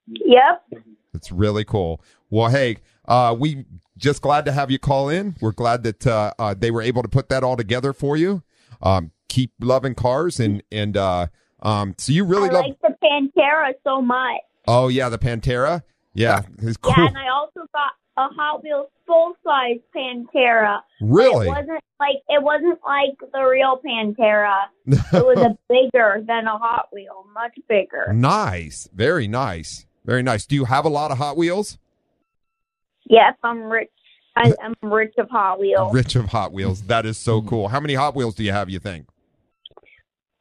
Yep. 0.06 0.82
It's 1.14 1.32
really 1.32 1.64
cool. 1.64 2.00
Well, 2.30 2.50
hey, 2.50 2.78
uh, 3.06 3.34
we 3.38 3.64
just 3.96 4.22
glad 4.22 4.44
to 4.44 4.52
have 4.52 4.70
you 4.70 4.78
call 4.78 5.08
in. 5.08 5.36
We're 5.40 5.52
glad 5.52 5.82
that 5.84 6.06
uh, 6.06 6.32
uh, 6.38 6.54
they 6.54 6.70
were 6.70 6.82
able 6.82 7.02
to 7.02 7.08
put 7.08 7.28
that 7.30 7.42
all 7.42 7.56
together 7.56 7.92
for 7.92 8.16
you. 8.16 8.42
Um, 8.82 9.12
keep 9.28 9.52
loving 9.60 9.94
cars 9.94 10.38
and 10.38 10.62
and 10.70 10.96
uh, 10.96 11.28
um, 11.62 11.94
so 11.98 12.12
you 12.12 12.24
really 12.24 12.50
I 12.50 12.52
love. 12.52 12.64
like 12.66 12.80
the 12.80 12.94
Pantera 13.02 13.72
so 13.84 14.02
much. 14.02 14.40
oh 14.68 14.88
yeah, 14.88 15.08
the 15.08 15.18
Pantera. 15.18 15.82
Yeah, 16.14 16.42
it's 16.62 16.76
cool. 16.76 16.94
Yeah, 16.96 17.08
and 17.08 17.18
I 17.18 17.28
also 17.28 17.60
got 17.74 17.92
a 18.18 18.28
Hot 18.28 18.62
Wheels 18.62 18.88
full 19.06 19.34
size 19.44 19.78
Pantera. 19.94 20.80
really 21.00 21.46
It 21.46 21.50
wasn't 21.50 21.80
like 22.00 22.16
it 22.28 22.42
wasn't 22.42 22.78
like 22.84 23.30
the 23.32 23.42
real 23.44 23.80
Pantera. 23.84 24.64
It 24.86 25.24
was 25.24 25.38
a 25.38 25.56
bigger 25.68 26.22
than 26.26 26.46
a 26.46 26.56
Hot 26.58 26.88
Wheel, 26.92 27.26
much 27.34 27.56
bigger. 27.68 28.12
nice, 28.12 28.88
very 28.94 29.26
nice, 29.28 29.86
very 30.04 30.22
nice. 30.22 30.46
Do 30.46 30.54
you 30.54 30.64
have 30.64 30.84
a 30.84 30.88
lot 30.90 31.10
of 31.10 31.18
Hot 31.18 31.36
Wheels? 31.36 31.78
Yes, 33.08 33.34
I'm 33.42 33.62
rich. 33.64 33.90
I, 34.36 34.52
I'm 34.62 34.74
rich 34.82 35.14
of 35.18 35.30
Hot 35.30 35.58
Wheels. 35.58 35.94
Rich 35.94 36.16
of 36.16 36.26
Hot 36.26 36.52
Wheels. 36.52 36.82
That 36.82 37.06
is 37.06 37.16
so 37.16 37.40
cool. 37.42 37.68
How 37.68 37.80
many 37.80 37.94
Hot 37.94 38.14
Wheels 38.14 38.34
do 38.34 38.44
you 38.44 38.52
have? 38.52 38.68
You 38.68 38.78
think 38.78 39.06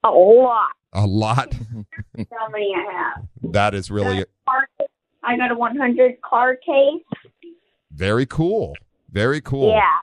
A 0.04 0.10
lot. 0.10 0.70
a 0.92 1.06
lot? 1.06 1.54
How 2.34 2.50
many 2.50 2.74
I 2.76 2.92
have? 2.92 3.26
that 3.54 3.74
is 3.76 3.90
really 3.92 4.26
I 5.28 5.38
got 5.38 5.52
a 5.52 5.56
100 5.56 6.22
car 6.22 6.56
case. 6.56 7.02
Very 7.96 8.26
cool. 8.26 8.76
Very 9.12 9.40
cool. 9.42 9.70
Yeah, 9.70 9.98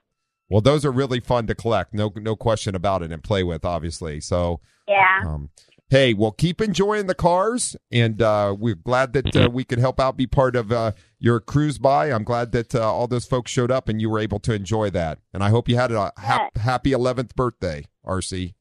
Well, 0.49 0.61
those 0.63 0.85
are 0.85 0.93
really 0.93 1.21
fun 1.21 1.47
to 1.49 1.55
collect. 1.55 1.93
No, 1.93 2.13
no 2.17 2.35
question 2.37 2.75
about 2.75 3.03
it, 3.03 3.13
and 3.13 3.23
play 3.23 3.43
with, 3.43 3.65
obviously. 3.65 4.21
So, 4.21 4.61
yeah. 4.89 5.21
um, 5.27 5.51
hey, 5.91 6.15
well, 6.15 6.31
keep 6.33 6.61
enjoying 6.63 7.07
the 7.07 7.15
cars, 7.15 7.77
and 7.91 8.23
uh, 8.23 8.57
we're 8.59 8.75
glad 8.75 9.13
that 9.13 9.37
uh, 9.37 9.51
we 9.51 9.65
could 9.65 9.79
help 9.79 10.01
out, 10.01 10.17
be 10.17 10.27
part 10.27 10.57
of 10.57 10.73
uh, 10.73 10.93
your 11.19 11.41
cruise 11.41 11.77
by. 11.79 12.11
I'm 12.11 12.25
glad 12.25 12.53
that 12.53 12.75
uh, 12.75 12.81
all 12.91 13.07
those 13.07 13.27
folks 13.27 13.51
showed 13.51 13.71
up 13.71 13.89
and 13.89 14.01
you 14.01 14.09
were 14.09 14.19
able 14.19 14.39
to 14.41 14.55
enjoy 14.55 14.89
that. 14.91 15.19
And 15.35 15.45
I 15.45 15.51
hope 15.51 15.69
you 15.69 15.77
had 15.77 15.93
a 15.93 16.13
hap- 16.17 16.57
happy 16.57 16.93
11th 16.93 17.35
birthday, 17.35 17.85
RC. 18.07 18.55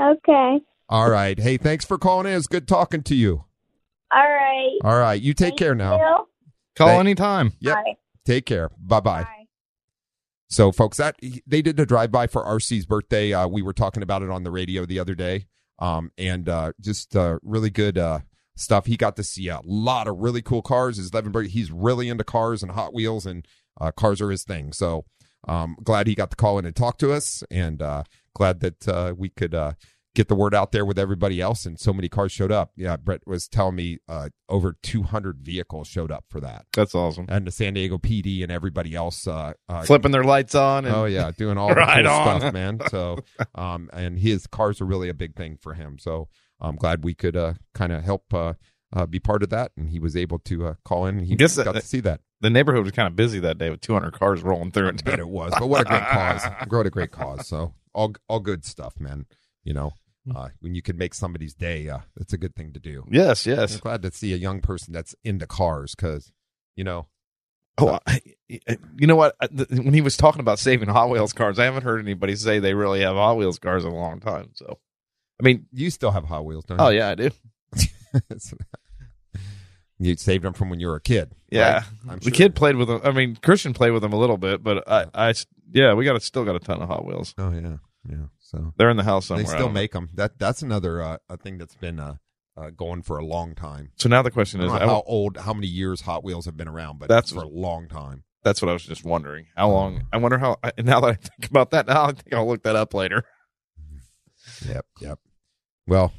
Okay. 0.00 0.60
All 0.88 1.10
right. 1.10 1.38
Hey, 1.38 1.56
thanks 1.56 1.84
for 1.86 1.96
calling 1.98 2.26
in. 2.26 2.34
It's 2.36 2.46
good 2.46 2.68
talking 2.68 3.02
to 3.04 3.14
you. 3.14 3.44
All 4.14 4.22
right. 4.22 4.78
All 4.84 4.98
right. 4.98 5.20
You 5.20 5.32
take 5.34 5.50
Thank 5.50 5.58
care 5.58 5.74
now. 5.74 5.96
you. 5.96 6.26
Call 6.76 6.88
Thank- 6.88 7.00
anytime. 7.00 7.52
Yep. 7.60 7.74
Bye. 7.74 7.96
Take 8.26 8.44
care. 8.44 8.70
Bye-bye. 8.78 9.26
So, 10.48 10.70
folks, 10.72 10.98
that 10.98 11.16
they 11.46 11.62
did 11.62 11.78
a 11.80 11.86
drive 11.86 12.12
by 12.12 12.26
for 12.26 12.44
RC's 12.44 12.86
birthday. 12.86 13.32
Uh, 13.32 13.48
we 13.48 13.62
were 13.62 13.72
talking 13.72 14.02
about 14.02 14.22
it 14.22 14.30
on 14.30 14.44
the 14.44 14.50
radio 14.50 14.84
the 14.84 14.98
other 14.98 15.14
day, 15.14 15.46
um, 15.78 16.12
and 16.18 16.48
uh, 16.48 16.72
just 16.80 17.16
uh, 17.16 17.38
really 17.42 17.70
good 17.70 17.98
uh, 17.98 18.20
stuff. 18.54 18.86
He 18.86 18.96
got 18.96 19.16
to 19.16 19.24
see 19.24 19.48
a 19.48 19.60
lot 19.64 20.06
of 20.06 20.18
really 20.18 20.42
cool 20.42 20.62
cars. 20.62 20.98
His 20.98 21.10
eleven 21.10 21.32
birthday, 21.32 21.50
he's 21.50 21.72
really 21.72 22.08
into 22.08 22.22
cars 22.22 22.62
and 22.62 22.72
Hot 22.72 22.94
Wheels, 22.94 23.26
and 23.26 23.46
uh, 23.80 23.90
cars 23.90 24.20
are 24.20 24.30
his 24.30 24.44
thing. 24.44 24.72
So, 24.72 25.04
um, 25.48 25.76
glad 25.82 26.06
he 26.06 26.14
got 26.14 26.30
to 26.30 26.36
call 26.36 26.58
in 26.58 26.64
and 26.64 26.76
talk 26.76 26.98
to 26.98 27.12
us, 27.12 27.42
and 27.50 27.82
uh, 27.82 28.04
glad 28.34 28.60
that 28.60 28.86
uh, 28.86 29.14
we 29.16 29.30
could 29.30 29.54
uh, 29.54 29.72
get 30.16 30.26
the 30.26 30.34
word 30.34 30.52
out 30.54 30.72
there 30.72 30.84
with 30.84 30.98
everybody 30.98 31.40
else, 31.40 31.64
and 31.66 31.78
so 31.78 31.92
many 31.92 32.08
cars 32.08 32.32
showed 32.32 32.50
up. 32.50 32.72
Yeah, 32.74 32.96
Brett 32.96 33.20
was 33.26 33.46
telling 33.46 33.76
me 33.76 33.98
uh, 34.08 34.30
over 34.48 34.76
200 34.82 35.38
vehicles 35.42 35.86
showed 35.86 36.10
up 36.10 36.24
for 36.28 36.40
that, 36.40 36.66
That's 36.74 36.94
awesome. 36.94 37.26
and 37.28 37.46
the 37.46 37.52
San 37.52 37.74
Diego 37.74 37.98
PD 37.98 38.42
and 38.42 38.50
everybody 38.50 38.94
else 38.96 39.28
uh, 39.28 39.52
uh, 39.68 39.82
Flipping 39.84 40.10
their 40.10 40.24
lights 40.24 40.56
on. 40.56 40.84
And, 40.86 40.94
Oh 40.96 41.04
yeah, 41.04 41.30
doing 41.38 41.58
all 41.58 41.68
the 41.68 41.74
cool 41.76 42.08
on. 42.08 42.40
stuff, 42.40 42.52
man. 42.52 42.80
So, 42.90 43.18
um, 43.54 43.90
and 43.92 44.18
his 44.18 44.46
cars 44.48 44.80
are 44.80 44.86
really 44.86 45.08
a 45.08 45.14
big 45.14 45.36
thing 45.36 45.58
for 45.60 45.74
him. 45.74 45.98
So 46.00 46.28
I'm 46.60 46.74
glad 46.76 47.04
we 47.04 47.14
could 47.14 47.36
uh, 47.36 47.54
kind 47.74 47.92
of 47.92 48.02
help 48.02 48.32
uh, 48.34 48.54
uh, 48.92 49.06
be 49.06 49.20
part 49.20 49.42
of 49.44 49.50
that, 49.50 49.70
and 49.76 49.90
he 49.90 50.00
was 50.00 50.16
able 50.16 50.38
to 50.40 50.66
uh, 50.68 50.74
call 50.84 51.06
in. 51.06 51.18
And 51.18 51.26
he 51.26 51.36
Guess 51.36 51.56
got 51.58 51.74
that- 51.74 51.80
to 51.82 51.86
see 51.86 52.00
that. 52.00 52.20
The 52.40 52.50
neighborhood 52.50 52.82
was 52.84 52.92
kind 52.92 53.06
of 53.08 53.16
busy 53.16 53.38
that 53.40 53.56
day 53.56 53.70
with 53.70 53.80
200 53.80 54.12
cars 54.12 54.42
rolling 54.42 54.70
through 54.70 54.88
it. 54.88 55.02
it 55.08 55.26
was, 55.28 55.52
but 55.58 55.68
what 55.68 55.80
a 55.80 55.84
great 55.84 56.02
cause! 56.10 56.42
What 56.68 56.86
a 56.86 56.90
great 56.90 57.10
cause! 57.10 57.46
So 57.46 57.72
all 57.94 58.12
all 58.28 58.40
good 58.40 58.62
stuff, 58.64 59.00
man. 59.00 59.24
You 59.64 59.72
know, 59.72 59.94
uh, 60.34 60.48
when 60.60 60.74
you 60.74 60.82
can 60.82 60.96
make 60.96 61.14
somebody's 61.14 61.54
day, 61.54 61.88
uh, 61.88 62.00
it's 62.18 62.32
a 62.32 62.38
good 62.38 62.54
thing 62.54 62.72
to 62.72 62.80
do. 62.80 63.04
Yes, 63.10 63.46
yes. 63.46 63.74
I'm 63.74 63.80
glad 63.80 64.02
to 64.02 64.12
see 64.12 64.32
a 64.32 64.36
young 64.36 64.60
person 64.60 64.92
that's 64.92 65.14
into 65.24 65.46
cars 65.46 65.94
because, 65.94 66.32
you 66.74 66.84
know, 66.84 67.06
Oh, 67.78 67.98
I, 68.06 68.20
you 68.48 69.06
know 69.06 69.16
what? 69.16 69.36
When 69.68 69.92
he 69.92 70.00
was 70.00 70.16
talking 70.16 70.40
about 70.40 70.58
saving 70.58 70.88
Hot 70.88 71.10
Wheels 71.10 71.32
cars, 71.34 71.58
I 71.58 71.64
haven't 71.64 71.82
heard 71.82 72.00
anybody 72.00 72.34
say 72.36 72.58
they 72.58 72.72
really 72.74 73.02
have 73.02 73.16
Hot 73.16 73.36
Wheels 73.36 73.58
cars 73.58 73.84
in 73.84 73.92
a 73.92 73.94
long 73.94 74.20
time. 74.20 74.50
So, 74.54 74.78
I 75.40 75.44
mean, 75.44 75.66
you 75.72 75.90
still 75.90 76.10
have 76.10 76.24
Hot 76.24 76.44
Wheels, 76.44 76.64
don't 76.64 76.78
you? 76.78 76.84
oh 76.84 76.88
yeah, 76.88 77.10
I 77.10 77.14
do. 77.16 77.30
you 79.98 80.16
saved 80.16 80.44
them 80.44 80.54
from 80.54 80.70
when 80.70 80.80
you 80.80 80.86
were 80.88 80.96
a 80.96 81.00
kid. 81.00 81.32
Yeah, 81.50 81.74
right? 81.74 81.82
I'm 82.08 82.18
the 82.18 82.24
sure. 82.24 82.32
kid 82.32 82.54
played 82.54 82.76
with 82.76 82.88
them. 82.88 83.02
I 83.04 83.10
mean, 83.10 83.36
Christian 83.42 83.74
played 83.74 83.90
with 83.90 84.00
them 84.00 84.14
a 84.14 84.18
little 84.18 84.38
bit, 84.38 84.62
but 84.62 84.90
I, 84.90 85.06
I, 85.14 85.34
yeah, 85.70 85.92
we 85.92 86.06
got 86.06 86.16
a, 86.16 86.20
still 86.20 86.44
got 86.46 86.56
a 86.56 86.60
ton 86.60 86.80
of 86.80 86.88
Hot 86.88 87.04
Wheels. 87.04 87.34
Oh 87.36 87.50
yeah, 87.50 87.76
yeah. 88.08 88.26
So 88.46 88.72
They're 88.76 88.90
in 88.90 88.96
the 88.96 89.02
house 89.04 89.26
somewhere. 89.26 89.42
they 89.44 89.48
still 89.48 89.58
don't 89.60 89.68
know. 89.74 89.80
make 89.80 89.92
them. 89.92 90.08
That 90.14 90.38
that's 90.38 90.62
another 90.62 91.02
uh, 91.02 91.16
a 91.28 91.36
thing 91.36 91.58
that's 91.58 91.74
been 91.74 91.98
uh, 91.98 92.16
uh, 92.56 92.70
going 92.70 93.02
for 93.02 93.18
a 93.18 93.24
long 93.24 93.54
time. 93.54 93.90
So 93.96 94.08
now 94.08 94.22
the 94.22 94.30
question 94.30 94.60
I 94.60 94.64
is, 94.64 94.70
don't 94.70 94.76
I 94.76 94.84
know 94.84 94.86
how 94.88 95.00
w- 95.00 95.16
old, 95.16 95.36
how 95.38 95.52
many 95.52 95.66
years 95.66 96.02
Hot 96.02 96.22
Wheels 96.22 96.46
have 96.46 96.56
been 96.56 96.68
around, 96.68 96.98
but 97.00 97.08
That's- 97.08 97.32
for 97.32 97.42
a 97.42 97.48
long 97.48 97.88
time. 97.88 98.22
that's 98.44 98.62
what 98.62 98.68
I 98.68 98.72
was 98.72 98.84
just 98.84 99.04
wondering. 99.04 99.46
How 99.56 99.68
long? 99.70 100.06
I 100.12 100.18
wonder 100.18 100.38
how. 100.38 100.58
I- 100.62 100.70
Now 100.78 101.00
that 101.00 101.08
I 101.10 101.14
think 101.14 101.50
about 101.50 101.70
that, 101.72 101.88
now 101.88 102.04
I 102.04 102.12
think 102.12 102.32
I'll 102.32 102.46
look 102.46 102.62
that 102.62 102.76
up 102.76 102.94
later. 102.94 103.24
Yep, 104.68 104.86
yep. 105.00 105.18
Well, 105.88 106.12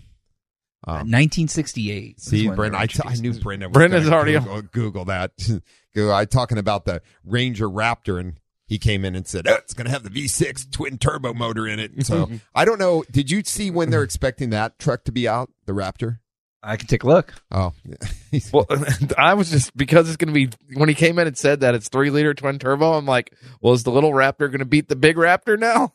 um, 0.85 1.09
1968. 1.09 2.17
is 2.17 2.23
See, 2.23 2.47
when 2.47 2.55
Brendan, 2.57 2.81
I, 2.81 2.85
t- 2.87 2.99
I 3.03 3.09
knew 3.09 3.15
introduced. 3.15 3.43
Brendan. 3.43 3.69
Was 3.69 3.73
Brendan's 3.73 4.09
already 4.09 4.33
Google, 4.33 4.61
Google 4.63 5.05
that. 5.05 5.31
Go, 5.95 6.13
I 6.13 6.25
talking 6.25 6.57
about 6.57 6.83
the 6.85 7.01
Ranger 7.25 7.69
Raptor, 7.69 8.19
and 8.19 8.37
he 8.67 8.77
came 8.77 9.03
in 9.05 9.15
and 9.15 9.27
said, 9.27 9.47
oh, 9.47 9.55
"It's 9.55 9.73
going 9.73 9.85
to 9.85 9.91
have 9.91 10.03
the 10.03 10.09
V6 10.09 10.71
twin 10.71 10.97
turbo 10.97 11.33
motor 11.33 11.67
in 11.67 11.79
it." 11.79 12.05
So 12.05 12.29
I 12.55 12.65
don't 12.65 12.79
know. 12.79 13.03
Did 13.11 13.31
you 13.31 13.43
see 13.43 13.71
when 13.71 13.89
they're 13.89 14.03
expecting 14.03 14.49
that 14.51 14.77
truck 14.77 15.03
to 15.05 15.11
be 15.11 15.27
out, 15.27 15.49
the 15.65 15.73
Raptor? 15.73 16.19
I 16.63 16.75
can 16.75 16.87
take 16.87 17.03
a 17.03 17.07
look. 17.07 17.33
Oh, 17.51 17.73
Well, 18.51 18.65
I 19.17 19.35
was 19.35 19.49
just 19.49 19.75
because 19.77 20.07
it's 20.09 20.17
going 20.17 20.33
to 20.33 20.47
be 20.47 20.49
when 20.75 20.89
he 20.89 20.95
came 20.95 21.17
in 21.17 21.27
and 21.27 21.37
said 21.37 21.61
that 21.61 21.75
it's 21.75 21.87
three 21.87 22.09
liter 22.09 22.33
twin 22.33 22.59
turbo. 22.59 22.93
I'm 22.93 23.05
like, 23.05 23.33
well, 23.61 23.73
is 23.73 23.83
the 23.83 23.91
little 23.91 24.11
Raptor 24.11 24.47
going 24.47 24.59
to 24.59 24.65
beat 24.65 24.89
the 24.89 24.95
big 24.95 25.15
Raptor 25.15 25.57
now? 25.57 25.93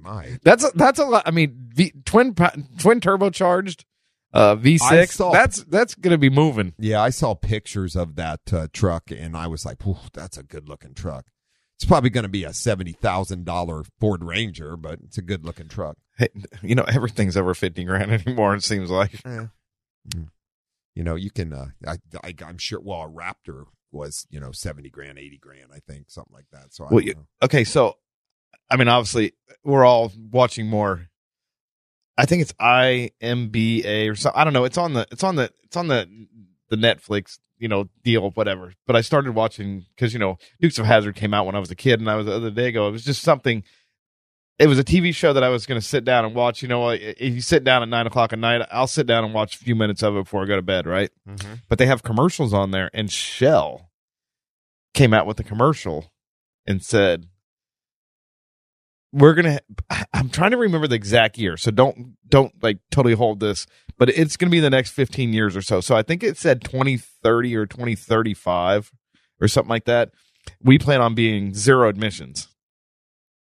my. 0.00 0.38
That's 0.44 0.64
a, 0.64 0.70
that's 0.74 0.98
a 0.98 1.06
lot. 1.06 1.22
I 1.26 1.30
mean, 1.30 1.56
v, 1.74 1.92
twin 2.04 2.34
twin 2.34 3.00
turbocharged 3.00 3.84
uh, 4.34 4.52
I 4.52 4.54
V6. 4.56 5.08
saw- 5.08 5.32
That's 5.32 5.64
that's 5.64 5.94
going 5.94 6.12
to 6.12 6.18
be 6.18 6.30
moving. 6.30 6.74
Yeah, 6.78 7.02
I 7.02 7.10
saw 7.10 7.34
pictures 7.34 7.96
of 7.96 8.14
that 8.16 8.40
uh, 8.52 8.68
truck, 8.72 9.10
and 9.10 9.36
I 9.36 9.46
was 9.46 9.64
like, 9.64 9.84
"Ooh, 9.86 9.96
that's 10.12 10.36
a 10.36 10.42
good 10.42 10.68
looking 10.68 10.94
truck." 10.94 11.26
It's 11.82 11.88
probably 11.88 12.10
going 12.10 12.22
to 12.22 12.28
be 12.28 12.44
a 12.44 12.52
seventy 12.52 12.92
thousand 12.92 13.44
dollar 13.44 13.82
Ford 13.98 14.22
Ranger, 14.22 14.76
but 14.76 15.00
it's 15.02 15.18
a 15.18 15.22
good 15.22 15.44
looking 15.44 15.66
truck. 15.66 15.96
Hey, 16.16 16.28
you 16.62 16.76
know, 16.76 16.84
everything's 16.84 17.36
over 17.36 17.54
fifty 17.54 17.82
grand 17.82 18.12
anymore. 18.12 18.54
It 18.54 18.62
seems 18.62 18.88
like. 18.88 19.20
Mm. 19.24 19.50
You 20.94 21.02
know, 21.02 21.16
you 21.16 21.30
can. 21.32 21.52
Uh, 21.52 21.66
I, 21.84 21.96
I, 22.22 22.34
I'm 22.46 22.58
sure. 22.58 22.78
Well, 22.80 23.02
a 23.02 23.08
Raptor 23.08 23.64
was 23.90 24.28
you 24.30 24.38
know 24.38 24.52
seventy 24.52 24.90
grand, 24.90 25.18
eighty 25.18 25.38
grand, 25.38 25.70
I 25.74 25.80
think, 25.80 26.08
something 26.08 26.32
like 26.32 26.46
that. 26.52 26.72
So 26.72 26.84
I 26.84 26.88
Well, 26.92 27.02
you- 27.02 27.26
Okay, 27.42 27.64
so 27.64 27.96
I 28.70 28.76
mean, 28.76 28.86
obviously, 28.86 29.32
we're 29.64 29.84
all 29.84 30.12
watching 30.30 30.68
more. 30.68 31.08
I 32.16 32.26
think 32.26 32.42
it's 32.42 32.52
IMBA 32.52 34.08
or 34.08 34.14
something. 34.14 34.40
I 34.40 34.44
don't 34.44 34.52
know. 34.52 34.64
It's 34.64 34.78
on 34.78 34.92
the 34.92 35.08
it's 35.10 35.24
on 35.24 35.34
the 35.34 35.50
it's 35.64 35.76
on 35.76 35.88
the 35.88 36.08
the 36.72 36.76
Netflix 36.78 37.38
you 37.58 37.68
know 37.68 37.88
deal 38.02 38.30
whatever. 38.30 38.72
But 38.86 38.96
I 38.96 39.02
started 39.02 39.34
watching 39.34 39.86
because 39.94 40.12
you 40.12 40.18
know 40.18 40.38
Dukes 40.60 40.78
of 40.78 40.86
Hazzard 40.86 41.14
came 41.14 41.32
out 41.32 41.46
when 41.46 41.54
I 41.54 41.60
was 41.60 41.70
a 41.70 41.76
kid, 41.76 42.00
and 42.00 42.10
I 42.10 42.16
was 42.16 42.26
the 42.26 42.34
other 42.34 42.50
day 42.50 42.68
ago. 42.68 42.88
It 42.88 42.90
was 42.90 43.04
just 43.04 43.22
something. 43.22 43.62
It 44.58 44.66
was 44.66 44.78
a 44.78 44.84
TV 44.84 45.14
show 45.14 45.32
that 45.32 45.42
I 45.42 45.48
was 45.48 45.66
going 45.66 45.80
to 45.80 45.86
sit 45.86 46.04
down 46.04 46.24
and 46.24 46.34
watch. 46.34 46.62
You 46.62 46.68
know, 46.68 46.90
if 46.90 47.34
you 47.34 47.40
sit 47.40 47.64
down 47.64 47.82
at 47.82 47.88
nine 47.88 48.06
o'clock 48.06 48.32
at 48.32 48.38
night, 48.38 48.66
I'll 48.70 48.86
sit 48.86 49.06
down 49.06 49.24
and 49.24 49.32
watch 49.32 49.54
a 49.54 49.58
few 49.58 49.74
minutes 49.74 50.02
of 50.02 50.16
it 50.16 50.24
before 50.24 50.42
I 50.42 50.46
go 50.46 50.56
to 50.56 50.62
bed. 50.62 50.86
Right 50.86 51.10
mm-hmm. 51.28 51.54
but 51.68 51.78
they 51.78 51.86
have 51.86 52.02
commercials 52.02 52.52
on 52.52 52.70
there 52.72 52.90
and 52.92 53.10
Shell 53.10 53.90
came 54.94 55.14
out 55.14 55.26
with 55.26 55.38
a 55.40 55.44
commercial 55.44 56.12
and 56.66 56.82
said 56.82 57.26
we're 59.12 59.34
going 59.34 59.56
to 59.56 59.62
I'm 60.12 60.30
trying 60.30 60.50
to 60.50 60.56
remember 60.56 60.88
the 60.88 60.96
exact 60.96 61.38
year 61.38 61.56
so 61.56 61.70
don't 61.70 62.16
don't 62.28 62.52
like 62.62 62.78
totally 62.90 63.14
hold 63.14 63.40
this 63.40 63.66
but 64.02 64.08
it's 64.18 64.36
going 64.36 64.50
to 64.50 64.50
be 64.50 64.58
the 64.58 64.68
next 64.70 64.90
15 64.90 65.32
years 65.32 65.56
or 65.56 65.62
so 65.62 65.80
so 65.80 65.94
I 65.94 66.02
think 66.02 66.24
it 66.24 66.36
said 66.36 66.64
2030 66.64 67.54
or 67.54 67.66
2035 67.66 68.90
or 69.40 69.46
something 69.46 69.70
like 69.70 69.84
that 69.84 70.10
we 70.60 70.76
plan 70.78 71.00
on 71.00 71.14
being 71.14 71.54
zero 71.54 71.88
admissions 71.88 72.48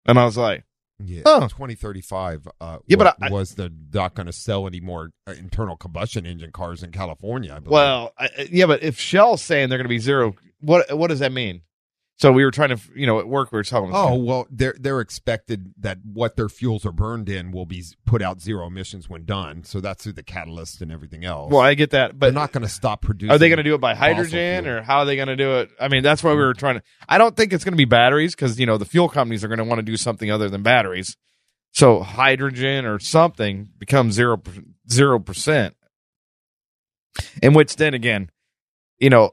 and 0.06 0.20
I 0.20 0.26
was 0.26 0.36
like 0.38 0.66
Yeah, 1.00 1.22
Oh. 1.26 1.48
2035. 1.48 2.48
Uh, 2.62 2.80
Yeah, 2.88 2.98
but 2.98 3.16
I- 3.22 3.30
was 3.30 3.56
the 3.56 3.72
not 3.94 4.16
going 4.16 4.28
to 4.28 4.34
sell 4.34 4.68
any 4.68 4.80
more 4.82 5.12
uh, 5.28 5.32
internal 5.32 5.76
combustion 5.78 6.26
engine 6.26 6.52
cars 6.52 6.84
in 6.84 6.92
California? 6.92 7.52
I 7.56 7.60
believe. 7.60 7.72
Well, 7.72 8.14
I- 8.18 8.48
yeah, 8.52 8.66
but 8.68 8.84
if 8.84 9.00
Shell's 9.00 9.42
saying 9.42 9.70
they're 9.70 9.78
going 9.80 9.86
to 9.86 9.90
be 9.90 10.00
zero, 10.00 10.36
what 10.62 10.96
what 10.98 11.08
does 11.08 11.20
that 11.20 11.32
mean? 11.32 11.62
So 12.18 12.32
we 12.32 12.46
were 12.46 12.52
trying 12.52 12.70
to, 12.70 12.80
you 12.96 13.08
know, 13.08 13.20
at 13.20 13.28
work 13.28 13.52
we 13.52 13.58
were 13.58 13.64
talking. 13.64 13.90
oh 13.92 14.16
well, 14.16 14.48
they're 14.52 14.76
they're 14.80 15.02
expected 15.02 15.74
that 15.80 15.98
what 16.04 16.36
their 16.36 16.48
fuels 16.48 16.86
are 16.86 16.92
burned 16.92 17.28
in 17.28 17.52
will 17.52 17.66
be 17.66 17.84
put 18.06 18.22
out 18.22 18.40
zero 18.40 18.68
emissions 18.68 19.10
when 19.10 19.26
done. 19.26 19.64
So 19.64 19.82
that's 19.82 20.04
through 20.04 20.14
the 20.14 20.24
catalyst 20.24 20.82
and 20.82 20.92
everything 20.92 21.26
else. 21.26 21.52
well, 21.52 21.62
I 21.62 21.74
get 21.74 21.90
that, 21.90 22.18
but 22.20 22.28
they're 22.28 22.34
not 22.34 22.52
going 22.52 22.62
to 22.64 22.70
stop 22.72 23.02
producing. 23.02 23.32
are 23.34 23.38
they 23.40 23.50
going 23.50 23.58
to 23.58 23.64
do 23.64 23.74
it 23.74 23.82
by 23.82 23.96
hydrogen 23.96 24.64
fuel. 24.64 24.78
or 24.78 24.82
how 24.84 25.00
are 25.00 25.06
they 25.06 25.16
going 25.16 25.28
to 25.28 25.36
do 25.36 25.54
it? 25.56 25.72
I 25.82 25.88
mean, 25.88 26.04
that's 26.04 26.24
why 26.24 26.32
we 26.32 26.38
were 26.38 26.54
trying 26.54 26.76
to. 26.76 26.84
I 27.10 27.18
don't 27.18 27.36
think 27.36 27.52
it's 27.52 27.64
going 27.64 27.74
to 27.74 27.78
be 27.78 27.86
batteries 27.86 28.36
because 28.36 28.60
you 28.60 28.68
know 28.68 28.78
the 28.78 28.86
fuel 28.86 29.10
companies 29.10 29.44
are 29.44 29.48
going 29.48 29.58
to 29.58 29.66
want 29.66 29.80
to 29.80 29.84
do 29.84 29.98
something 29.98 30.30
other 30.30 30.50
than 30.50 30.62
batteries. 30.62 31.18
So 31.72 32.04
hydrogen 32.04 32.86
or 32.86 33.00
something 33.00 33.70
becomes 33.80 34.14
zero 34.14 34.42
zero 34.90 35.20
percent. 35.20 35.76
In 37.42 37.54
which 37.54 37.76
then 37.76 37.94
again, 37.94 38.30
you 39.00 39.10
know, 39.10 39.32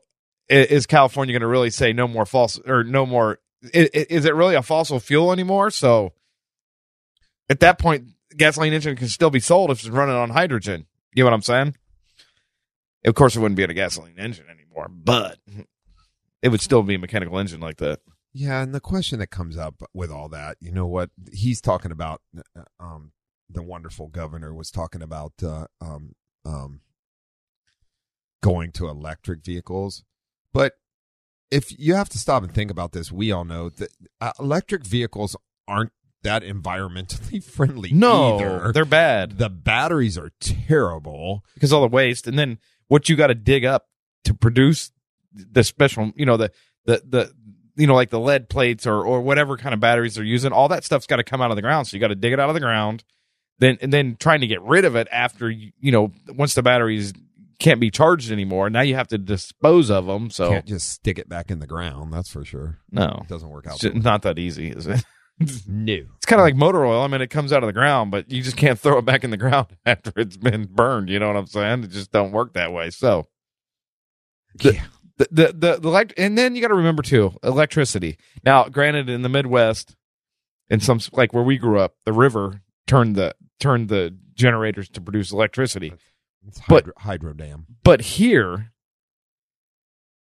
is 0.51 0.87
California 0.87 1.33
going 1.33 1.41
to 1.43 1.47
really 1.47 1.71
say 1.71 1.93
no 1.93 2.09
more 2.09 2.27
false 2.27 2.59
or 2.67 2.85
no 2.85 3.07
more? 3.07 3.39
Is 3.73 4.25
it 4.25 4.35
really 4.35 4.55
a 4.55 4.63
fossil 4.63 5.01
fuel 5.01 5.33
anymore? 5.33 5.71
So 5.71 6.13
at 7.49 7.61
that 7.61 7.79
point, 7.79 8.09
gasoline 8.37 8.73
engine 8.73 8.97
can 8.97 9.09
still 9.09 9.31
be 9.31 9.41
sold 9.41 9.71
if 9.71 9.81
it's 9.81 9.89
running 9.89 10.17
on 10.17 10.31
hydrogen. 10.31 10.87
You 11.15 11.23
know 11.23 11.31
what 11.31 11.35
I'm 11.35 11.43
saying? 11.43 11.77
Of 13.05 13.15
course, 13.15 13.37
it 13.37 13.41
wouldn't 13.41 13.57
be 13.57 13.63
a 13.63 13.69
gasoline 13.69 14.19
engine 14.19 14.47
anymore, 14.51 14.89
but 14.91 15.39
it 16.43 16.49
would 16.49 16.61
still 16.61 16.83
be 16.83 16.95
a 16.95 16.99
mechanical 16.99 17.39
engine 17.39 17.61
like 17.61 17.79
that. 17.79 18.01
Yeah, 18.33 18.63
and 18.63 18.75
the 18.75 18.81
question 18.81 19.19
that 19.19 19.29
comes 19.29 19.57
up 19.57 19.83
with 19.93 20.11
all 20.11 20.29
that, 20.29 20.57
you 20.61 20.71
know 20.71 20.87
what 20.87 21.11
he's 21.33 21.61
talking 21.61 21.91
about? 21.91 22.23
uh, 22.57 22.63
Um, 22.79 23.13
the 23.49 23.63
wonderful 23.63 24.07
governor 24.07 24.55
was 24.55 24.71
talking 24.71 25.03
about 25.03 25.33
uh, 25.43 25.67
um, 25.81 26.15
um, 26.45 26.83
going 28.43 28.71
to 28.73 28.89
electric 28.89 29.45
vehicles, 29.45 30.05
but 30.53 30.75
if 31.51 31.77
you 31.79 31.95
have 31.95 32.09
to 32.11 32.19
stop 32.19 32.43
and 32.43 32.55
think 32.55 32.71
about 32.71 32.93
this, 32.93 33.11
we 33.11 33.33
all 33.33 33.45
know 33.45 33.69
that 33.71 33.91
uh, 34.21 34.33
electric 34.39 34.85
vehicles 34.85 35.37
aren't 35.67 35.93
that 36.23 36.43
environmentally 36.43 37.43
friendly. 37.57 37.91
No, 37.93 38.39
either. 38.39 38.73
they're 38.73 38.85
bad 38.85 39.39
the 39.39 39.49
batteries 39.51 40.19
are 40.19 40.31
terrible. 40.41 41.45
because 41.55 41.73
all 41.73 41.81
the 41.81 41.89
waste, 41.89 42.27
and 42.27 42.39
then 42.39 42.59
what 42.89 43.09
you 43.09 43.17
got 43.17 43.29
to 43.29 43.35
dig 43.35 43.65
up 43.65 43.87
to 44.25 44.35
produce 44.35 44.93
the 45.33 45.65
special, 45.65 46.13
you 46.15 46.27
know, 46.27 46.37
the 46.37 46.51
the 46.85 47.03
the 47.07 47.33
you 47.77 47.87
know, 47.87 47.95
like 47.95 48.11
the 48.11 48.21
lead 48.21 48.49
plates 48.49 48.87
or 48.87 49.05
or 49.05 49.21
whatever 49.21 49.57
kind 49.57 49.75
of 49.75 49.81
batteries 49.81 50.15
they're 50.17 50.25
using. 50.25 50.53
All 50.53 50.69
that 50.69 50.85
stuff's 50.85 51.07
got 51.07 51.17
to 51.17 51.25
come 51.25 51.41
out 51.41 51.51
of 51.51 51.57
the 51.57 51.63
ground, 51.63 51.87
so 51.87 51.97
you 51.97 52.01
got 52.01 52.09
to 52.09 52.15
dig 52.15 52.33
it 52.33 52.41
out 52.41 52.51
of 52.51 52.55
the 52.55 52.61
ground. 52.61 53.05
Then 53.59 53.79
and 53.81 53.93
then 53.93 54.17
trying 54.19 54.41
to 54.41 54.47
get 54.47 54.63
rid 54.63 54.85
of 54.85 54.97
it 54.97 55.09
after 55.11 55.51
you, 55.51 55.73
you 55.81 55.93
know 55.93 56.13
once 56.29 56.55
the 56.55 56.63
batteries 56.63 57.13
can't 57.61 57.79
be 57.81 57.91
charged 57.91 58.33
anymore. 58.33 58.69
Now 58.71 58.81
you 58.81 58.97
have 58.97 59.09
to 59.09 59.19
dispose 59.19 59.91
of 59.91 60.07
them. 60.07 60.31
So 60.31 60.49
Can't 60.51 60.67
just 60.67 60.89
stick 60.89 61.19
it 61.19 61.29
back 61.29 61.51
in 61.51 61.61
the 61.61 61.67
ground. 61.67 62.13
That's 62.13 62.31
for 62.31 62.45
sure. 62.45 62.79
no, 62.91 63.21
It 63.23 63.29
doesn't 63.29 63.49
work 63.49 63.67
out. 63.69 63.75
it's 63.75 63.83
just 63.83 63.95
not 63.97 64.23
that 64.23 64.39
easy, 64.39 64.71
is 64.71 64.87
it? 64.87 65.05
No. 65.67 65.95
It's 65.95 66.27
kind 66.27 66.39
of 66.39 66.45
like 66.45 66.55
motor 66.55 66.85
oil. 66.85 67.03
I 67.03 67.07
mean, 67.07 67.23
it 67.23 67.31
comes 67.31 67.51
out 67.51 67.63
of 67.63 67.67
the 67.67 67.73
ground, 67.73 68.11
but 68.11 68.31
you 68.31 68.43
just 68.43 68.59
can't 68.59 68.79
throw 68.79 68.99
it 68.99 69.07
back 69.07 69.25
in 69.25 69.31
the 69.31 69.39
ground 69.39 69.69
after 69.87 70.13
it's 70.17 70.37
been 70.37 70.67
burned. 70.71 71.09
You 71.09 71.19
know 71.19 71.29
what 71.29 71.37
I'm 71.37 71.47
saying? 71.47 71.85
It 71.85 71.91
just 71.93 72.13
don't 72.13 72.31
work 72.31 72.53
that 72.53 72.73
way. 72.75 72.91
So 72.91 73.27
the 74.57 74.75
Yeah. 74.75 74.85
the 75.17 75.29
the, 75.31 75.47
the, 75.53 75.77
the 75.81 75.89
elect- 75.89 76.13
and 76.19 76.37
then 76.37 76.55
you 76.55 76.61
got 76.61 76.69
to 76.69 76.75
remember 76.75 77.03
too 77.03 77.33
electricity. 77.43 78.19
Now, 78.45 78.69
granted, 78.69 79.09
in 79.09 79.23
the 79.23 79.31
Midwest, 79.31 79.97
in 80.69 80.81
some 80.81 81.01
like 81.13 81.33
where 81.33 81.43
we 81.43 81.57
grew 81.57 81.81
up, 81.81 81.95
the 82.05 82.13
river 82.13 82.61
turned 82.87 83.17
the 83.17 83.35
turned 83.59 83.89
the 83.89 84.15
generators 84.35 84.91
to 84.91 85.01
produce 85.01 85.33
electricity. 85.33 85.95
It's 86.47 86.61
But- 86.69 86.85
hydro, 86.85 86.93
hydro 86.99 87.33
dam. 87.35 87.67
But 87.83 88.01
here, 88.01 88.73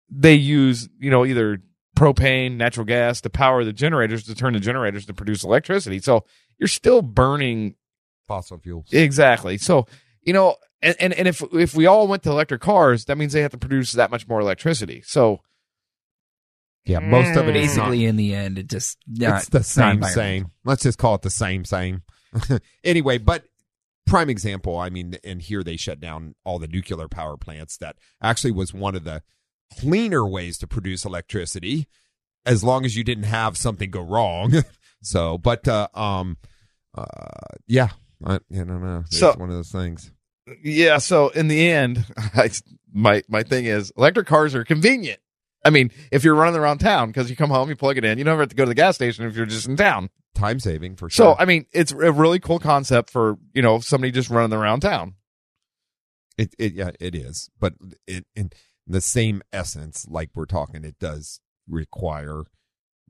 they 0.09 0.33
use 0.35 0.89
you 0.99 1.11
know 1.11 1.25
either 1.25 1.61
propane, 1.95 2.53
natural 2.57 2.85
gas 2.85 3.21
to 3.21 3.29
power 3.29 3.63
the 3.63 3.73
generators 3.73 4.23
to 4.25 4.35
turn 4.35 4.53
the 4.53 4.59
generators 4.59 5.05
to 5.07 5.13
produce 5.13 5.43
electricity. 5.43 5.99
So 5.99 6.25
you're 6.57 6.67
still 6.67 7.01
burning 7.01 7.75
Fossil 8.27 8.59
fuels. 8.59 8.87
exactly. 8.91 9.57
So 9.57 9.87
you 10.21 10.33
know, 10.33 10.55
and 10.81 10.95
and, 10.99 11.13
and 11.13 11.27
if 11.27 11.41
if 11.53 11.75
we 11.75 11.85
all 11.85 12.07
went 12.07 12.23
to 12.23 12.29
electric 12.29 12.61
cars, 12.61 13.05
that 13.05 13.17
means 13.17 13.33
they 13.33 13.41
have 13.41 13.51
to 13.51 13.57
produce 13.57 13.93
that 13.93 14.11
much 14.11 14.27
more 14.27 14.39
electricity. 14.39 15.01
So 15.05 15.41
yeah, 16.85 16.99
most 16.99 17.37
of 17.37 17.49
it 17.49 17.55
is 17.57 17.75
not 17.75 17.85
Basically, 17.89 18.05
in 18.05 18.15
the 18.15 18.33
end, 18.33 18.57
it 18.59 18.67
just 18.67 18.97
not, 19.07 19.39
it's 19.41 19.49
the 19.49 19.63
same 19.63 20.01
same. 20.03 20.51
Let's 20.63 20.83
just 20.83 20.97
call 20.97 21.15
it 21.15 21.21
the 21.21 21.29
same 21.29 21.65
same. 21.65 22.03
anyway, 22.83 23.17
but 23.17 23.43
prime 24.07 24.29
example, 24.29 24.77
I 24.77 24.89
mean, 24.89 25.17
and 25.23 25.41
here 25.41 25.63
they 25.63 25.77
shut 25.77 25.99
down 25.99 26.33
all 26.43 26.57
the 26.57 26.67
nuclear 26.67 27.07
power 27.07 27.37
plants. 27.37 27.77
That 27.77 27.97
actually 28.21 28.51
was 28.51 28.73
one 28.73 28.95
of 28.95 29.03
the 29.03 29.21
cleaner 29.79 30.25
ways 30.27 30.57
to 30.59 30.67
produce 30.67 31.05
electricity, 31.05 31.87
as 32.45 32.63
long 32.63 32.85
as 32.85 32.95
you 32.95 33.03
didn't 33.03 33.25
have 33.25 33.57
something 33.57 33.91
go 33.91 34.01
wrong. 34.01 34.53
so, 35.03 35.37
but 35.37 35.67
uh, 35.67 35.87
um, 35.93 36.37
uh, 36.95 37.05
yeah, 37.67 37.89
I, 38.25 38.35
I 38.35 38.39
don't 38.51 38.81
know. 38.83 39.03
It's 39.05 39.19
So- 39.19 39.33
one 39.33 39.49
of 39.49 39.55
those 39.55 39.71
things. 39.71 40.11
yeah. 40.63 40.97
So 40.97 41.29
in 41.29 41.47
the 41.49 41.69
end, 41.69 42.05
I, 42.17 42.49
my 42.93 43.21
my 43.27 43.43
thing 43.43 43.65
is 43.65 43.91
electric 43.97 44.27
cars 44.27 44.55
are 44.55 44.63
convenient. 44.63 45.19
I 45.65 45.69
mean, 45.69 45.91
if 46.11 46.23
you're 46.23 46.35
running 46.35 46.57
around 46.59 46.77
town 46.77 47.09
because 47.09 47.29
you 47.29 47.35
come 47.35 47.49
home, 47.49 47.67
you 47.67 47.75
plug 47.75 47.97
it 47.97 48.05
in, 48.05 48.17
you 48.17 48.23
never 48.23 48.41
have 48.41 48.49
to 48.49 48.55
go 48.55 48.63
to 48.63 48.69
the 48.69 48.75
gas 48.75 48.95
station 48.95 49.25
if 49.25 49.35
you're 49.35 49.45
just 49.45 49.67
in 49.67 49.75
town. 49.75 50.09
Time 50.37 50.59
saving 50.59 50.95
for 50.95 51.09
sure. 51.09 51.33
So. 51.33 51.35
I 51.39 51.45
mean, 51.45 51.65
it's 51.71 51.91
a 51.91 52.11
really 52.11 52.39
cool 52.39 52.59
concept 52.59 53.09
for 53.09 53.37
you 53.53 53.61
know 53.63 53.79
somebody 53.79 54.11
just 54.11 54.29
running 54.29 54.55
around 54.57 54.81
town. 54.81 55.15
It, 56.37 56.53
it 56.59 56.73
yeah, 56.73 56.91
it 56.99 57.15
is. 57.15 57.49
But 57.59 57.73
it 58.05 58.25
in 58.35 58.51
the 58.85 59.01
same 59.01 59.41
essence, 59.51 60.05
like 60.07 60.29
we're 60.35 60.45
talking, 60.45 60.83
it 60.83 60.99
does 60.99 61.39
require 61.67 62.43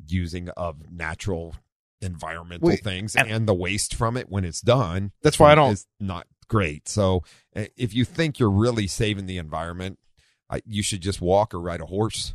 using 0.08 0.48
of 0.56 0.90
natural 0.90 1.56
environmental 2.02 2.70
Wait, 2.70 2.84
things 2.84 3.16
and- 3.16 3.30
and, 3.30 3.48
the 3.48 3.54
waste 3.54 3.94
from 3.94 4.16
it 4.16 4.30
when 4.30 4.46
it's 4.46 4.62
done. 4.62 5.12
That's 5.22 5.38
why 5.38 5.52
I 5.52 5.56
don't- 5.56 5.74
Is 5.74 5.86
not 6.00 6.28
great. 6.48 6.88
So 6.88 7.24
uh, 7.56 7.66
if 7.76 7.94
you 7.94 8.06
think 8.06 8.40
you're 8.40 8.50
really 8.50 8.88
saving 8.88 9.26
the 9.26 9.38
environment, 9.38 10.00
I, 10.50 10.62
you 10.66 10.82
should 10.82 11.02
just 11.02 11.20
walk 11.20 11.54
or 11.54 11.60
ride 11.60 11.82
a 11.82 11.88
horse. 11.88 12.34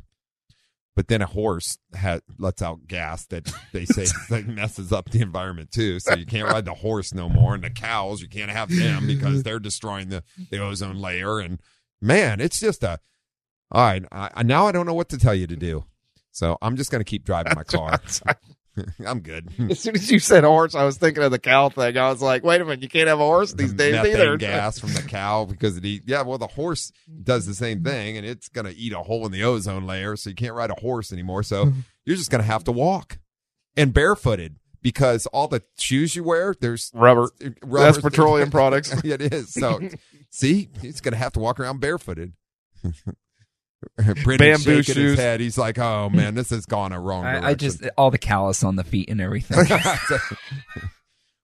But 0.94 1.08
then 1.08 1.22
a 1.22 1.26
horse 1.26 1.78
ha 1.96 2.18
lets 2.38 2.60
out 2.60 2.86
gas 2.86 3.24
that 3.26 3.50
they 3.72 3.86
say 3.86 4.06
that 4.28 4.46
messes 4.46 4.92
up 4.92 5.10
the 5.10 5.22
environment 5.22 5.70
too. 5.72 5.98
So 6.00 6.14
you 6.14 6.26
can't 6.26 6.48
ride 6.48 6.66
the 6.66 6.74
horse 6.74 7.14
no 7.14 7.28
more. 7.30 7.54
And 7.54 7.64
the 7.64 7.70
cows, 7.70 8.20
you 8.20 8.28
can't 8.28 8.50
have 8.50 8.68
them 8.68 9.06
because 9.06 9.42
they're 9.42 9.58
destroying 9.58 10.10
the, 10.10 10.22
the 10.50 10.58
ozone 10.58 10.96
layer. 10.98 11.38
And 11.38 11.60
man, 12.02 12.40
it's 12.40 12.60
just 12.60 12.82
a, 12.84 12.98
all 13.70 13.82
right. 13.82 14.04
I, 14.12 14.30
I- 14.34 14.42
now 14.42 14.66
I 14.66 14.72
don't 14.72 14.84
know 14.86 14.92
what 14.94 15.08
to 15.10 15.18
tell 15.18 15.34
you 15.34 15.46
to 15.46 15.56
do. 15.56 15.84
So 16.30 16.58
I'm 16.60 16.76
just 16.76 16.90
going 16.90 17.00
to 17.00 17.08
keep 17.10 17.24
driving 17.24 17.54
my 17.56 17.64
car. 17.64 17.98
I'm 19.06 19.20
good. 19.20 19.48
As 19.70 19.80
soon 19.80 19.94
as 19.96 20.10
you 20.10 20.18
said 20.18 20.44
horse, 20.44 20.74
I 20.74 20.84
was 20.84 20.96
thinking 20.96 21.22
of 21.22 21.30
the 21.30 21.38
cow 21.38 21.68
thing. 21.68 21.96
I 21.98 22.08
was 22.08 22.22
like, 22.22 22.42
wait 22.42 22.60
a 22.60 22.64
minute, 22.64 22.82
you 22.82 22.88
can't 22.88 23.08
have 23.08 23.20
a 23.20 23.22
horse 23.24 23.52
these 23.52 23.72
The 23.72 23.76
days 23.76 23.92
methane 23.94 24.14
either. 24.16 24.36
gas 24.38 24.78
from 24.78 24.94
the 24.94 25.02
cow 25.02 25.44
because 25.44 25.76
it 25.76 25.84
eat. 25.84 26.04
Yeah, 26.06 26.22
well, 26.22 26.38
the 26.38 26.46
horse 26.46 26.90
does 27.22 27.46
the 27.46 27.54
same 27.54 27.82
thing, 27.84 28.16
and 28.16 28.26
it's 28.26 28.48
going 28.48 28.66
to 28.66 28.74
eat 28.74 28.92
a 28.92 29.00
hole 29.00 29.26
in 29.26 29.32
the 29.32 29.44
ozone 29.44 29.86
layer, 29.86 30.16
so 30.16 30.30
you 30.30 30.36
can't 30.36 30.54
ride 30.54 30.70
a 30.70 30.80
horse 30.80 31.12
anymore. 31.12 31.42
So 31.42 31.72
you're 32.06 32.16
just 32.16 32.30
going 32.30 32.40
to 32.42 32.46
have 32.46 32.64
to 32.64 32.72
walk 32.72 33.18
and 33.76 33.92
barefooted 33.92 34.56
because 34.80 35.26
all 35.26 35.48
the 35.48 35.62
shoes 35.78 36.16
you 36.16 36.24
wear, 36.24 36.54
there's 36.60 36.90
Rubber. 36.94 37.28
rubber- 37.62 37.84
That's 37.84 37.98
petroleum 38.00 38.50
products. 38.50 38.92
it 39.04 39.20
is. 39.32 39.52
So 39.52 39.80
see, 40.30 40.70
he's 40.80 41.00
going 41.00 41.12
to 41.12 41.18
have 41.18 41.32
to 41.34 41.40
walk 41.40 41.60
around 41.60 41.80
barefooted. 41.80 42.32
Brendan's 43.96 44.64
Bamboo 44.64 44.82
shaking 44.82 44.94
shoes. 44.94 45.10
His 45.12 45.18
head. 45.18 45.40
He's 45.40 45.58
like, 45.58 45.78
"Oh 45.78 46.08
man, 46.12 46.34
this 46.34 46.50
has 46.50 46.66
gone 46.66 46.92
a 46.92 47.00
wrong 47.00 47.24
direction." 47.24 47.44
I, 47.44 47.50
I 47.50 47.54
just 47.54 47.82
all 47.96 48.10
the 48.10 48.18
callus 48.18 48.64
on 48.64 48.76
the 48.76 48.84
feet 48.84 49.08
and 49.10 49.20
everything. 49.20 49.58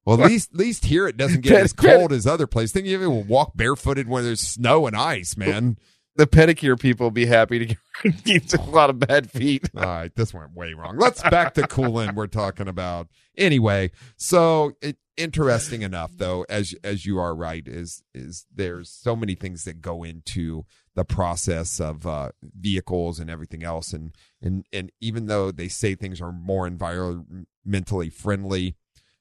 well, 0.04 0.20
at 0.20 0.26
least, 0.30 0.52
at 0.52 0.58
least 0.58 0.84
here 0.84 1.06
it 1.08 1.16
doesn't 1.16 1.42
get 1.42 1.52
as 1.62 1.72
cold 1.72 2.12
as 2.12 2.26
other 2.26 2.46
places. 2.46 2.72
Think 2.72 2.86
you 2.86 2.94
even 2.94 3.28
walk 3.28 3.52
barefooted 3.56 4.08
when 4.08 4.24
there's 4.24 4.40
snow 4.40 4.86
and 4.86 4.96
ice, 4.96 5.36
man. 5.36 5.78
The 6.18 6.26
pedicure 6.26 6.78
people 6.78 7.12
be 7.12 7.26
happy 7.26 7.60
to 7.64 7.76
get 8.24 8.52
a 8.58 8.62
lot 8.62 8.90
of 8.90 8.98
bad 8.98 9.30
feet. 9.30 9.70
All 9.76 9.84
right, 9.84 10.14
this 10.16 10.34
went 10.34 10.52
way 10.52 10.74
wrong. 10.74 10.98
Let's 10.98 11.22
back 11.22 11.54
to 11.54 11.62
coolant 11.62 12.16
we're 12.16 12.26
talking 12.26 12.66
about. 12.66 13.06
Anyway, 13.36 13.92
so 14.16 14.72
it, 14.82 14.96
interesting 15.16 15.82
enough 15.82 16.10
though, 16.16 16.44
as 16.48 16.74
as 16.82 17.06
you 17.06 17.20
are 17.20 17.36
right, 17.36 17.66
is 17.68 18.02
is 18.14 18.46
there's 18.52 18.90
so 18.90 19.14
many 19.14 19.36
things 19.36 19.62
that 19.62 19.80
go 19.80 20.02
into 20.02 20.64
the 20.96 21.04
process 21.04 21.78
of 21.80 22.04
uh, 22.04 22.30
vehicles 22.42 23.20
and 23.20 23.30
everything 23.30 23.62
else, 23.62 23.92
and 23.92 24.12
and 24.42 24.66
and 24.72 24.90
even 25.00 25.26
though 25.26 25.52
they 25.52 25.68
say 25.68 25.94
things 25.94 26.20
are 26.20 26.32
more 26.32 26.68
environmentally 26.68 28.12
friendly, 28.12 28.74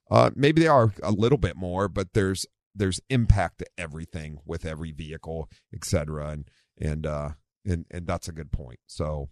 uh, 0.09 0.31
maybe 0.35 0.61
they 0.61 0.67
are 0.67 0.93
a 1.03 1.11
little 1.11 1.37
bit 1.37 1.55
more, 1.55 1.87
but 1.87 2.13
there's 2.13 2.47
there's 2.73 3.01
impact 3.09 3.59
to 3.59 3.67
everything 3.77 4.39
with 4.45 4.65
every 4.65 4.91
vehicle, 4.91 5.49
et 5.73 5.83
cetera, 5.83 6.29
and 6.29 6.49
and 6.79 7.05
uh 7.05 7.31
and 7.65 7.85
and 7.91 8.07
that's 8.07 8.27
a 8.27 8.31
good 8.31 8.51
point. 8.51 8.79
So 8.87 9.29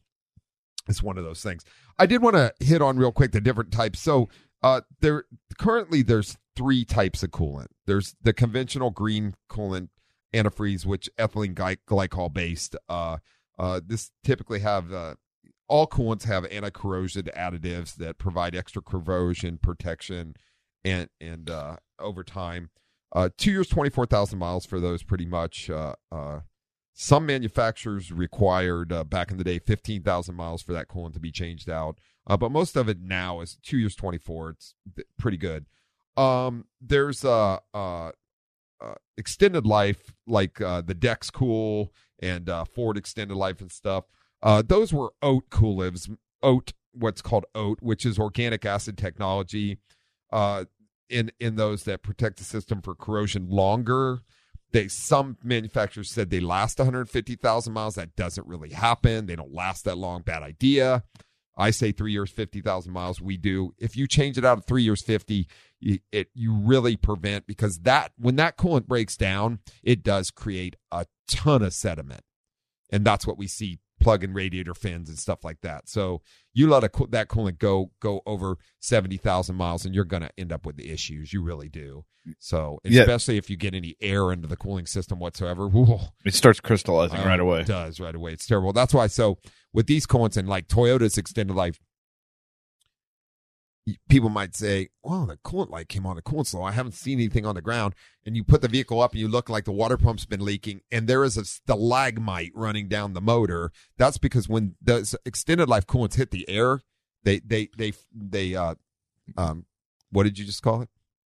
it's 0.87 1.01
one 1.01 1.17
of 1.17 1.23
those 1.23 1.41
things. 1.41 1.63
I 1.97 2.05
did 2.05 2.21
want 2.21 2.35
to 2.35 2.53
hit 2.59 2.81
on 2.81 2.97
real 2.97 3.11
quick 3.11 3.31
the 3.31 3.41
different 3.41 3.71
types. 3.71 3.99
So 3.99 4.29
uh 4.63 4.81
there 5.01 5.25
currently 5.57 6.01
there's 6.01 6.37
three 6.55 6.85
types 6.85 7.23
of 7.23 7.31
coolant. 7.31 7.67
There's 7.85 8.15
the 8.21 8.33
conventional 8.33 8.89
green 8.91 9.35
coolant 9.49 9.89
antifreeze, 10.33 10.85
which 10.85 11.09
ethylene 11.17 11.53
gly- 11.53 11.77
glycol 11.87 12.31
based. 12.33 12.75
Uh 12.89 13.17
uh 13.57 13.81
this 13.85 14.11
typically 14.23 14.59
have 14.59 14.91
uh 14.91 15.15
all 15.67 15.87
coolants 15.87 16.25
have 16.25 16.45
anti-corrosion 16.45 17.23
additives 17.35 17.95
that 17.95 18.19
provide 18.19 18.55
extra 18.55 18.81
corrosion 18.81 19.57
protection 19.57 20.35
and 20.83 21.09
and 21.19 21.49
uh 21.49 21.77
over 21.99 22.23
time. 22.23 22.69
Uh 23.13 23.29
two 23.37 23.51
years 23.51 23.67
twenty 23.67 23.89
four 23.89 24.05
thousand 24.05 24.39
miles 24.39 24.65
for 24.65 24.79
those 24.79 25.03
pretty 25.03 25.25
much 25.25 25.69
uh 25.69 25.95
uh 26.11 26.41
some 26.97 27.25
manufacturers 27.25 28.09
required 28.09 28.91
uh, 28.93 29.03
back 29.03 29.29
in 29.29 29.37
the 29.37 29.43
day 29.43 29.59
15,000 29.59 30.33
miles 30.33 30.61
for 30.61 30.71
that 30.71 30.87
coolant 30.87 31.13
to 31.13 31.19
be 31.19 31.31
changed 31.31 31.69
out. 31.69 31.99
Uh, 32.25 32.37
but 32.37 32.51
most 32.51 32.77
of 32.77 32.87
it 32.87 33.01
now 33.01 33.41
is 33.41 33.57
two 33.61 33.77
years 33.77 33.95
24. 33.95 34.51
It's 34.51 34.75
pretty 35.19 35.37
good. 35.37 35.65
Um, 36.15 36.65
there's 36.79 37.25
uh, 37.25 37.57
uh, 37.73 38.11
extended 39.17 39.65
life 39.65 40.13
like 40.25 40.61
uh, 40.61 40.81
the 40.81 40.93
Dex 40.93 41.29
Cool 41.29 41.91
and 42.19 42.49
uh, 42.49 42.63
Ford 42.63 42.97
Extended 42.97 43.35
Life 43.35 43.59
and 43.59 43.71
stuff. 43.71 44.05
Uh, 44.41 44.63
those 44.65 44.93
were 44.93 45.11
oat 45.21 45.49
coolivs, 45.49 46.09
oat, 46.41 46.71
what's 46.93 47.21
called 47.21 47.45
oat, 47.53 47.79
which 47.81 48.05
is 48.05 48.17
organic 48.17 48.65
acid 48.65 48.97
technology. 48.97 49.79
In 51.07 51.31
in 51.39 51.55
those 51.55 51.83
that 51.83 52.01
protect 52.01 52.37
the 52.37 52.43
system 52.43 52.81
for 52.81 52.95
corrosion 52.95 53.47
longer 53.47 54.21
they 54.71 54.87
some 54.87 55.37
manufacturers 55.43 56.11
said 56.11 56.29
they 56.29 56.39
last 56.39 56.79
150,000 56.79 57.73
miles. 57.73 57.95
That 57.95 58.15
doesn't 58.15 58.47
really 58.47 58.71
happen. 58.71 59.25
They 59.25 59.35
don't 59.35 59.53
last 59.53 59.85
that 59.85 59.97
long. 59.97 60.21
Bad 60.21 60.43
idea. 60.43 61.03
I 61.57 61.71
say 61.71 61.91
three 61.91 62.11
years, 62.11 62.31
50,000 62.31 62.91
miles. 62.91 63.21
We 63.21 63.37
do. 63.37 63.73
If 63.77 63.95
you 63.95 64.07
change 64.07 64.37
it 64.37 64.43
out 64.43 64.57
of 64.57 64.65
three 64.65 64.83
years, 64.83 65.01
50, 65.01 65.47
it, 66.11 66.27
you 66.33 66.53
really 66.53 66.97
prevent 66.97 67.47
because 67.47 67.79
that, 67.79 68.11
when 68.17 68.35
that 68.35 68.57
coolant 68.57 68.87
breaks 68.87 69.15
down, 69.15 69.59
it 69.81 70.03
does 70.03 70.31
create 70.31 70.75
a 70.91 71.05
ton 71.29 71.61
of 71.61 71.73
sediment. 71.73 72.21
And 72.91 73.05
that's 73.05 73.25
what 73.25 73.37
we 73.37 73.47
see 73.47 73.79
plug 73.99 74.23
in 74.23 74.33
radiator 74.33 74.73
fins 74.73 75.09
and 75.09 75.17
stuff 75.17 75.43
like 75.43 75.61
that. 75.61 75.87
So 75.89 76.21
you 76.53 76.67
let 76.69 76.83
a, 76.83 76.89
that 77.09 77.27
coolant 77.29 77.57
go, 77.59 77.91
go 78.01 78.21
over 78.25 78.57
70,000 78.81 79.55
miles 79.55 79.85
and 79.85 79.93
you're 79.95 80.05
going 80.05 80.23
to 80.23 80.31
end 80.37 80.51
up 80.51 80.65
with 80.65 80.77
the 80.77 80.89
issues. 80.91 81.33
You 81.33 81.41
really 81.43 81.69
do. 81.69 82.05
So, 82.39 82.79
Yeah. 82.83 83.01
especially 83.01 83.37
if 83.37 83.49
you 83.49 83.57
get 83.57 83.73
any 83.75 83.95
air 84.01 84.31
into 84.31 84.47
the 84.47 84.57
cooling 84.57 84.85
system 84.87 85.19
whatsoever, 85.19 85.67
whew, 85.67 85.99
It 86.25 86.33
starts 86.33 86.59
crystallizing 86.59 87.19
Oh, 87.19 87.25
right 87.25 87.39
away. 87.39 87.61
It 87.61 87.67
does 87.67 87.99
right 87.99 88.15
away. 88.15 88.33
It's 88.33 88.45
terrible. 88.47 88.73
That's 88.73 88.93
why. 88.93 89.07
So 89.07 89.37
with 89.73 89.87
these 89.87 90.05
coolants 90.07 90.35
and 90.37 90.47
like 90.49 90.67
Toyota's 90.67 91.17
extended 91.17 91.55
life, 91.55 91.79
people 94.09 94.29
might 94.29 94.55
say, 94.55 94.89
"Well, 95.03 95.25
the 95.25 95.37
coolant 95.37 95.69
light 95.69 95.89
came 95.89 96.05
on. 96.05 96.15
The 96.15 96.21
coolant's 96.21 96.53
low. 96.53 96.63
I 96.63 96.71
haven't 96.71 96.93
seen 96.93 97.19
anything 97.19 97.45
on 97.45 97.55
the 97.55 97.61
ground." 97.61 97.93
And 98.25 98.35
you 98.35 98.43
put 98.43 98.61
the 98.61 98.67
vehicle 98.67 99.01
up, 99.01 99.11
and 99.11 99.21
you 99.21 99.27
look 99.27 99.49
like 99.49 99.65
the 99.65 99.71
water 99.71 99.97
pump's 99.97 100.25
been 100.25 100.43
leaking, 100.43 100.81
and 100.91 101.07
there 101.07 101.23
is 101.23 101.37
a 101.37 101.45
stalagmite 101.45 102.51
running 102.55 102.87
down 102.87 103.13
the 103.13 103.21
motor. 103.21 103.71
That's 103.97 104.17
because 104.17 104.49
when 104.49 104.75
the 104.81 105.17
extended 105.25 105.69
life 105.69 105.85
coolants 105.85 106.15
hit 106.15 106.31
the 106.31 106.49
air, 106.49 106.81
they 107.23 107.39
they 107.39 107.69
they 107.77 107.93
they 108.13 108.55
uh 108.55 108.75
um 109.37 109.65
what 110.11 110.23
did 110.23 110.39
you 110.39 110.45
just 110.45 110.63
call 110.63 110.81
it? 110.81 110.89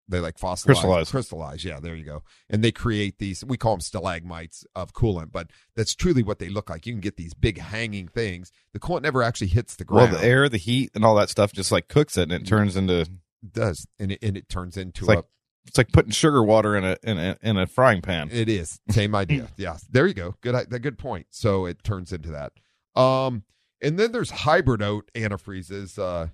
They 0.09 0.19
like 0.19 0.37
fossilize, 0.37 0.65
Crystallize. 0.65 1.11
crystallize. 1.11 1.63
Yeah, 1.63 1.79
there 1.79 1.95
you 1.95 2.03
go. 2.03 2.23
And 2.49 2.63
they 2.63 2.71
create 2.71 3.19
these. 3.19 3.45
We 3.45 3.57
call 3.57 3.73
them 3.73 3.81
stalagmites 3.81 4.65
of 4.75 4.93
coolant, 4.93 5.31
but 5.31 5.51
that's 5.75 5.93
truly 5.93 6.23
what 6.23 6.39
they 6.39 6.49
look 6.49 6.69
like. 6.69 6.85
You 6.87 6.93
can 6.93 6.99
get 6.99 7.15
these 7.15 7.33
big 7.33 7.59
hanging 7.59 8.07
things. 8.07 8.51
The 8.73 8.79
coolant 8.79 9.03
never 9.03 9.21
actually 9.21 9.47
hits 9.47 9.75
the 9.75 9.85
ground. 9.85 10.11
Well, 10.11 10.21
the 10.21 10.27
air, 10.27 10.49
the 10.49 10.57
heat, 10.57 10.91
and 10.95 11.05
all 11.05 11.15
that 11.15 11.29
stuff 11.29 11.53
just 11.53 11.71
like 11.71 11.87
cooks 11.87 12.17
it, 12.17 12.23
and 12.23 12.31
it 12.31 12.47
turns 12.47 12.75
into 12.75 13.01
It 13.01 13.53
does, 13.53 13.85
and 13.99 14.11
it, 14.11 14.19
and 14.23 14.35
it 14.35 14.49
turns 14.49 14.75
into 14.77 15.01
It's 15.01 15.07
like 15.07 15.19
a 15.19 15.23
It's 15.67 15.77
like 15.77 15.91
putting 15.91 16.11
sugar 16.11 16.43
water 16.43 16.75
in 16.75 16.83
a 16.83 16.97
in 17.03 17.17
a 17.19 17.37
in 17.43 17.57
a 17.57 17.67
frying 17.67 18.01
pan. 18.01 18.29
It 18.31 18.49
is 18.49 18.79
same 18.89 19.13
idea. 19.13 19.49
yeah, 19.57 19.77
there 19.91 20.07
you 20.07 20.15
go. 20.15 20.35
Good, 20.41 20.55
good 20.81 20.97
point. 20.97 21.27
So 21.29 21.65
it 21.67 21.83
turns 21.83 22.11
into 22.11 22.29
that. 22.31 22.53
Um, 22.99 23.43
and 23.81 23.97
then 23.99 24.11
there's 24.11 24.31
hybrid 24.31 24.81
oat 24.81 25.09
antifreezes. 25.15 25.99
Uh, 25.99 26.27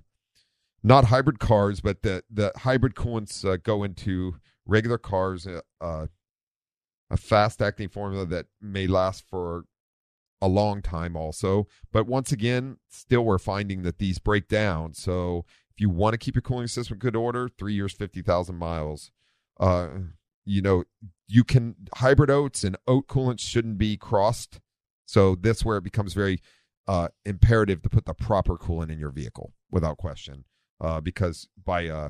not 0.86 1.06
hybrid 1.06 1.40
cars, 1.40 1.82
but 1.82 2.04
the 2.04 2.24
the 2.30 2.52
hybrid 2.58 2.94
coolants 2.94 3.44
uh, 3.44 3.58
go 3.58 3.84
into 3.84 4.36
regular 4.68 5.00
cars. 5.00 5.48
Uh, 5.48 5.62
uh, 5.82 6.06
a 7.10 7.18
fast 7.18 7.62
acting 7.62 7.90
formula 7.90 8.26
that 8.26 8.48
may 8.62 8.88
last 8.88 9.24
for 9.28 9.66
a 10.42 10.48
long 10.48 10.82
time, 10.82 11.16
also. 11.16 11.68
But 11.92 12.08
once 12.08 12.32
again, 12.32 12.78
still 12.90 13.26
we're 13.26 13.38
finding 13.38 13.84
that 13.84 14.00
these 14.00 14.20
break 14.20 14.48
down. 14.48 14.94
So 14.94 15.46
if 15.72 15.82
you 15.82 15.90
want 15.90 16.14
to 16.14 16.18
keep 16.18 16.36
your 16.36 16.42
cooling 16.44 16.68
system 16.68 16.96
in 16.96 17.00
good 17.00 17.16
order, 17.16 17.50
three 17.50 17.74
years, 17.74 17.94
fifty 17.94 18.22
thousand 18.22 18.58
miles. 18.58 19.12
Uh, 19.60 19.88
you 20.46 20.62
know, 20.62 20.84
you 21.28 21.44
can 21.44 21.76
hybrid 21.96 22.30
oats 22.30 22.64
and 22.64 22.78
oat 22.88 23.08
coolants 23.08 23.40
shouldn't 23.40 23.80
be 23.80 23.98
crossed. 23.98 24.60
So 25.08 25.36
that's 25.36 25.66
where 25.66 25.78
it 25.78 25.84
becomes 25.84 26.14
very 26.14 26.42
uh, 26.88 27.08
imperative 27.26 27.82
to 27.82 27.90
put 27.90 28.06
the 28.06 28.14
proper 28.14 28.56
coolant 28.56 28.92
in 28.92 29.00
your 29.00 29.12
vehicle 29.12 29.54
without 29.72 29.98
question. 29.98 30.46
Uh, 30.82 31.00
because 31.00 31.48
by 31.64 31.88
uh, 31.88 32.10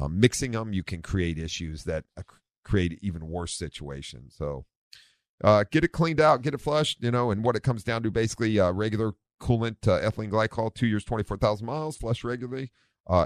uh, 0.00 0.08
mixing 0.08 0.52
them, 0.52 0.72
you 0.72 0.82
can 0.82 1.02
create 1.02 1.38
issues 1.38 1.84
that 1.84 2.04
uh, 2.16 2.22
create 2.64 2.98
even 3.02 3.28
worse 3.28 3.54
situations. 3.54 4.34
So 4.36 4.66
uh, 5.42 5.64
get 5.70 5.84
it 5.84 5.92
cleaned 5.92 6.20
out, 6.20 6.42
get 6.42 6.54
it 6.54 6.60
flushed, 6.60 7.02
you 7.02 7.10
know, 7.10 7.30
and 7.30 7.42
what 7.42 7.56
it 7.56 7.62
comes 7.62 7.82
down 7.82 8.02
to 8.02 8.10
basically 8.10 8.58
uh, 8.60 8.72
regular 8.72 9.12
coolant, 9.40 9.80
ethylene 9.80 10.30
glycol, 10.30 10.74
two 10.74 10.86
years, 10.86 11.04
24,000 11.04 11.64
miles, 11.66 11.96
flush 11.96 12.24
regularly. 12.24 12.72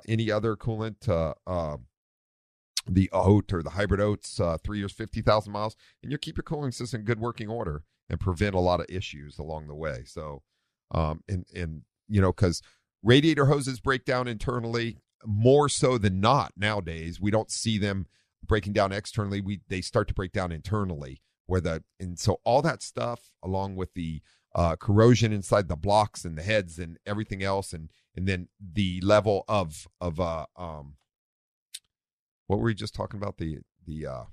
Any 0.07 0.31
other 0.31 0.55
coolant, 0.55 1.09
uh, 1.09 1.77
the 2.87 3.09
oat 3.13 3.53
or 3.53 3.63
the 3.63 3.71
hybrid 3.71 4.01
oats, 4.01 4.41
three 4.63 4.79
years, 4.79 4.93
50,000 4.93 5.53
miles, 5.53 5.75
and 6.03 6.13
you'll 6.13 6.19
keep 6.19 6.37
your 6.37 6.45
cooling 6.45 6.71
system 6.71 7.01
in 7.01 7.07
good 7.07 7.19
working 7.19 7.49
order 7.49 7.83
and 8.09 8.21
prevent 8.21 8.55
a 8.55 8.61
lot 8.61 8.81
of 8.81 8.87
issues 8.89 9.39
along 9.39 9.67
the 9.67 9.75
way. 9.75 10.03
So, 10.05 10.43
um, 10.93 11.25
and, 11.29 11.47
and, 11.55 11.83
you 12.09 12.21
know, 12.21 12.33
because 12.33 12.63
radiator 13.03 13.47
hoses 13.47 13.81
break 13.81 14.05
down 14.05 14.29
internally 14.29 14.99
more 15.25 15.69
so 15.69 15.99
than 15.99 16.21
not 16.21 16.53
nowadays. 16.57 17.21
We 17.21 17.31
don't 17.31 17.51
see 17.51 17.79
them 17.79 18.07
breaking 18.45 18.73
down 18.73 18.93
externally. 18.93 19.41
We, 19.41 19.61
they 19.69 19.81
start 19.81 20.09
to 20.09 20.15
break 20.15 20.33
down 20.33 20.53
internally 20.53 21.21
where 21.47 21.61
the, 21.61 21.85
and 22.01 22.19
so 22.19 22.41
all 22.45 22.63
that 22.63 22.83
stuff 22.83 23.31
along 23.43 23.77
with 23.77 23.95
the, 23.95 24.23
uh, 24.55 24.77
corrosion 24.77 25.33
inside 25.33 25.69
the 25.69 25.77
blocks 25.77 26.25
and 26.25 26.37
the 26.37 26.43
heads 26.43 26.79
and 26.79 26.99
everything 27.07 27.43
else, 27.43 27.73
and 27.73 27.89
and 28.15 28.27
then 28.27 28.49
the 28.61 29.01
level 29.01 29.45
of 29.49 29.89
of 30.01 30.21
uh 30.21 30.47
um 30.57 30.97
what 32.47 32.59
were 32.59 32.67
we 32.67 32.75
just 32.75 32.95
talking 32.95 33.19
about 33.19 33.39
the 33.39 33.59
the 33.87 34.07
uh 34.07 34.25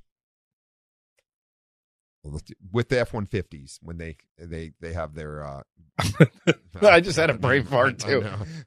with 2.24 2.90
the 2.90 3.00
F 3.00 3.14
one 3.14 3.26
fifties 3.26 3.80
when 3.82 3.98
they 3.98 4.18
they 4.38 4.72
they 4.82 4.94
have 4.94 5.16
their 5.16 5.44
uh 5.44 5.64
I 6.82 7.00
just 7.00 7.18
had 7.18 7.30
a 7.30 7.34
brain 7.34 7.64
fart 7.66 8.00
too. 8.00 8.24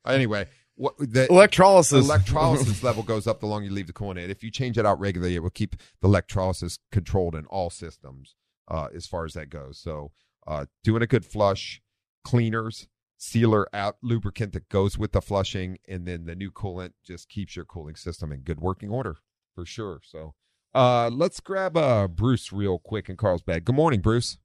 Anyway, 0.07 0.47
what 0.75 0.97
the 0.99 1.27
Electrolysis. 1.31 2.05
electrolysis 2.05 2.83
level 2.85 3.03
goes 3.03 3.27
up 3.27 3.41
the 3.41 3.47
longer 3.47 3.67
you 3.69 3.73
leave 3.73 3.87
the 3.87 3.93
coolant 3.93 4.23
in. 4.25 4.31
If 4.31 4.43
you 4.43 4.51
change 4.51 4.79
it 4.79 4.87
out 4.87 4.99
regularly, 5.01 5.35
it 5.37 5.43
will 5.43 5.51
keep 5.51 5.77
the 6.01 6.09
electrolysis 6.09 6.79
controlled 6.91 7.35
in 7.35 7.47
all 7.47 7.71
systems 7.71 8.35
uh, 8.69 8.89
as 8.95 9.07
far 9.07 9.25
as 9.25 9.35
that 9.35 9.51
goes. 9.51 9.79
So, 9.79 10.13
uh, 10.47 10.67
doing 10.83 11.03
a 11.03 11.07
good 11.07 11.25
flush, 11.25 11.81
cleaners, 12.25 12.89
sealer 13.19 13.69
out 13.75 13.97
lubricant 14.03 14.53
that 14.55 14.69
goes 14.69 14.99
with 14.99 15.13
the 15.13 15.21
flushing, 15.23 15.79
and 15.89 16.07
then 16.07 16.25
the 16.25 16.35
new 16.35 16.51
coolant 16.51 16.93
just 17.05 17.29
keeps 17.29 17.55
your 17.55 17.65
cooling 17.65 17.95
system 17.97 18.33
in 18.33 18.41
good 18.41 18.61
working 18.61 18.91
order 18.91 19.17
for 19.55 19.65
sure. 19.65 20.01
So, 20.05 20.35
uh, 20.75 21.11
let's 21.11 21.41
grab 21.41 21.77
uh, 21.77 22.09
Bruce 22.09 22.53
real 22.53 22.79
quick 22.79 23.09
in 23.09 23.17
Carlsbad. 23.17 23.65
Good 23.65 23.75
morning, 23.75 24.01
Bruce. 24.01 24.39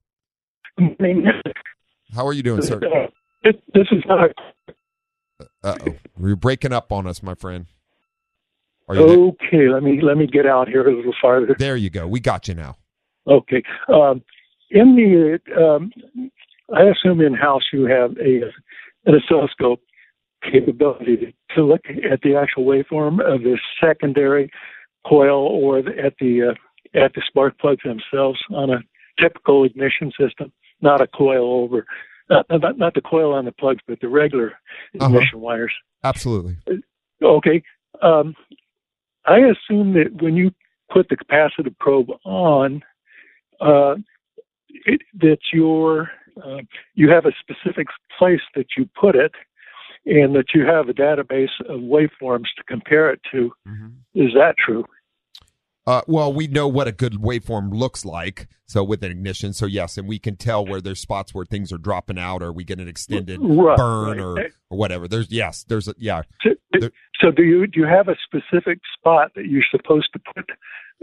Morning. 0.78 1.26
How 2.14 2.26
are 2.26 2.32
you 2.32 2.42
doing, 2.42 2.62
sir? 2.62 2.80
This, 3.44 3.54
this 3.74 3.86
is 3.92 4.02
not. 4.06 4.30
Uh 5.62 5.76
oh, 5.86 5.94
you're 6.20 6.36
breaking 6.36 6.72
up 6.72 6.92
on 6.92 7.06
us, 7.06 7.22
my 7.22 7.34
friend. 7.34 7.66
Are 8.88 8.96
you 8.96 9.06
there? 9.06 9.18
Okay, 9.18 9.68
let 9.68 9.82
me 9.82 10.00
let 10.02 10.16
me 10.16 10.26
get 10.26 10.46
out 10.46 10.68
here 10.68 10.86
a 10.86 10.94
little 10.94 11.14
farther. 11.20 11.54
there? 11.58 11.76
You 11.76 11.90
go. 11.90 12.06
We 12.06 12.20
got 12.20 12.48
you 12.48 12.54
now. 12.54 12.76
Okay. 13.26 13.62
Um, 13.88 14.22
in 14.70 14.96
the, 14.96 15.38
um, 15.60 15.92
I 16.74 16.84
assume 16.84 17.20
in 17.20 17.34
house 17.34 17.62
you 17.72 17.84
have 17.84 18.16
a 18.18 18.42
an 19.06 19.14
oscilloscope 19.14 19.80
capability 20.42 21.34
to 21.54 21.64
look 21.64 21.82
at 22.10 22.20
the 22.22 22.36
actual 22.36 22.64
waveform 22.64 23.20
of 23.20 23.42
the 23.42 23.58
secondary 23.82 24.50
coil 25.06 25.46
or 25.46 25.82
the, 25.82 25.90
at 25.98 26.14
the 26.20 26.50
uh, 26.50 26.98
at 26.98 27.12
the 27.14 27.22
spark 27.26 27.58
plugs 27.58 27.82
themselves 27.84 28.40
on 28.50 28.70
a 28.70 28.78
typical 29.20 29.64
ignition 29.64 30.12
system, 30.18 30.52
not 30.80 31.00
a 31.00 31.06
coil 31.06 31.62
over. 31.62 31.86
Uh, 32.30 32.42
not, 32.58 32.76
not 32.78 32.94
the 32.94 33.00
coil 33.00 33.32
on 33.32 33.46
the 33.46 33.52
plugs, 33.52 33.80
but 33.88 33.98
the 34.00 34.08
regular 34.08 34.52
ignition 34.92 35.40
wires. 35.40 35.72
Absolutely. 36.04 36.58
Okay. 37.22 37.62
Um, 38.02 38.34
I 39.24 39.38
assume 39.38 39.94
that 39.94 40.22
when 40.22 40.36
you 40.36 40.50
put 40.92 41.08
the 41.08 41.16
capacitive 41.16 41.76
probe 41.78 42.10
on, 42.24 42.82
uh, 43.60 43.96
it, 44.68 45.00
that 45.20 45.38
your 45.52 46.10
uh, 46.44 46.58
you 46.94 47.10
have 47.10 47.24
a 47.26 47.32
specific 47.40 47.88
place 48.18 48.40
that 48.54 48.66
you 48.76 48.88
put 48.98 49.16
it, 49.16 49.32
and 50.08 50.34
that 50.34 50.46
you 50.54 50.64
have 50.64 50.88
a 50.88 50.92
database 50.94 51.50
of 51.68 51.80
waveforms 51.80 52.46
to 52.56 52.64
compare 52.66 53.10
it 53.10 53.20
to. 53.30 53.52
Is 54.14 54.30
that 54.34 54.54
true? 54.64 54.84
Uh, 55.86 56.02
well, 56.06 56.30
we 56.32 56.46
know 56.46 56.68
what 56.68 56.86
a 56.86 56.92
good 56.92 57.14
waveform 57.14 57.72
looks 57.72 58.04
like. 58.04 58.46
So 58.66 58.84
with 58.84 59.02
an 59.02 59.10
ignition, 59.10 59.54
so 59.54 59.64
yes, 59.64 59.96
and 59.96 60.06
we 60.06 60.18
can 60.18 60.36
tell 60.36 60.66
where 60.66 60.82
there's 60.82 61.00
spots 61.00 61.32
where 61.32 61.46
things 61.46 61.72
are 61.72 61.78
dropping 61.78 62.18
out, 62.18 62.42
or 62.42 62.52
we 62.52 62.62
get 62.64 62.78
an 62.78 62.88
extended 62.88 63.38
Right, 63.40 63.76
burn, 63.78 64.18
right. 64.18 64.20
or 64.20 64.38
or 64.70 64.76
whatever. 64.78 65.08
There's 65.08 65.30
yes, 65.30 65.64
there's 65.66 65.88
a 65.88 65.94
yeah. 65.96 66.22
So, 66.42 66.50
There- 66.78 66.90
so 67.22 67.30
do 67.30 67.42
you 67.42 67.66
do 67.66 67.80
you 67.80 67.86
have 67.86 68.08
a 68.08 68.16
specific 68.26 68.80
spot 68.98 69.32
that 69.34 69.46
you're 69.46 69.64
supposed 69.70 70.08
to 70.12 70.18
put 70.34 70.50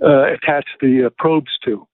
uh, 0.03 0.34
attach 0.34 0.66
the 0.80 1.06
uh, 1.08 1.10
probes 1.18 1.51
to? 1.66 1.88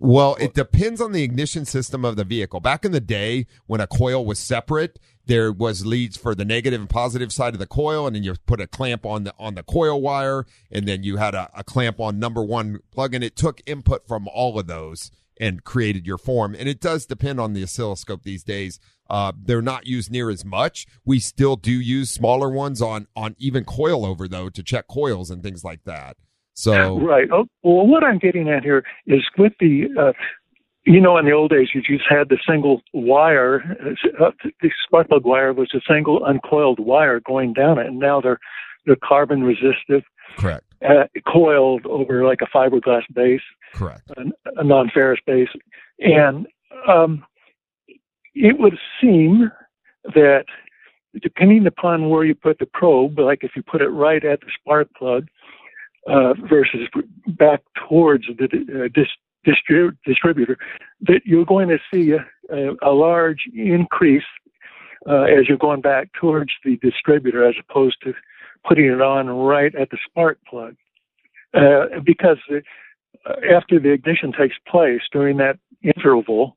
Well, 0.00 0.36
it 0.40 0.54
depends 0.54 1.00
on 1.00 1.10
the 1.12 1.24
ignition 1.24 1.64
system 1.64 2.04
of 2.04 2.14
the 2.16 2.24
vehicle. 2.24 2.60
Back 2.60 2.84
in 2.84 2.92
the 2.92 3.00
day, 3.00 3.46
when 3.66 3.80
a 3.80 3.86
coil 3.86 4.24
was 4.24 4.38
separate, 4.38 4.98
there 5.28 5.52
was 5.52 5.86
leads 5.86 6.16
for 6.16 6.34
the 6.34 6.44
negative 6.44 6.80
and 6.80 6.90
positive 6.90 7.32
side 7.32 7.54
of 7.54 7.60
the 7.60 7.66
coil, 7.66 8.06
and 8.06 8.16
then 8.16 8.24
you 8.24 8.34
put 8.46 8.60
a 8.60 8.66
clamp 8.66 9.06
on 9.06 9.24
the 9.24 9.34
on 9.38 9.54
the 9.54 9.62
coil 9.62 10.00
wire, 10.00 10.46
and 10.72 10.88
then 10.88 11.04
you 11.04 11.18
had 11.18 11.34
a, 11.34 11.50
a 11.54 11.62
clamp 11.62 12.00
on 12.00 12.18
number 12.18 12.42
one 12.42 12.80
plug, 12.90 13.14
and 13.14 13.22
it 13.22 13.36
took 13.36 13.60
input 13.66 14.08
from 14.08 14.26
all 14.28 14.58
of 14.58 14.66
those 14.66 15.10
and 15.40 15.62
created 15.62 16.06
your 16.06 16.18
form. 16.18 16.56
And 16.58 16.68
it 16.68 16.80
does 16.80 17.06
depend 17.06 17.38
on 17.38 17.52
the 17.52 17.62
oscilloscope 17.62 18.24
these 18.24 18.42
days. 18.42 18.80
Uh, 19.08 19.32
they're 19.40 19.62
not 19.62 19.86
used 19.86 20.10
near 20.10 20.30
as 20.30 20.44
much. 20.44 20.86
We 21.04 21.20
still 21.20 21.56
do 21.56 21.72
use 21.72 22.10
smaller 22.10 22.50
ones 22.50 22.82
on 22.82 23.06
on 23.14 23.36
even 23.38 23.64
coil 23.64 24.04
over 24.04 24.26
though 24.26 24.48
to 24.48 24.62
check 24.62 24.88
coils 24.88 25.30
and 25.30 25.42
things 25.42 25.62
like 25.62 25.84
that. 25.84 26.16
So 26.58 26.98
Right. 26.98 27.28
Oh, 27.32 27.46
well, 27.62 27.86
what 27.86 28.02
I'm 28.02 28.18
getting 28.18 28.48
at 28.48 28.64
here 28.64 28.84
is 29.06 29.20
with 29.38 29.52
the, 29.60 29.84
uh, 29.96 30.12
you 30.88 31.02
know, 31.02 31.18
in 31.18 31.26
the 31.26 31.32
old 31.32 31.50
days, 31.50 31.68
you 31.74 31.82
just 31.82 32.08
had 32.08 32.30
the 32.30 32.38
single 32.48 32.80
wire. 32.94 33.76
Uh, 34.18 34.30
the 34.62 34.70
spark 34.84 35.08
plug 35.08 35.26
wire 35.26 35.52
was 35.52 35.68
a 35.74 35.80
single 35.86 36.24
uncoiled 36.24 36.78
wire 36.80 37.20
going 37.20 37.52
down 37.52 37.78
it, 37.78 37.86
and 37.86 37.98
now 37.98 38.22
they're 38.22 38.38
they're 38.86 38.96
carbon 38.96 39.42
resistive, 39.42 40.02
correct, 40.38 40.64
uh, 40.88 41.04
coiled 41.30 41.84
over 41.84 42.24
like 42.26 42.40
a 42.40 42.46
fiberglass 42.46 43.02
base, 43.12 43.42
correct. 43.74 44.10
a, 44.16 44.22
a 44.60 44.64
non-ferrous 44.64 45.20
base, 45.26 45.50
and 45.98 46.46
um, 46.88 47.22
it 48.34 48.58
would 48.58 48.78
seem 48.98 49.50
that 50.14 50.46
depending 51.20 51.66
upon 51.66 52.08
where 52.08 52.24
you 52.24 52.34
put 52.34 52.58
the 52.60 52.66
probe, 52.66 53.18
like 53.18 53.44
if 53.44 53.50
you 53.56 53.62
put 53.62 53.82
it 53.82 53.88
right 53.88 54.24
at 54.24 54.40
the 54.40 54.46
spark 54.58 54.88
plug 54.98 55.26
uh, 56.06 56.32
versus 56.48 56.88
back 57.26 57.60
towards 57.88 58.24
the 58.38 58.44
uh, 58.44 58.88
dis- 58.94 59.06
distrib- 59.48 59.96
distributor, 60.04 60.56
that 61.08 61.20
you're 61.24 61.44
going 61.44 61.68
to 61.68 61.78
see 61.92 62.12
a, 62.12 62.24
a, 62.54 62.90
a 62.90 62.92
large 62.92 63.42
increase 63.54 64.24
uh, 65.08 65.22
as 65.22 65.48
you're 65.48 65.58
going 65.68 65.80
back 65.80 66.10
towards 66.20 66.50
the 66.64 66.76
distributor 66.88 67.46
as 67.48 67.54
opposed 67.62 67.96
to 68.04 68.12
putting 68.66 68.86
it 68.86 69.00
on 69.00 69.28
right 69.28 69.74
at 69.74 69.90
the 69.90 69.98
spark 70.08 70.38
plug. 70.48 70.74
Uh, 71.54 71.86
because 72.04 72.38
uh, 72.50 73.32
after 73.56 73.78
the 73.80 73.90
ignition 73.90 74.32
takes 74.38 74.56
place 74.66 75.00
during 75.12 75.38
that 75.38 75.56
interval, 75.82 76.56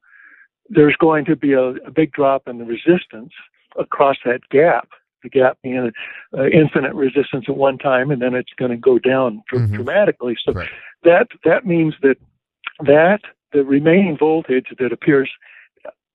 there's 0.70 0.96
going 0.98 1.24
to 1.26 1.36
be 1.36 1.54
a, 1.54 1.70
a 1.88 1.92
big 1.92 2.12
drop 2.12 2.48
in 2.48 2.58
the 2.58 2.66
resistance 2.66 3.32
across 3.80 4.18
that 4.26 4.42
gap. 4.50 4.90
The 5.24 5.30
gap 5.30 5.58
being 5.62 5.92
uh, 6.38 6.46
infinite 6.48 6.96
resistance 6.96 7.46
at 7.48 7.56
one 7.56 7.78
time, 7.78 8.10
and 8.10 8.22
then 8.22 8.34
it's 8.34 8.54
going 8.58 8.72
to 8.72 8.78
go 8.78 8.98
down 8.98 9.44
dr- 9.48 9.70
Mhm. 9.70 9.76
dramatically. 9.76 10.36
So 10.44 10.52
Correct. 10.54 10.72
that 11.04 11.28
that 11.46 11.66
means 11.66 11.94
that 12.02 12.18
that 12.86 13.20
the 13.54 13.64
remaining 13.64 14.18
voltage 14.18 14.68
that 14.80 14.92
appears 14.92 15.30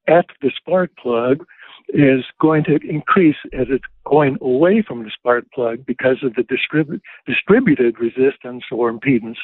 at 0.09 0.27
the 0.41 0.51
spark 0.57 0.91
plug 0.97 1.45
is 1.89 2.25
going 2.41 2.64
to 2.64 2.79
increase 2.89 3.37
as 3.53 3.67
it's 3.71 3.85
going 4.05 4.37
away 4.41 4.83
from 4.87 5.05
the 5.05 5.11
spark 5.17 5.45
plug 5.55 5.85
because 5.87 6.17
of 6.23 6.35
the 6.35 6.43
distribu- 6.43 7.01
distributed 7.27 7.97
resistance 8.01 8.64
or 8.73 8.93
impedance 8.93 9.37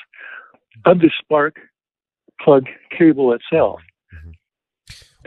of 0.85 0.99
the 0.99 1.11
spark 1.23 1.57
plug 2.41 2.65
cable 2.97 3.33
itself. 3.33 3.81
The 4.11 4.17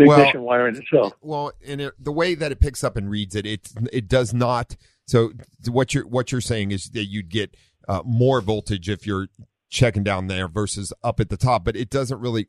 Mm-hmm. 0.04 0.08
Well- 0.10 0.20
ignition 0.20 0.42
wire 0.42 0.68
in 0.68 0.76
itself. 0.76 1.14
Well, 1.22 1.52
and 1.66 1.80
it, 1.82 1.94
the 1.98 2.12
way 2.12 2.36
that 2.36 2.52
it 2.52 2.60
picks 2.60 2.84
up 2.84 2.98
and 2.98 3.10
reads 3.10 3.34
it, 3.36 3.46
it 3.46 3.70
it 3.94 4.08
does 4.10 4.34
not. 4.34 4.76
So 5.08 5.32
what 5.70 5.94
you're 5.94 6.06
what 6.08 6.32
you're 6.34 6.42
saying 6.42 6.72
is 6.72 6.90
that 6.90 7.06
you'd 7.06 7.30
get 7.30 7.56
uh, 7.88 8.02
more 8.04 8.42
voltage 8.42 8.90
if 8.90 9.08
you're 9.08 9.28
checking 9.70 10.04
down 10.04 10.28
there 10.28 10.48
versus 10.48 10.94
up 11.04 11.20
at 11.20 11.30
the 11.30 11.38
top, 11.38 11.66
but 11.66 11.76
it 11.76 11.90
doesn't 11.90 12.20
really 12.20 12.48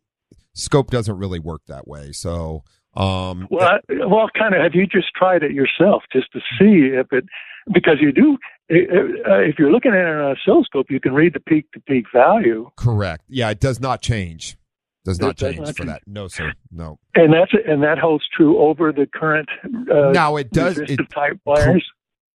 scope 0.54 0.90
doesn't 0.90 1.16
really 1.18 1.38
work 1.38 1.62
that 1.66 1.86
way. 1.86 2.12
So 2.12 2.64
um, 2.96 3.46
Well, 3.50 3.78
well, 4.08 4.28
kind 4.38 4.54
of. 4.54 4.62
Have 4.62 4.74
you 4.74 4.86
just 4.86 5.08
tried 5.14 5.42
it 5.42 5.52
yourself 5.52 6.02
just 6.12 6.32
to 6.32 6.40
see 6.58 6.90
if 6.94 7.12
it? 7.12 7.24
Because 7.72 7.96
you 8.00 8.12
do. 8.12 8.38
uh, 8.70 9.40
If 9.40 9.58
you're 9.58 9.72
looking 9.72 9.92
at 9.92 9.98
it 9.98 10.06
on 10.06 10.16
an 10.30 10.36
oscilloscope, 10.36 10.86
you 10.88 11.00
can 11.00 11.12
read 11.12 11.34
the 11.34 11.40
peak 11.40 11.66
to 11.72 11.80
peak 11.80 12.04
value, 12.14 12.70
correct. 12.76 13.24
Yeah, 13.28 13.50
it 13.50 13.60
does 13.60 13.80
not 13.80 14.00
change. 14.02 14.56
Does 15.04 15.20
not 15.20 15.36
does 15.36 15.54
change 15.54 15.66
not 15.66 15.76
for 15.76 15.82
change. 15.84 15.88
that. 15.90 16.02
No, 16.06 16.26
sir. 16.28 16.52
No. 16.72 16.98
and 17.14 17.32
that's 17.32 17.52
and 17.68 17.82
that 17.82 17.98
holds 17.98 18.24
true 18.36 18.58
over 18.58 18.92
the 18.92 19.06
current. 19.06 19.48
Uh, 19.64 20.10
now 20.12 20.36
it 20.36 20.50
does. 20.50 20.78
It, 20.78 20.98
type 21.12 21.38
wires. 21.44 21.84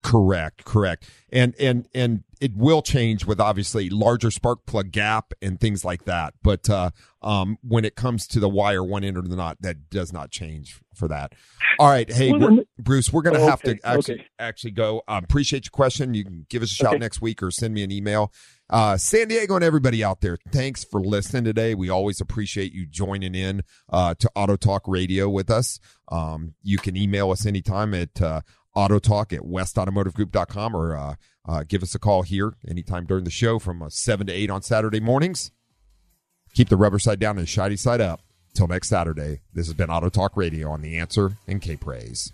Correct, 0.03 0.65
correct. 0.65 1.07
And 1.31 1.53
and 1.59 1.87
and 1.93 2.23
it 2.41 2.55
will 2.55 2.81
change 2.81 3.23
with 3.25 3.39
obviously 3.39 3.87
larger 3.89 4.31
spark 4.31 4.65
plug 4.65 4.91
gap 4.91 5.31
and 5.43 5.59
things 5.59 5.85
like 5.85 6.05
that. 6.05 6.33
But 6.41 6.67
uh 6.69 6.89
um 7.21 7.57
when 7.61 7.85
it 7.85 7.95
comes 7.95 8.25
to 8.27 8.39
the 8.39 8.49
wire 8.49 8.83
one 8.83 9.03
end 9.03 9.15
or 9.15 9.21
the 9.21 9.35
not, 9.35 9.61
that 9.61 9.89
does 9.91 10.11
not 10.11 10.31
change 10.31 10.79
for 10.95 11.07
that. 11.07 11.33
All 11.77 11.87
right, 11.87 12.11
hey 12.11 12.31
we're- 12.33 12.65
Bruce, 12.79 13.13
we're 13.13 13.21
gonna 13.21 13.39
Oh, 13.39 13.47
have 13.47 13.61
okay, 13.63 13.75
to 13.75 13.87
actually 13.87 14.13
okay. 14.15 14.25
actually 14.39 14.71
go. 14.71 15.03
Um, 15.07 15.23
appreciate 15.23 15.65
your 15.65 15.71
question. 15.71 16.15
You 16.15 16.23
can 16.25 16.45
give 16.49 16.63
us 16.63 16.71
a 16.71 16.75
shout 16.75 16.93
Okay. 16.95 16.97
next 16.99 17.21
week 17.21 17.43
or 17.43 17.51
send 17.51 17.73
me 17.75 17.83
an 17.83 17.91
email. 17.91 18.33
Uh, 18.71 18.95
San 18.97 19.27
Diego 19.27 19.53
and 19.55 19.63
everybody 19.65 20.01
out 20.03 20.21
there, 20.21 20.37
thanks 20.51 20.83
for 20.85 21.01
listening 21.01 21.43
today. 21.43 21.75
We 21.75 21.89
always 21.89 22.21
appreciate 22.21 22.71
you 22.73 22.85
joining 22.87 23.35
in 23.35 23.63
uh, 23.91 24.15
to 24.17 24.31
Auto 24.33 24.55
Talk 24.55 24.83
Radio 24.87 25.29
with 25.29 25.49
us. 25.51 25.77
Um, 26.09 26.53
you 26.63 26.77
can 26.77 26.95
email 26.95 27.31
us 27.31 27.45
anytime 27.45 27.93
at 27.93 28.21
uh, 28.21 28.41
autotalk 28.75 29.33
at 29.33 29.41
westautomotivegroup.com 29.41 30.75
or 30.75 30.95
uh, 30.95 31.15
uh, 31.47 31.63
give 31.67 31.83
us 31.83 31.95
a 31.95 31.99
call 31.99 32.21
here 32.21 32.53
anytime 32.67 33.05
during 33.05 33.23
the 33.23 33.31
show 33.31 33.59
from 33.59 33.81
uh, 33.81 33.89
7 33.89 34.27
to 34.27 34.33
8 34.33 34.49
on 34.49 34.61
Saturday 34.61 34.99
mornings. 34.99 35.51
Keep 36.53 36.69
the 36.69 36.77
rubber 36.77 36.99
side 36.99 37.19
down 37.19 37.37
and 37.37 37.47
shiny 37.47 37.77
side 37.77 38.01
up. 38.01 38.21
Till 38.53 38.67
next 38.67 38.89
Saturday, 38.89 39.41
this 39.53 39.67
has 39.67 39.73
been 39.73 39.89
Auto 39.89 40.09
Talk 40.09 40.35
Radio 40.35 40.69
on 40.69 40.81
The 40.81 40.97
Answer 40.97 41.37
and 41.47 41.61
K 41.61 41.77
Praise. 41.77 42.33